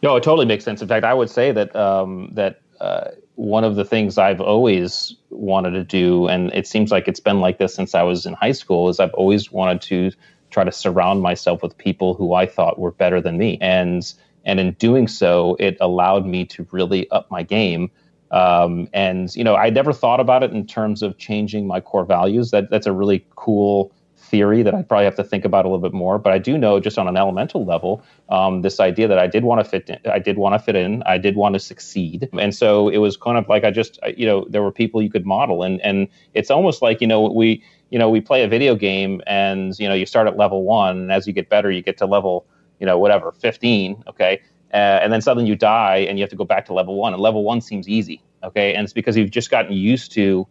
No, 0.02 0.16
it 0.16 0.24
totally 0.24 0.46
makes 0.46 0.64
sense. 0.64 0.82
In 0.82 0.88
fact, 0.88 1.06
I 1.06 1.14
would 1.14 1.30
say 1.30 1.52
that 1.52 1.76
um, 1.76 2.30
that 2.34 2.62
uh, 2.80 3.12
one 3.40 3.64
of 3.64 3.78
the 3.78 3.86
things 3.86 4.18
I've 4.18 4.42
always 4.42 5.16
wanted 5.30 5.72
to 5.72 5.84
do, 5.86 6.28
and 6.28 6.52
it 6.54 6.68
seems 6.68 6.92
like 6.92 7.08
it's 7.08 7.22
been 7.22 7.40
like 7.40 7.58
this 7.58 7.74
since 7.74 7.96
I 7.96 8.04
was 8.04 8.26
in 8.26 8.34
high 8.34 8.52
school, 8.52 8.90
is 8.90 9.00
I've 9.00 9.14
always 9.14 9.50
wanted 9.50 9.82
to 9.84 10.12
try 10.50 10.66
to 10.66 10.74
surround 10.74 11.22
myself 11.22 11.64
with 11.64 11.78
people 11.78 12.16
who 12.16 12.34
I 12.34 12.46
thought 12.46 12.78
were 12.78 12.92
better 12.92 13.22
than 13.22 13.38
me, 13.38 13.58
and 13.62 14.14
and 14.44 14.60
in 14.60 14.74
doing 14.74 15.08
so, 15.08 15.56
it 15.58 15.78
allowed 15.80 16.26
me 16.26 16.44
to 16.48 16.68
really 16.72 17.10
up 17.12 17.32
my 17.32 17.42
game. 17.44 17.90
Um, 18.32 18.90
and 18.92 19.34
you 19.34 19.46
know, 19.46 19.56
I 19.56 19.70
never 19.70 19.94
thought 19.94 20.20
about 20.20 20.44
it 20.44 20.52
in 20.52 20.68
terms 20.68 21.02
of 21.02 21.18
changing 21.18 21.66
my 21.66 21.80
core 21.80 22.04
values. 22.04 22.52
That 22.52 22.70
that's 22.70 22.88
a 22.88 22.92
really 22.92 23.26
cool 23.38 23.94
theory 24.30 24.64
that 24.64 24.74
I 24.74 24.82
probably 24.84 25.06
have 25.06 25.16
to 25.16 25.24
think 25.24 25.46
about 25.46 25.66
a 25.66 25.68
little 25.68 25.82
bit 25.82 25.94
more. 25.94 26.20
But 26.20 26.34
I 26.34 26.38
do 26.38 26.58
know, 26.58 26.80
just 26.80 26.98
on 26.98 27.08
an 27.08 27.18
elemental 27.18 27.66
level, 27.66 28.04
um, 28.30 28.62
this 28.62 28.80
idea 28.80 29.08
that 29.08 29.20
I 29.20 29.28
did 29.28 29.44
want 29.44 29.64
to 29.64 29.70
fit 29.70 29.90
in. 29.90 30.00
I 30.12 30.20
did 30.20 30.38
want 30.38 30.54
to 30.54 30.60
fit 30.60 30.76
in. 30.76 31.04
I 31.06 31.18
did 31.18 31.36
want 31.36 31.54
to 31.54 31.60
succeed, 31.60 32.30
and 32.34 32.54
so 32.54 32.90
it 32.90 32.98
was 32.98 33.18
kind 33.18 33.38
of 33.38 33.48
like 33.50 33.64
I 33.64 33.72
just, 33.72 34.00
you 34.16 34.26
know, 34.26 34.46
there 34.50 34.62
were 34.62 34.72
people 34.72 35.02
you 35.02 35.10
could 35.10 35.26
model, 35.26 35.64
and 35.64 35.82
and 35.82 36.08
it's 36.34 36.52
almost 36.52 36.82
like 36.82 37.02
you 37.02 37.08
know 37.08 37.30
we, 37.32 37.64
you 37.90 38.00
know, 38.00 38.10
we 38.10 38.22
play 38.22 38.44
a 38.44 38.48
video 38.48 38.76
game, 38.76 39.22
and 39.28 39.78
you 39.80 39.88
know, 39.88 39.96
you 39.96 40.06
start 40.06 40.28
at 40.28 40.38
level 40.38 40.64
one, 40.64 40.98
and 40.98 41.12
as 41.12 41.28
you 41.28 41.34
get 41.34 41.50
better, 41.50 41.72
you 41.72 41.82
get 41.82 41.98
to 41.98 42.06
level, 42.06 42.46
you 42.80 42.86
know, 42.86 42.98
whatever, 42.98 43.32
fifteen, 43.32 44.04
okay. 44.08 44.42
Uh, 44.72 45.02
and 45.02 45.12
then 45.12 45.20
suddenly 45.20 45.50
you 45.50 45.56
die 45.56 45.98
and 46.08 46.20
you 46.20 46.22
have 46.22 46.30
to 46.30 46.36
go 46.36 46.46
back 46.46 46.64
to 46.64 46.74
level 46.76 46.96
one 46.96 47.12
and 47.12 47.20
level 47.20 47.44
one 47.44 47.60
seems 47.60 47.90
easy 47.90 48.22
okay 48.44 48.76
and 48.76 48.84
it's 48.84 48.94
because 48.94 49.18
you've 49.18 49.32
just 49.32 49.50
gotten 49.50 49.74
used 49.74 50.12
to 50.12 50.48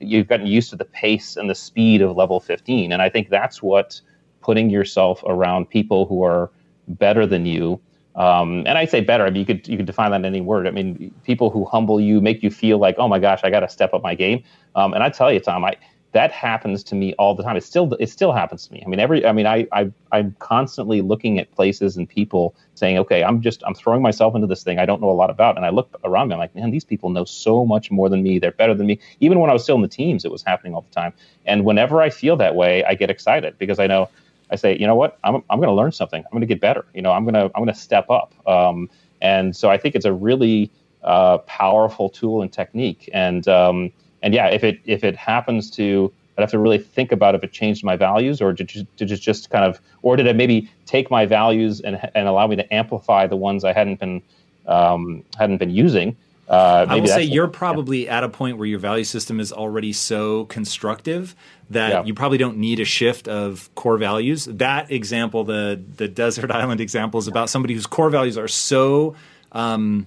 you've 0.00 0.28
gotten 0.28 0.46
used 0.46 0.70
to 0.70 0.76
the 0.76 0.84
pace 0.84 1.36
and 1.36 1.48
the 1.48 1.54
speed 1.54 2.02
of 2.02 2.16
level 2.16 2.40
15 2.40 2.92
and 2.92 3.00
i 3.02 3.08
think 3.08 3.28
that's 3.28 3.62
what 3.62 4.00
putting 4.40 4.70
yourself 4.70 5.22
around 5.26 5.68
people 5.68 6.06
who 6.06 6.22
are 6.22 6.50
better 6.86 7.26
than 7.26 7.46
you 7.46 7.80
um, 8.16 8.62
and 8.66 8.78
I 8.78 8.84
say 8.84 9.00
better. 9.00 9.26
I 9.26 9.30
mean, 9.30 9.40
you 9.40 9.46
could 9.46 9.66
you 9.66 9.76
could 9.76 9.86
define 9.86 10.12
that 10.12 10.18
in 10.18 10.24
any 10.24 10.40
word. 10.40 10.68
I 10.68 10.70
mean, 10.70 11.12
people 11.24 11.50
who 11.50 11.64
humble 11.64 12.00
you, 12.00 12.20
make 12.20 12.42
you 12.42 12.50
feel 12.50 12.78
like, 12.78 12.94
oh 12.98 13.08
my 13.08 13.18
gosh, 13.18 13.40
I 13.42 13.50
got 13.50 13.60
to 13.60 13.68
step 13.68 13.92
up 13.92 14.02
my 14.02 14.14
game. 14.14 14.44
Um, 14.76 14.94
and 14.94 15.02
I 15.02 15.10
tell 15.10 15.32
you, 15.32 15.40
Tom, 15.40 15.64
I 15.64 15.76
that 16.14 16.30
happens 16.30 16.84
to 16.84 16.94
me 16.94 17.12
all 17.14 17.34
the 17.34 17.42
time. 17.42 17.56
It 17.56 17.64
still 17.64 17.92
it 17.94 18.08
still 18.08 18.32
happens 18.32 18.68
to 18.68 18.72
me. 18.72 18.82
I 18.86 18.88
mean, 18.88 19.00
every 19.00 19.26
I 19.26 19.32
mean, 19.32 19.46
I, 19.46 19.66
I 19.72 19.90
I'm 20.12 20.34
constantly 20.38 21.00
looking 21.02 21.40
at 21.40 21.50
places 21.50 21.96
and 21.96 22.08
people 22.08 22.54
saying, 22.74 22.98
okay, 22.98 23.24
I'm 23.24 23.42
just 23.42 23.64
I'm 23.66 23.74
throwing 23.74 24.00
myself 24.00 24.36
into 24.36 24.46
this 24.46 24.62
thing 24.62 24.78
I 24.78 24.86
don't 24.86 25.00
know 25.00 25.10
a 25.10 25.12
lot 25.12 25.28
about, 25.28 25.56
and 25.56 25.66
I 25.66 25.70
look 25.70 25.90
around 26.04 26.28
me, 26.28 26.34
I'm 26.34 26.38
like, 26.38 26.54
man, 26.54 26.70
these 26.70 26.84
people 26.84 27.10
know 27.10 27.24
so 27.24 27.66
much 27.66 27.90
more 27.90 28.08
than 28.08 28.22
me. 28.22 28.38
They're 28.38 28.52
better 28.52 28.74
than 28.74 28.86
me. 28.86 29.00
Even 29.18 29.40
when 29.40 29.50
I 29.50 29.52
was 29.52 29.64
still 29.64 29.74
in 29.74 29.82
the 29.82 29.88
teams, 29.88 30.24
it 30.24 30.30
was 30.30 30.44
happening 30.44 30.74
all 30.74 30.82
the 30.82 30.94
time. 30.94 31.12
And 31.44 31.64
whenever 31.64 32.00
I 32.00 32.10
feel 32.10 32.36
that 32.36 32.54
way, 32.54 32.84
I 32.84 32.94
get 32.94 33.10
excited 33.10 33.58
because 33.58 33.80
I 33.80 33.88
know 33.88 34.08
I 34.52 34.56
say, 34.56 34.78
you 34.78 34.86
know 34.86 34.94
what, 34.94 35.18
I'm 35.24 35.42
I'm 35.50 35.58
going 35.58 35.68
to 35.68 35.74
learn 35.74 35.90
something. 35.90 36.22
I'm 36.24 36.30
going 36.30 36.42
to 36.42 36.46
get 36.46 36.60
better. 36.60 36.86
You 36.94 37.02
know, 37.02 37.10
I'm 37.10 37.26
to 37.26 37.50
I'm 37.56 37.66
to 37.66 37.74
step 37.74 38.08
up. 38.08 38.32
Um, 38.48 38.88
and 39.20 39.56
so 39.56 39.68
I 39.68 39.78
think 39.78 39.96
it's 39.96 40.04
a 40.04 40.12
really 40.12 40.70
uh, 41.02 41.38
powerful 41.38 42.08
tool 42.08 42.40
and 42.40 42.52
technique. 42.52 43.10
And 43.12 43.48
um, 43.48 43.92
and 44.24 44.32
yeah, 44.32 44.48
if 44.48 44.64
it 44.64 44.80
if 44.86 45.04
it 45.04 45.14
happens 45.14 45.70
to, 45.72 46.10
I'd 46.36 46.40
have 46.40 46.50
to 46.50 46.58
really 46.58 46.78
think 46.78 47.12
about 47.12 47.34
if 47.34 47.44
it 47.44 47.52
changed 47.52 47.84
my 47.84 47.94
values 47.94 48.40
or 48.40 48.54
did 48.54 48.74
it 48.74 49.04
just, 49.04 49.22
just 49.22 49.50
kind 49.50 49.64
of, 49.64 49.80
or 50.02 50.16
did 50.16 50.26
it 50.26 50.34
maybe 50.34 50.68
take 50.86 51.10
my 51.10 51.26
values 51.26 51.80
and 51.80 52.00
and 52.14 52.26
allow 52.26 52.46
me 52.46 52.56
to 52.56 52.74
amplify 52.74 53.26
the 53.26 53.36
ones 53.36 53.64
I 53.64 53.74
hadn't 53.74 54.00
been 54.00 54.22
um, 54.66 55.22
hadn't 55.38 55.58
been 55.58 55.70
using. 55.70 56.16
Uh, 56.48 56.86
I 56.88 57.00
will 57.00 57.06
say 57.06 57.22
you're 57.22 57.48
probably 57.48 58.04
yeah. 58.04 58.18
at 58.18 58.24
a 58.24 58.28
point 58.28 58.58
where 58.58 58.66
your 58.66 58.78
value 58.78 59.04
system 59.04 59.40
is 59.40 59.50
already 59.52 59.92
so 59.94 60.44
constructive 60.46 61.34
that 61.70 61.90
yeah. 61.90 62.04
you 62.04 62.12
probably 62.12 62.36
don't 62.36 62.58
need 62.58 62.80
a 62.80 62.84
shift 62.84 63.28
of 63.28 63.74
core 63.74 63.96
values. 63.98 64.46
That 64.46 64.90
example, 64.90 65.44
the 65.44 65.82
the 65.96 66.08
desert 66.08 66.50
island 66.62 66.80
example, 66.80 67.18
is 67.18 67.28
about 67.28 67.50
somebody 67.50 67.74
whose 67.74 67.86
core 67.86 68.10
values 68.10 68.38
are 68.38 68.48
so 68.48 69.16
um, 69.52 70.06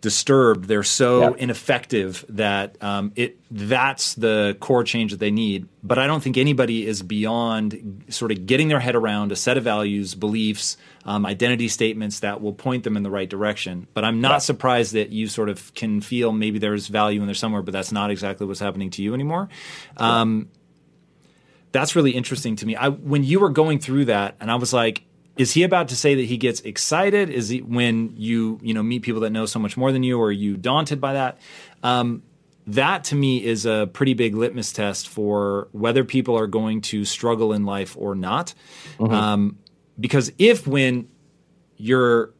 disturbed. 0.00 0.66
They're 0.66 0.82
so 0.82 1.20
yeah. 1.20 1.30
ineffective 1.38 2.24
that 2.28 2.82
um, 2.82 3.12
it 3.16 3.38
that's 3.50 4.14
the 4.14 4.56
core 4.60 4.84
change 4.84 5.12
that 5.12 5.20
they 5.20 5.30
need. 5.30 5.68
But 5.82 5.98
I 5.98 6.06
don't 6.06 6.22
think 6.22 6.36
anybody 6.36 6.86
is 6.86 7.02
beyond 7.02 8.04
sort 8.08 8.30
of 8.30 8.46
getting 8.46 8.68
their 8.68 8.80
head 8.80 8.94
around 8.94 9.32
a 9.32 9.36
set 9.36 9.56
of 9.56 9.64
values, 9.64 10.14
beliefs, 10.14 10.76
um, 11.04 11.24
identity 11.26 11.68
statements 11.68 12.20
that 12.20 12.40
will 12.40 12.52
point 12.52 12.84
them 12.84 12.96
in 12.96 13.02
the 13.02 13.10
right 13.10 13.28
direction. 13.28 13.86
But 13.94 14.04
I'm 14.04 14.20
not 14.20 14.42
surprised 14.42 14.92
that 14.92 15.10
you 15.10 15.26
sort 15.26 15.48
of 15.48 15.74
can 15.74 16.00
feel 16.00 16.32
maybe 16.32 16.58
there's 16.58 16.88
value 16.88 17.20
in 17.20 17.26
there 17.26 17.34
somewhere, 17.34 17.62
but 17.62 17.72
that's 17.72 17.92
not 17.92 18.10
exactly 18.10 18.46
what's 18.46 18.60
happening 18.60 18.90
to 18.90 19.02
you 19.02 19.14
anymore. 19.14 19.48
Um, 19.96 20.50
that's 21.72 21.96
really 21.96 22.12
interesting 22.12 22.56
to 22.56 22.66
me. 22.66 22.76
I 22.76 22.88
when 22.88 23.24
you 23.24 23.40
were 23.40 23.50
going 23.50 23.78
through 23.78 24.06
that, 24.06 24.36
and 24.40 24.50
I 24.50 24.56
was 24.56 24.72
like, 24.72 25.04
is 25.38 25.52
he 25.52 25.62
about 25.62 25.88
to 25.88 25.96
say 25.96 26.16
that 26.16 26.24
he 26.24 26.36
gets 26.36 26.60
excited? 26.60 27.30
Is 27.30 27.48
he 27.48 27.62
when 27.62 28.14
you 28.16 28.58
you 28.62 28.74
know 28.74 28.82
meet 28.82 29.02
people 29.02 29.22
that 29.22 29.30
know 29.30 29.46
so 29.46 29.58
much 29.58 29.76
more 29.76 29.92
than 29.92 30.02
you, 30.02 30.18
or 30.18 30.26
are 30.26 30.32
you 30.32 30.56
daunted 30.56 31.00
by 31.00 31.14
that? 31.14 31.38
Um, 31.82 32.22
that 32.66 33.04
to 33.04 33.14
me 33.14 33.42
is 33.42 33.64
a 33.64 33.88
pretty 33.92 34.12
big 34.12 34.34
litmus 34.34 34.72
test 34.72 35.08
for 35.08 35.68
whether 35.72 36.04
people 36.04 36.36
are 36.38 36.46
going 36.46 36.82
to 36.82 37.04
struggle 37.04 37.52
in 37.54 37.64
life 37.64 37.96
or 37.96 38.14
not. 38.14 38.52
Mm-hmm. 38.98 39.14
Um, 39.14 39.58
because 39.98 40.30
if 40.38 40.66
when 40.66 41.08
you're 41.76 42.34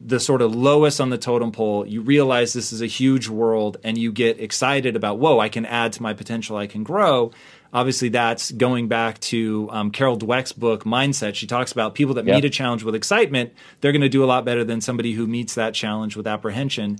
the 0.00 0.18
sort 0.18 0.42
of 0.42 0.54
lowest 0.54 1.00
on 1.00 1.10
the 1.10 1.18
totem 1.18 1.52
pole, 1.52 1.86
you 1.86 2.02
realize 2.02 2.52
this 2.52 2.72
is 2.72 2.82
a 2.82 2.86
huge 2.86 3.28
world 3.28 3.76
and 3.84 3.96
you 3.96 4.12
get 4.12 4.40
excited 4.40 4.96
about, 4.96 5.18
whoa, 5.18 5.38
I 5.38 5.48
can 5.48 5.64
add 5.64 5.92
to 5.94 6.02
my 6.02 6.14
potential, 6.14 6.56
I 6.56 6.66
can 6.66 6.82
grow 6.82 7.30
obviously 7.74 8.08
that's 8.08 8.52
going 8.52 8.86
back 8.86 9.18
to 9.18 9.68
um, 9.72 9.90
Carol 9.90 10.16
Dweck's 10.16 10.52
book 10.52 10.84
Mindset. 10.84 11.34
She 11.34 11.48
talks 11.48 11.72
about 11.72 11.96
people 11.96 12.14
that 12.14 12.24
meet 12.24 12.44
a 12.44 12.50
challenge 12.50 12.84
with 12.84 12.94
excitement, 12.94 13.52
they're 13.80 13.92
going 13.92 14.00
to 14.00 14.08
do 14.08 14.24
a 14.24 14.26
lot 14.26 14.44
better 14.44 14.62
than 14.62 14.80
somebody 14.80 15.12
who 15.12 15.26
meets 15.26 15.56
that 15.56 15.74
challenge 15.74 16.16
with 16.16 16.26
apprehension. 16.26 16.98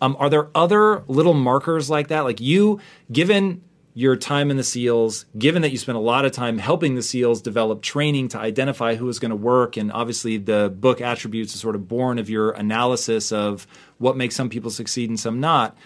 Um, 0.00 0.16
are 0.18 0.30
there 0.30 0.50
other 0.54 1.04
little 1.06 1.34
markers 1.34 1.88
like 1.88 2.08
that? 2.08 2.22
Like 2.22 2.40
you, 2.40 2.80
given 3.12 3.62
your 3.96 4.16
time 4.16 4.50
in 4.50 4.56
the 4.56 4.64
SEALs, 4.64 5.24
given 5.38 5.62
that 5.62 5.70
you 5.70 5.78
spent 5.78 5.96
a 5.96 6.00
lot 6.00 6.24
of 6.24 6.32
time 6.32 6.58
helping 6.58 6.96
the 6.96 7.02
SEALs 7.02 7.40
develop 7.40 7.80
training 7.80 8.26
to 8.28 8.38
identify 8.38 8.96
who 8.96 9.08
is 9.08 9.20
going 9.20 9.30
to 9.30 9.36
work, 9.36 9.76
and 9.76 9.92
obviously 9.92 10.36
the 10.36 10.74
book 10.76 11.00
Attributes 11.00 11.54
is 11.54 11.60
sort 11.60 11.76
of 11.76 11.86
born 11.86 12.18
of 12.18 12.28
your 12.28 12.50
analysis 12.50 13.30
of 13.30 13.68
what 13.98 14.16
makes 14.16 14.34
some 14.34 14.48
people 14.48 14.70
succeed 14.70 15.10
and 15.10 15.20
some 15.20 15.38
not. 15.38 15.76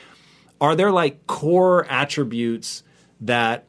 Are 0.58 0.74
there 0.74 0.90
like 0.90 1.26
core 1.26 1.84
attributes 1.84 2.82
that 3.20 3.67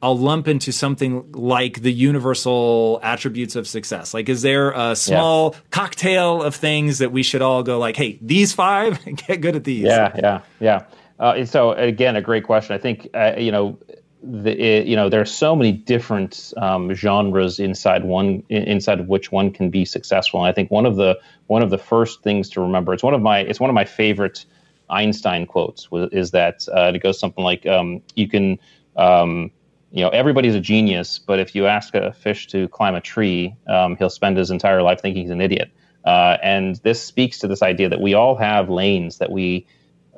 I'll 0.00 0.16
lump 0.16 0.46
into 0.46 0.70
something 0.72 1.32
like 1.32 1.82
the 1.82 1.92
universal 1.92 3.00
attributes 3.02 3.56
of 3.56 3.66
success. 3.66 4.14
Like, 4.14 4.28
is 4.28 4.42
there 4.42 4.70
a 4.70 4.94
small 4.94 5.54
yeah. 5.54 5.60
cocktail 5.70 6.42
of 6.42 6.54
things 6.54 6.98
that 6.98 7.10
we 7.10 7.24
should 7.24 7.42
all 7.42 7.64
go 7.64 7.78
like, 7.78 7.96
hey, 7.96 8.18
these 8.22 8.52
five, 8.52 9.04
get 9.26 9.40
good 9.40 9.56
at 9.56 9.64
these? 9.64 9.84
Yeah, 9.84 10.12
yeah, 10.16 10.40
yeah. 10.60 10.84
Uh, 11.18 11.44
so 11.44 11.72
again, 11.72 12.14
a 12.14 12.22
great 12.22 12.44
question. 12.44 12.74
I 12.74 12.78
think 12.78 13.08
uh, 13.12 13.34
you 13.36 13.50
know, 13.50 13.76
the, 14.22 14.50
it, 14.50 14.86
you 14.86 14.96
know, 14.96 15.08
there 15.08 15.20
are 15.20 15.26
so 15.26 15.54
many 15.54 15.72
different 15.72 16.52
um, 16.56 16.92
genres 16.94 17.58
inside 17.58 18.04
one, 18.04 18.42
inside 18.48 19.00
of 19.00 19.08
which 19.08 19.32
one 19.32 19.50
can 19.50 19.70
be 19.70 19.84
successful. 19.84 20.40
And 20.40 20.48
I 20.48 20.52
think 20.52 20.70
one 20.70 20.86
of 20.86 20.96
the 20.96 21.18
one 21.46 21.62
of 21.62 21.70
the 21.70 21.78
first 21.78 22.22
things 22.22 22.50
to 22.50 22.60
remember, 22.60 22.92
it's 22.92 23.02
one 23.02 23.14
of 23.14 23.22
my, 23.22 23.40
it's 23.40 23.58
one 23.60 23.70
of 23.70 23.74
my 23.74 23.84
favorite 23.84 24.44
Einstein 24.90 25.46
quotes, 25.46 25.88
is 25.92 26.30
that 26.32 26.66
uh, 26.74 26.92
it 26.94 27.02
goes 27.02 27.18
something 27.18 27.44
like, 27.44 27.66
um, 27.66 28.02
you 28.14 28.28
can 28.28 28.58
um, 28.98 29.50
you 29.90 30.02
know, 30.02 30.10
everybody's 30.10 30.54
a 30.54 30.60
genius, 30.60 31.18
but 31.18 31.38
if 31.38 31.54
you 31.54 31.66
ask 31.66 31.94
a 31.94 32.12
fish 32.12 32.46
to 32.48 32.68
climb 32.68 32.94
a 32.94 33.00
tree, 33.00 33.54
um, 33.66 33.96
he'll 33.96 34.10
spend 34.10 34.36
his 34.36 34.50
entire 34.50 34.82
life 34.82 35.00
thinking 35.00 35.22
he's 35.22 35.30
an 35.30 35.40
idiot. 35.40 35.70
Uh, 36.04 36.36
and 36.42 36.76
this 36.76 37.02
speaks 37.02 37.38
to 37.38 37.48
this 37.48 37.62
idea 37.62 37.88
that 37.88 38.00
we 38.00 38.14
all 38.14 38.36
have 38.36 38.68
lanes 38.68 39.18
that 39.18 39.32
we 39.32 39.66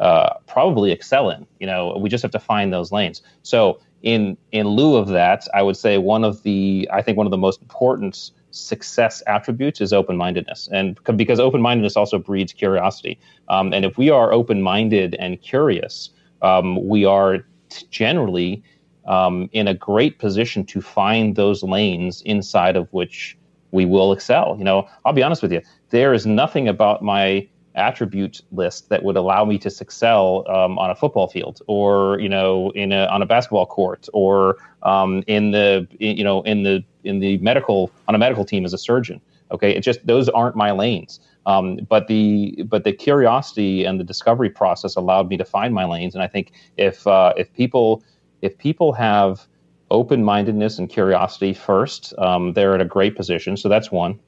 uh, 0.01 0.35
probably 0.47 0.91
excel 0.91 1.31
in. 1.31 1.47
You 1.61 1.67
know, 1.67 1.97
we 2.01 2.09
just 2.09 2.23
have 2.23 2.33
to 2.33 2.41
find 2.41 2.73
those 2.73 2.91
lanes. 2.91 3.23
So 3.43 3.81
in 4.03 4.37
in 4.51 4.67
lieu 4.67 4.97
of 4.97 5.09
that, 5.09 5.47
I 5.55 5.63
would 5.63 5.77
say 5.77 5.99
one 5.99 6.25
of 6.25 6.43
the 6.43 6.89
I 6.93 7.03
think 7.03 7.17
one 7.19 7.27
of 7.27 7.31
the 7.31 7.39
most 7.39 7.61
important 7.61 8.31
success 8.53 9.23
attributes 9.27 9.81
is 9.81 9.93
open-mindedness 9.93 10.69
and 10.73 10.99
because 11.17 11.39
open-mindedness 11.39 11.97
also 11.97 12.19
breeds 12.19 12.53
curiosity 12.53 13.17
um, 13.49 13.73
and 13.73 13.85
if 13.85 13.97
we 13.97 14.11
are 14.11 14.33
open-minded 14.33 15.15
and 15.21 15.41
curious 15.41 16.11
um, 16.43 16.89
we 16.89 17.05
are 17.05 17.45
generally 17.91 18.63
um, 19.07 19.49
in 19.53 19.67
a 19.67 19.75
great 19.75 20.19
position 20.19 20.65
to 20.67 20.81
find 20.81 21.37
those 21.37 21.63
lanes 21.63 22.23
inside 22.23 22.77
of 22.77 22.89
which 22.93 23.37
we 23.73 23.85
will 23.85 24.13
excel. 24.13 24.57
You 24.59 24.65
know 24.65 24.89
i'll 25.05 25.13
be 25.13 25.23
honest 25.23 25.43
with 25.43 25.53
you 25.53 25.63
there 25.91 26.13
is 26.13 26.27
nothing 26.27 26.69
about 26.69 27.03
my 27.03 27.49
attribute 27.77 28.41
list 28.51 28.89
that 28.89 29.03
would 29.05 29.17
allow 29.17 29.45
me 29.45 29.57
to 29.59 29.73
excel 29.81 30.45
um, 30.49 30.79
on 30.79 30.91
a 30.91 30.95
football 30.95 31.29
field 31.29 31.61
or 31.67 32.19
you 32.19 32.29
know 32.29 32.71
in 32.75 32.93
a, 32.93 33.07
on 33.07 33.23
a 33.23 33.27
basketball 33.27 33.67
court 33.67 34.09
or 34.13 34.57
um, 34.83 35.23
in 35.27 35.53
the 35.53 35.87
you 35.99 36.25
know 36.25 36.43
in 36.43 36.63
the 36.63 36.85
in 37.05 37.21
the 37.21 37.39
medical 37.39 37.91
on 38.09 38.15
a 38.15 38.19
medical 38.19 38.45
team 38.45 38.65
as 38.65 38.73
a 38.73 38.79
surgeon. 38.79 39.21
Okay? 39.53 39.75
It 39.75 39.81
just 39.81 40.05
those 40.07 40.29
aren't 40.29 40.57
my 40.57 40.71
lanes 40.73 41.21
um, 41.47 41.79
but 41.89 42.07
the 42.07 42.63
but 42.69 42.85
the 42.85 42.93
curiosity 42.93 43.85
and 43.85 43.99
the 43.99 44.05
discovery 44.05 44.51
process 44.51 44.97
allowed 44.97 45.29
me 45.29 45.37
to 45.37 45.45
find 45.45 45.75
my 45.75 45.85
lanes. 45.85 46.15
And 46.15 46.23
i 46.23 46.27
think 46.27 46.53
if 46.77 47.07
uh, 47.07 47.33
if 47.37 47.53
people 47.55 48.03
if 48.43 48.57
people 48.59 48.93
have 48.93 49.47
open-mindedness 49.91 50.79
and 50.79 50.89
curiosity 50.89 51.53
first 51.53 52.15
um, 52.19 52.53
they're 52.53 52.75
in 52.75 52.81
a 52.81 52.85
great 52.85 53.17
position. 53.17 53.57
So 53.57 53.69
that's 53.69 53.91
one. 53.91 54.21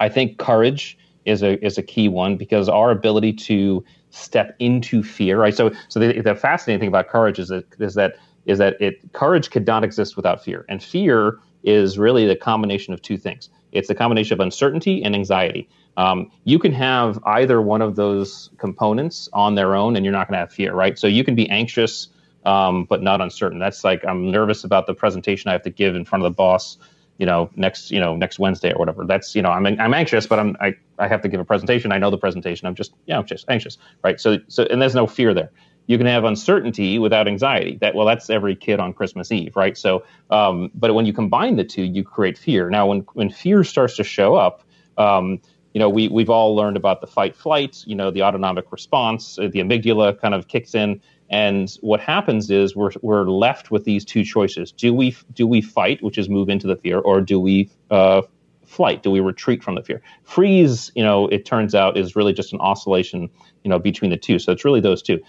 I 0.00 0.08
think 0.08 0.38
courage 0.38 0.96
is 1.24 1.42
a 1.42 1.62
is 1.64 1.76
a 1.76 1.82
key 1.82 2.08
one 2.08 2.36
because 2.36 2.68
our 2.68 2.90
ability 2.90 3.32
to 3.34 3.84
step 4.10 4.56
into 4.58 5.02
fear, 5.02 5.38
right? 5.38 5.54
So 5.54 5.70
so 5.88 6.00
the, 6.00 6.20
the 6.20 6.34
fascinating 6.34 6.80
thing 6.80 6.88
about 6.88 7.08
courage 7.08 7.38
is 7.38 7.48
that 7.48 7.64
is 7.78 7.94
that 7.94 8.16
is 8.46 8.58
that 8.58 8.80
it 8.80 8.94
courage 9.12 9.50
could 9.50 9.66
not 9.66 9.84
exist 9.84 10.16
without 10.16 10.42
fear, 10.42 10.64
and 10.68 10.82
fear 10.82 11.38
is 11.68 11.98
really 11.98 12.26
the 12.26 12.36
combination 12.36 12.94
of 12.94 13.02
two 13.02 13.18
things. 13.18 13.50
It's 13.72 13.88
the 13.88 13.94
combination 13.94 14.34
of 14.34 14.40
uncertainty 14.40 15.04
and 15.04 15.14
anxiety. 15.14 15.68
Um, 15.96 16.30
you 16.44 16.58
can 16.58 16.72
have 16.72 17.20
either 17.26 17.60
one 17.60 17.82
of 17.82 17.96
those 17.96 18.50
components 18.58 19.28
on 19.32 19.54
their 19.56 19.74
own, 19.74 19.96
and 19.96 20.04
you're 20.04 20.12
not 20.12 20.28
going 20.28 20.34
to 20.36 20.40
have 20.40 20.52
fear, 20.52 20.72
right? 20.74 20.98
So 20.98 21.06
you 21.06 21.24
can 21.24 21.34
be 21.34 21.48
anxious, 21.50 22.08
um, 22.46 22.84
but 22.84 23.02
not 23.02 23.20
uncertain. 23.20 23.58
That's 23.58 23.84
like 23.84 24.04
I'm 24.06 24.30
nervous 24.30 24.64
about 24.64 24.86
the 24.86 24.94
presentation 24.94 25.48
I 25.48 25.52
have 25.52 25.62
to 25.62 25.70
give 25.70 25.96
in 25.96 26.04
front 26.04 26.24
of 26.24 26.32
the 26.32 26.36
boss 26.36 26.78
you 27.18 27.26
know 27.26 27.50
next 27.56 27.90
you 27.90 28.00
know 28.00 28.16
next 28.16 28.38
Wednesday 28.38 28.72
or 28.72 28.78
whatever. 28.78 29.04
That's 29.04 29.34
you 29.34 29.42
know 29.42 29.50
I'm 29.50 29.66
I'm 29.66 29.92
anxious, 29.92 30.26
but 30.26 30.38
I'm 30.38 30.56
I, 30.60 30.74
I 30.98 31.08
have 31.08 31.20
to 31.22 31.28
give 31.28 31.40
a 31.40 31.44
presentation. 31.44 31.92
I 31.92 31.98
know 31.98 32.10
the 32.10 32.18
presentation. 32.18 32.66
I'm 32.66 32.74
just 32.74 32.94
yeah 33.06 33.18
I'm 33.18 33.26
just 33.26 33.44
anxious, 33.48 33.76
right? 34.02 34.20
So 34.20 34.38
so 34.48 34.64
and 34.64 34.80
there's 34.80 34.94
no 34.94 35.06
fear 35.06 35.34
there. 35.34 35.50
You 35.88 35.96
can 35.96 36.06
have 36.06 36.24
uncertainty 36.24 36.98
without 36.98 37.26
anxiety. 37.26 37.78
That 37.80 37.94
well, 37.94 38.06
that's 38.06 38.28
every 38.28 38.54
kid 38.54 38.78
on 38.78 38.92
Christmas 38.92 39.32
Eve, 39.32 39.56
right? 39.56 39.76
So, 39.76 40.04
um, 40.30 40.70
but 40.74 40.94
when 40.94 41.06
you 41.06 41.14
combine 41.14 41.56
the 41.56 41.64
two, 41.64 41.82
you 41.82 42.04
create 42.04 42.38
fear. 42.38 42.68
Now, 42.68 42.86
when 42.86 43.00
when 43.14 43.30
fear 43.30 43.64
starts 43.64 43.96
to 43.96 44.04
show 44.04 44.36
up, 44.36 44.62
um, 44.98 45.40
you 45.72 45.80
know, 45.80 45.88
we 45.88 46.08
we've 46.08 46.28
all 46.28 46.54
learned 46.54 46.76
about 46.76 47.00
the 47.00 47.06
fight 47.06 47.34
flight. 47.34 47.82
You 47.86 47.96
know, 47.96 48.10
the 48.10 48.22
autonomic 48.22 48.70
response, 48.70 49.36
the 49.36 49.48
amygdala 49.48 50.20
kind 50.20 50.34
of 50.34 50.46
kicks 50.46 50.74
in, 50.74 51.00
and 51.30 51.74
what 51.80 52.00
happens 52.00 52.50
is 52.50 52.76
we're 52.76 52.90
we're 53.00 53.24
left 53.24 53.70
with 53.70 53.84
these 53.84 54.04
two 54.04 54.24
choices: 54.24 54.72
do 54.72 54.92
we 54.92 55.16
do 55.32 55.46
we 55.46 55.62
fight, 55.62 56.02
which 56.02 56.18
is 56.18 56.28
move 56.28 56.50
into 56.50 56.66
the 56.66 56.76
fear, 56.76 56.98
or 56.98 57.22
do 57.22 57.40
we 57.40 57.70
uh, 57.90 58.22
flight? 58.68 59.02
Do 59.02 59.10
we 59.10 59.20
retreat 59.20 59.62
from 59.62 59.74
the 59.74 59.82
fear? 59.82 60.02
Freeze, 60.24 60.92
you 60.94 61.02
know, 61.02 61.28
it 61.28 61.44
turns 61.44 61.74
out 61.74 61.96
is 61.96 62.14
really 62.14 62.32
just 62.32 62.52
an 62.52 62.60
oscillation, 62.60 63.30
you 63.64 63.70
know, 63.70 63.78
between 63.78 64.10
the 64.10 64.16
two. 64.16 64.38
So 64.38 64.52
it's 64.52 64.64
really 64.64 64.80
those 64.80 65.02
two. 65.02 65.20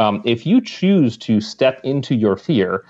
Um, 0.00 0.22
if 0.24 0.46
you 0.46 0.60
choose 0.60 1.16
to 1.18 1.40
step 1.40 1.80
into 1.84 2.14
your 2.14 2.36
fear, 2.36 2.84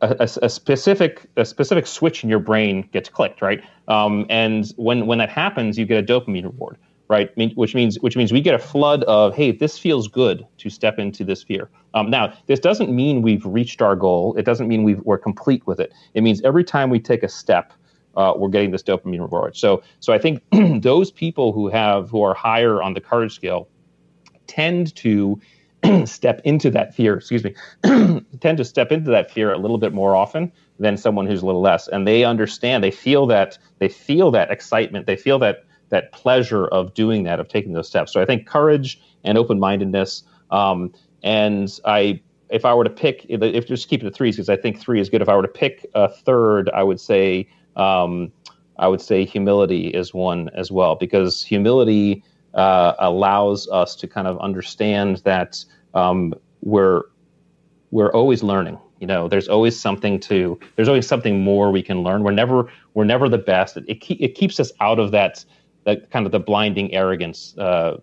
a, 0.00 0.16
a, 0.20 0.28
a, 0.46 0.48
specific 0.48 1.26
a 1.36 1.44
specific 1.44 1.86
switch 1.86 2.22
in 2.22 2.30
your 2.30 2.38
brain 2.38 2.88
gets 2.92 3.08
clicked, 3.08 3.42
right? 3.42 3.62
Um, 3.88 4.26
and 4.30 4.72
when 4.76 5.06
when 5.06 5.18
that 5.18 5.30
happens, 5.30 5.78
you 5.78 5.84
get 5.86 6.02
a 6.02 6.06
dopamine 6.06 6.44
reward 6.44 6.78
right? 7.08 7.30
Which 7.56 7.74
means 7.74 7.98
which 8.00 8.16
means 8.16 8.32
we 8.32 8.40
get 8.40 8.54
a 8.54 8.58
flood 8.58 9.04
of 9.04 9.34
hey, 9.34 9.52
this 9.52 9.78
feels 9.78 10.08
good 10.08 10.46
to 10.58 10.70
step 10.70 10.98
into 10.98 11.24
this 11.24 11.42
fear. 11.42 11.70
Um, 11.94 12.10
now, 12.10 12.32
this 12.46 12.60
doesn't 12.60 12.90
mean 12.90 13.22
we've 13.22 13.44
reached 13.44 13.80
our 13.80 13.96
goal. 13.96 14.34
It 14.36 14.44
doesn't 14.44 14.68
mean 14.68 14.82
we 14.82 14.96
are 15.08 15.18
complete 15.18 15.66
with 15.66 15.80
it. 15.80 15.92
It 16.14 16.22
means 16.22 16.42
every 16.42 16.64
time 16.64 16.90
we 16.90 16.98
take 16.98 17.22
a 17.22 17.28
step, 17.28 17.72
uh, 18.16 18.32
we're 18.36 18.48
getting 18.48 18.70
this 18.70 18.82
dopamine 18.82 19.20
reward. 19.20 19.56
So, 19.56 19.82
so 20.00 20.12
I 20.12 20.18
think 20.18 20.42
those 20.82 21.10
people 21.10 21.52
who 21.52 21.68
have 21.68 22.10
who 22.10 22.22
are 22.22 22.34
higher 22.34 22.82
on 22.82 22.94
the 22.94 23.00
courage 23.00 23.34
scale 23.34 23.68
tend 24.46 24.94
to 24.96 25.40
step 26.06 26.40
into 26.44 26.70
that 26.70 26.94
fear. 26.94 27.16
Excuse 27.16 27.44
me, 27.44 27.54
tend 28.40 28.58
to 28.58 28.64
step 28.64 28.92
into 28.92 29.10
that 29.10 29.30
fear 29.30 29.52
a 29.52 29.58
little 29.58 29.78
bit 29.78 29.92
more 29.92 30.14
often 30.16 30.52
than 30.78 30.96
someone 30.96 31.26
who's 31.26 31.42
a 31.42 31.46
little 31.46 31.62
less, 31.62 31.88
and 31.88 32.06
they 32.06 32.24
understand. 32.24 32.84
They 32.84 32.90
feel 32.90 33.26
that 33.26 33.58
they 33.78 33.88
feel 33.88 34.30
that 34.32 34.50
excitement. 34.50 35.06
They 35.06 35.16
feel 35.16 35.38
that 35.40 35.64
that 35.90 36.12
pleasure 36.12 36.66
of 36.66 36.94
doing 36.94 37.22
that, 37.24 37.40
of 37.40 37.48
taking 37.48 37.72
those 37.72 37.88
steps. 37.88 38.12
So 38.12 38.20
I 38.20 38.24
think 38.24 38.46
courage 38.46 39.00
and 39.24 39.38
open 39.38 39.58
mindedness. 39.58 40.24
Um, 40.50 40.92
and 41.22 41.72
I, 41.84 42.20
if 42.50 42.64
I 42.64 42.74
were 42.74 42.84
to 42.84 42.90
pick, 42.90 43.26
if 43.28 43.66
just 43.66 43.88
keep 43.88 44.02
it 44.02 44.06
at 44.06 44.14
threes, 44.14 44.36
because 44.36 44.48
I 44.48 44.56
think 44.56 44.80
three 44.80 45.00
is 45.00 45.08
good. 45.08 45.22
If 45.22 45.28
I 45.28 45.36
were 45.36 45.42
to 45.42 45.48
pick 45.48 45.86
a 45.94 46.08
third, 46.08 46.70
I 46.70 46.82
would 46.82 47.00
say, 47.00 47.48
um, 47.76 48.32
I 48.78 48.88
would 48.88 49.00
say 49.00 49.24
humility 49.24 49.88
is 49.88 50.12
one 50.12 50.50
as 50.54 50.70
well, 50.70 50.96
because 50.96 51.42
humility 51.44 52.22
uh, 52.56 52.94
allows 52.98 53.68
us 53.68 53.94
to 53.96 54.08
kind 54.08 54.26
of 54.26 54.38
understand 54.40 55.18
that 55.18 55.64
um, 55.94 56.34
we're 56.62 57.02
we're 57.92 58.12
always 58.12 58.42
learning 58.42 58.78
you 58.98 59.06
know 59.06 59.28
there's 59.28 59.48
always 59.48 59.78
something 59.78 60.18
to 60.18 60.58
there's 60.74 60.88
always 60.88 61.06
something 61.06 61.44
more 61.44 61.70
we 61.70 61.82
can 61.82 62.02
learn 62.02 62.22
we're 62.24 62.32
never 62.32 62.68
we're 62.94 63.04
never 63.04 63.28
the 63.28 63.38
best 63.38 63.76
it, 63.76 63.84
it, 63.86 64.04
it 64.20 64.34
keeps 64.34 64.58
us 64.58 64.72
out 64.80 64.98
of 64.98 65.12
that 65.12 65.44
that 65.86 66.10
kind 66.10 66.26
of 66.26 66.32
the 66.32 66.40
blinding 66.40 66.92
arrogance 66.92 67.56
uh, 67.56 67.96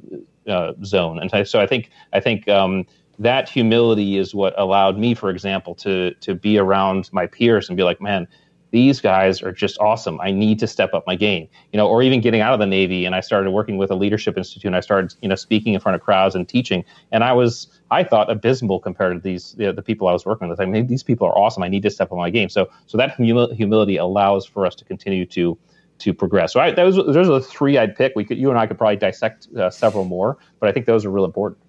uh, 0.48 0.74
zone. 0.84 1.20
And 1.20 1.48
so 1.48 1.60
I 1.60 1.68
think 1.68 1.90
I 2.14 2.20
think 2.20 2.48
um, 2.48 2.86
that 3.20 3.48
humility 3.48 4.18
is 4.18 4.34
what 4.34 4.58
allowed 4.58 4.98
me, 4.98 5.14
for 5.14 5.30
example, 5.30 5.76
to 5.76 6.14
to 6.16 6.34
be 6.34 6.58
around 6.58 7.10
my 7.12 7.28
peers 7.28 7.70
and 7.70 7.78
be 7.78 7.84
like, 7.84 8.02
man, 8.02 8.28
these 8.74 9.00
guys 9.00 9.44
are 9.44 9.52
just 9.52 9.78
awesome. 9.78 10.20
I 10.20 10.32
need 10.32 10.58
to 10.58 10.66
step 10.66 10.96
up 10.96 11.06
my 11.06 11.16
game, 11.16 11.48
you 11.72 11.78
know, 11.78 11.88
or 11.88 12.02
even 12.02 12.22
getting 12.22 12.42
out 12.42 12.56
of 12.56 12.60
the 12.60 12.66
Navy 12.66 13.06
and 13.06 13.14
I 13.14 13.20
started 13.20 13.52
working 13.52 13.78
with 13.78 13.92
a 13.92 13.96
leadership 13.96 14.36
institute 14.36 14.66
and 14.66 14.76
I 14.76 14.80
started, 14.80 15.14
you 15.22 15.30
know, 15.30 15.36
speaking 15.36 15.76
in 15.76 15.80
front 15.80 15.96
of 15.96 16.02
crowds 16.02 16.34
and 16.34 16.50
teaching. 16.50 16.84
And 17.12 17.24
I 17.24 17.34
was, 17.34 17.68
I 17.92 18.04
thought 18.04 18.32
abysmal 18.32 18.80
compared 18.80 19.16
to 19.16 19.20
these, 19.20 19.54
you 19.60 19.68
know, 19.68 19.74
the 19.74 19.84
people 19.84 20.08
I 20.08 20.12
was 20.12 20.26
working 20.26 20.50
with. 20.50 20.60
I 20.60 20.66
mean, 20.66 20.88
these 20.88 21.04
people 21.04 21.28
are 21.28 21.38
awesome. 21.38 21.62
I 21.62 21.68
need 21.68 21.84
to 21.84 21.92
step 21.92 22.12
up 22.12 22.18
my 22.18 22.32
game. 22.32 22.50
So, 22.50 22.68
so 22.88 22.98
that 22.98 23.14
humility 23.16 23.98
allows 23.98 24.44
for 24.48 24.66
us 24.66 24.74
to 24.74 24.86
continue 24.86 25.28
to, 25.28 25.56
to 26.00 26.12
progress. 26.12 26.52
So 26.52 26.60
I, 26.60 26.72
those 26.72 26.96
those 26.96 27.16
are 27.16 27.26
the 27.26 27.42
three 27.42 27.78
I'd 27.78 27.96
pick. 27.96 28.14
We 28.16 28.26
could 28.26 28.40
you 28.40 28.50
and 28.50 28.58
I 28.58 28.66
could 28.66 28.80
probably 28.80 28.96
dissect 28.96 29.50
uh, 29.56 29.70
several 29.70 30.04
more, 30.04 30.40
but 30.60 30.68
I 30.68 30.72
think 30.72 30.88
those 30.88 31.06
are 31.06 31.12
real 31.12 31.26
important. 31.26 31.62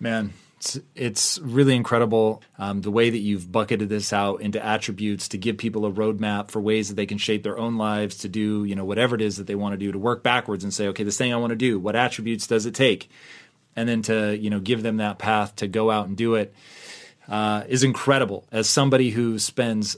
Man, 0.00 0.32
it's, 0.58 0.80
it's 0.96 1.38
really 1.38 1.76
incredible 1.76 2.42
um, 2.58 2.80
the 2.80 2.90
way 2.90 3.10
that 3.10 3.18
you've 3.18 3.50
bucketed 3.50 3.88
this 3.88 4.12
out 4.12 4.40
into 4.40 4.64
attributes 4.64 5.28
to 5.28 5.38
give 5.38 5.56
people 5.56 5.86
a 5.86 5.92
roadmap 5.92 6.50
for 6.50 6.60
ways 6.60 6.88
that 6.88 6.96
they 6.96 7.06
can 7.06 7.18
shape 7.18 7.44
their 7.44 7.56
own 7.56 7.76
lives 7.76 8.18
to 8.18 8.28
do 8.28 8.64
you 8.64 8.74
know 8.74 8.84
whatever 8.84 9.14
it 9.14 9.20
is 9.20 9.36
that 9.36 9.46
they 9.46 9.54
want 9.54 9.72
to 9.72 9.76
do 9.76 9.92
to 9.92 9.98
work 9.98 10.24
backwards 10.24 10.64
and 10.64 10.74
say 10.74 10.88
okay 10.88 11.04
this 11.04 11.16
thing 11.16 11.32
I 11.32 11.36
want 11.36 11.50
to 11.50 11.56
do 11.56 11.78
what 11.78 11.94
attributes 11.94 12.48
does 12.48 12.66
it 12.66 12.74
take? 12.74 13.08
And 13.76 13.88
then 13.88 14.02
to 14.02 14.36
you 14.36 14.50
know 14.50 14.58
give 14.58 14.82
them 14.82 14.96
that 14.96 15.18
path 15.18 15.54
to 15.56 15.68
go 15.68 15.90
out 15.92 16.08
and 16.08 16.16
do 16.16 16.34
it 16.34 16.52
uh, 17.28 17.64
is 17.68 17.84
incredible. 17.84 18.48
As 18.50 18.68
somebody 18.68 19.10
who 19.10 19.38
spends 19.38 19.96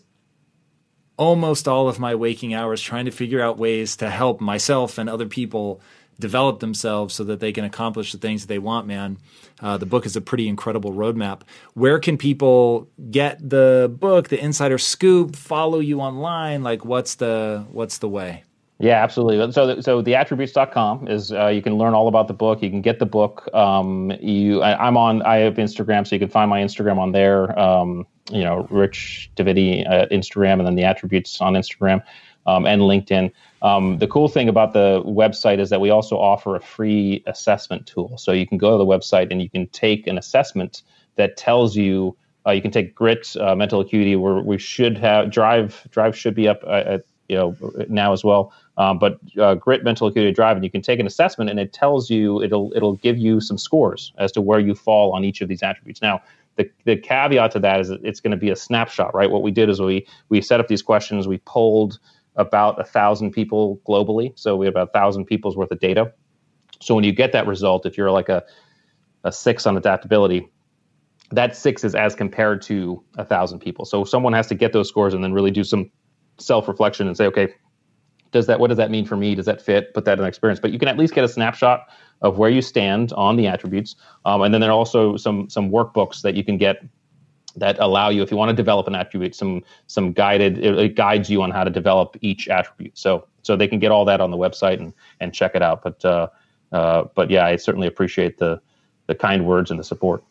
almost 1.17 1.69
all 1.69 1.89
of 1.89 1.99
my 1.99 2.15
waking 2.15 2.55
hours 2.55 2.83
trying 2.83 3.05
to 3.07 3.11
figure 3.11 3.41
out 3.41 3.59
ways 3.59 3.97
to 3.97 4.11
help 4.11 4.41
myself 4.41 4.99
and 4.99 5.09
other 5.09 5.27
people 5.27 5.81
develop 6.19 6.61
themselves 6.61 7.15
so 7.15 7.25
that 7.25 7.41
they 7.41 7.53
can 7.53 7.65
accomplish 7.65 8.13
the 8.13 8.19
things 8.19 8.43
that 8.43 8.49
they 8.49 8.59
want, 8.59 8.87
man. 8.87 9.19
Uh, 9.61 9.77
the 9.77 9.87
book 9.87 10.07
is 10.07 10.17
a 10.17 10.21
pretty 10.21 10.49
incredible 10.49 10.93
roadmap. 10.93 11.43
Where 11.75 11.99
can 11.99 12.17
people 12.17 12.89
get 13.11 13.49
the 13.49 13.95
book, 13.99 14.29
the 14.29 14.43
insider 14.43 14.79
scoop, 14.79 15.37
follow 15.37 15.79
you 15.79 16.01
online? 16.01 16.63
Like 16.63 16.85
what's 16.85 17.17
the 17.17 17.67
what's 17.71 17.99
the 17.99 18.09
way? 18.09 18.45
Yeah, 18.81 19.03
absolutely. 19.03 19.53
So, 19.53 19.81
so 19.83 20.03
theattributes.com 20.03 21.07
is 21.07 21.33
uh, 21.33 21.49
you 21.49 21.61
can 21.61 21.77
learn 21.77 21.93
all 21.93 22.09
about 22.09 22.29
the 22.29 22.35
book. 22.35 22.63
You 22.63 22.71
can 22.71 22.81
get 22.81 22.99
the 22.99 23.05
book. 23.05 23.47
Um, 23.55 24.11
you, 24.23 24.63
I, 24.63 24.89
am 24.89 24.97
on. 24.97 25.21
I 25.23 25.37
have 25.39 25.57
Instagram, 25.57 26.07
so 26.07 26.17
you 26.17 26.19
can 26.19 26.31
find 26.31 26.49
my 26.49 26.63
Instagram 26.63 26.97
on 26.97 27.13
there. 27.13 27.57
Um, 27.59 28.07
you 28.33 28.43
know, 28.43 28.67
Rich 28.71 29.31
Diviney 29.37 29.87
at 29.87 30.11
Instagram, 30.11 30.55
and 30.55 30.67
then 30.67 30.77
the 30.77 30.85
attributes 30.85 31.43
on 31.43 31.53
Instagram 31.55 32.03
um, 32.47 32.65
and 32.65 32.81
LinkedIn. 32.81 33.31
Um, 33.63 33.99
the 33.99 34.07
cool 34.07 34.29
thing 34.29 34.49
about 34.49 34.73
the 34.73 35.03
website 35.05 35.59
is 35.59 35.71
that 35.71 35.81
we 35.81 35.91
also 35.91 36.17
offer 36.17 36.57
a 36.57 36.61
free 36.61 37.23
assessment 37.27 37.87
tool. 37.87 38.17
So 38.19 38.33
you 38.33 38.47
can 38.47 38.59
go 38.59 38.73
to 38.73 38.79
the 38.79 38.87
website 38.87 39.31
and 39.31 39.43
you 39.43 39.51
can 39.51 39.67
take 39.69 40.07
an 40.07 40.19
assessment 40.19 40.83
that 41.17 41.37
tells 41.37 41.77
you. 41.77 42.17
Uh, 42.47 42.53
you 42.53 42.63
can 42.63 42.71
take 42.71 42.95
grit, 42.95 43.37
uh, 43.39 43.55
mental 43.55 43.81
acuity, 43.81 44.17
where 44.17 44.41
we 44.41 44.57
should 44.57 44.97
have 44.97 45.31
drive. 45.31 45.87
Drive 45.91 46.17
should 46.17 46.35
be 46.35 46.49
up 46.49 46.63
uh, 46.65 46.83
at, 46.87 47.05
you 47.29 47.37
know 47.37 47.55
now 47.89 48.13
as 48.13 48.25
well. 48.25 48.53
Um, 48.79 48.99
but 48.99 49.19
uh, 49.39 49.55
grit, 49.55 49.85
mental 49.85 50.09
acuity, 50.09 50.33
drive, 50.33 50.57
and 50.57 50.65
you 50.65 50.71
can 50.71 50.81
take 50.81 50.99
an 50.99 51.07
assessment, 51.07 51.51
and 51.51 51.61
it 51.61 51.73
tells 51.75 52.09
you 52.09 52.43
it'll 52.43 52.73
it'll 52.75 52.97
give 52.97 53.19
you 53.19 53.41
some 53.41 53.59
scores 53.59 54.13
as 54.17 54.33
to 54.33 54.41
where 54.41 54.59
you 54.59 54.75
fall 54.75 55.13
on 55.13 55.23
each 55.23 55.43
of 55.43 55.49
these 55.49 55.63
attributes. 55.63 56.01
Now, 56.01 56.23
the, 56.57 56.69
the 56.87 56.97
caveat 56.97 57.53
to 57.53 57.59
that 57.61 57.81
is 57.81 57.89
that 57.89 58.01
it's 58.03 58.21
going 58.21 58.33
to 58.33 58.37
be 58.37 58.51
a 58.51 58.57
snapshot, 58.57 59.15
right? 59.15 59.31
What 59.31 59.43
we 59.43 59.51
did 59.51 59.69
is 59.69 59.81
we 59.81 60.07
we 60.31 60.41
set 60.41 60.61
up 60.61 60.69
these 60.69 60.83
questions, 60.83 61.29
we 61.29 61.39
polled 61.45 61.99
about 62.37 62.81
a 62.81 62.85
thousand 62.85 63.33
people 63.33 63.81
globally, 63.87 64.39
so 64.39 64.57
we 64.57 64.67
have 64.67 64.75
about 64.75 64.89
a 64.89 64.93
thousand 64.93 65.27
people's 65.27 65.57
worth 65.57 65.71
of 65.71 65.81
data. 65.81 66.13
So 66.81 66.95
when 66.95 67.05
you 67.05 67.13
get 67.13 67.33
that 67.33 67.47
result, 67.47 67.87
if 67.87 67.99
you're 67.99 68.11
like 68.11 68.29
a 68.29 68.45
a 69.25 69.33
six 69.33 69.67
on 69.67 69.77
adaptability, 69.77 70.49
that 71.31 71.55
six 71.57 71.85
is 71.85 71.95
as 71.95 72.15
compared 72.15 72.63
to 72.63 73.05
a 73.19 73.25
thousand 73.25 73.61
people. 73.61 73.85
So 73.85 74.05
someone 74.05 74.33
has 74.33 74.47
to 74.49 74.55
get 74.55 74.73
those 74.73 74.89
scores 74.89 75.15
and 75.15 75.23
then 75.23 75.33
really 75.33 75.51
do 75.51 75.65
some 75.65 75.91
self 76.39 76.69
reflection 76.69 77.07
and 77.07 77.17
say, 77.17 77.27
okay, 77.27 77.55
does 78.33 78.47
that 78.47 78.61
what 78.61 78.69
does 78.69 78.77
that 78.77 78.91
mean 78.91 79.05
for 79.05 79.17
me? 79.17 79.35
Does 79.35 79.47
that 79.47 79.61
fit? 79.61 79.93
Put 79.95 80.05
that 80.05 80.19
in 80.19 80.25
experience. 80.25 80.61
But 80.61 80.73
you 80.73 80.79
can 80.79 80.89
at 80.89 80.97
least 80.97 81.15
get 81.15 81.25
a 81.25 81.29
snapshot 81.29 81.87
of 82.23 82.39
where 82.39 82.51
you 82.51 82.63
stand 82.63 83.13
on 83.15 83.37
the 83.37 83.47
attributes, 83.47 83.97
um, 84.25 84.43
and 84.43 84.55
then 84.55 84.61
there 84.61 84.71
are 84.71 84.75
also 84.75 85.17
some 85.17 85.51
some 85.51 85.71
workbooks 85.71 86.23
that 86.23 86.35
you 86.35 86.45
can 86.45 86.57
get 86.57 86.77
that 87.57 87.79
allow 87.79 88.09
you, 88.09 88.23
if 88.23 88.31
you 88.31 88.37
want 88.37 88.51
to 88.51 88.55
develop 88.55 88.87
an 88.87 88.95
attribute, 88.95 89.35
some 89.35 89.63
some 89.87 90.13
guided 90.13 90.59
it, 90.59 90.79
it 90.79 90.95
guides 90.95 91.31
you 91.31 91.43
on 91.43 91.51
how 91.51 91.65
to 91.65 91.71
develop 91.71 92.17
each 92.21 92.49
attribute. 92.49 92.97
So 92.97 93.27
so 93.43 93.57
they 93.57 93.69
can 93.69 93.79
get 93.79 93.91
all 93.91 94.05
that 94.05 94.21
on 94.21 94.31
the 94.31 94.37
website 94.37 94.79
and 94.79 94.93
and 95.21 95.35
check 95.35 95.55
it 95.55 95.63
out. 95.63 95.83
But 95.83 96.05
uh, 96.05 96.29
uh, 96.73 97.05
but 97.15 97.31
yeah, 97.31 97.47
I 97.47 97.57
certainly 97.57 97.87
appreciate 97.87 98.39
the 98.39 98.61
the 99.07 99.15
kind 99.15 99.47
words 99.47 99.71
and 99.71 99.81
the 99.81 99.85
support. 99.85 100.23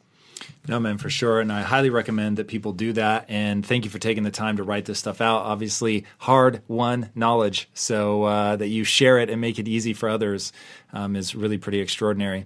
No, 0.68 0.80
man, 0.80 0.98
for 0.98 1.10
sure. 1.10 1.40
And 1.40 1.52
I 1.52 1.62
highly 1.62 1.90
recommend 1.90 2.38
that 2.38 2.48
people 2.48 2.74
do 2.74 2.94
that. 2.94 3.26
And 3.28 3.66
thank 3.66 3.86
you 3.86 3.90
for 3.90 4.00
taking 4.00 4.24
the 4.24 4.32
time 4.32 4.58
to 4.58 4.64
write 4.64 4.86
this 4.86 5.00
stuff 5.00 5.20
out. 5.20 5.42
Obviously, 5.42 6.06
hard 6.20 6.62
won 6.68 7.10
knowledge. 7.16 7.70
So 7.74 8.24
uh, 8.24 8.56
that 8.56 8.68
you 8.68 8.84
share 8.84 9.18
it 9.18 9.30
and 9.30 9.42
make 9.42 9.58
it 9.58 9.68
easy 9.68 9.94
for 9.94 10.10
others 10.10 10.54
um, 10.94 11.16
is 11.16 11.34
really 11.34 11.58
pretty 11.58 11.80
extraordinary. 11.80 12.46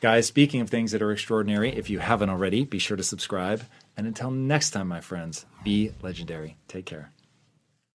Guys, 0.00 0.26
speaking 0.26 0.60
of 0.60 0.68
things 0.68 0.92
that 0.92 1.00
are 1.00 1.12
extraordinary, 1.12 1.74
if 1.74 1.88
you 1.88 2.00
haven't 2.00 2.28
already, 2.28 2.64
be 2.64 2.78
sure 2.78 2.96
to 2.96 3.04
subscribe. 3.04 3.62
And 3.96 4.06
until 4.06 4.30
next 4.30 4.70
time, 4.70 4.88
my 4.88 5.00
friends, 5.00 5.46
be 5.64 5.92
legendary. 6.02 6.56
Take 6.68 6.86
care. 6.86 7.10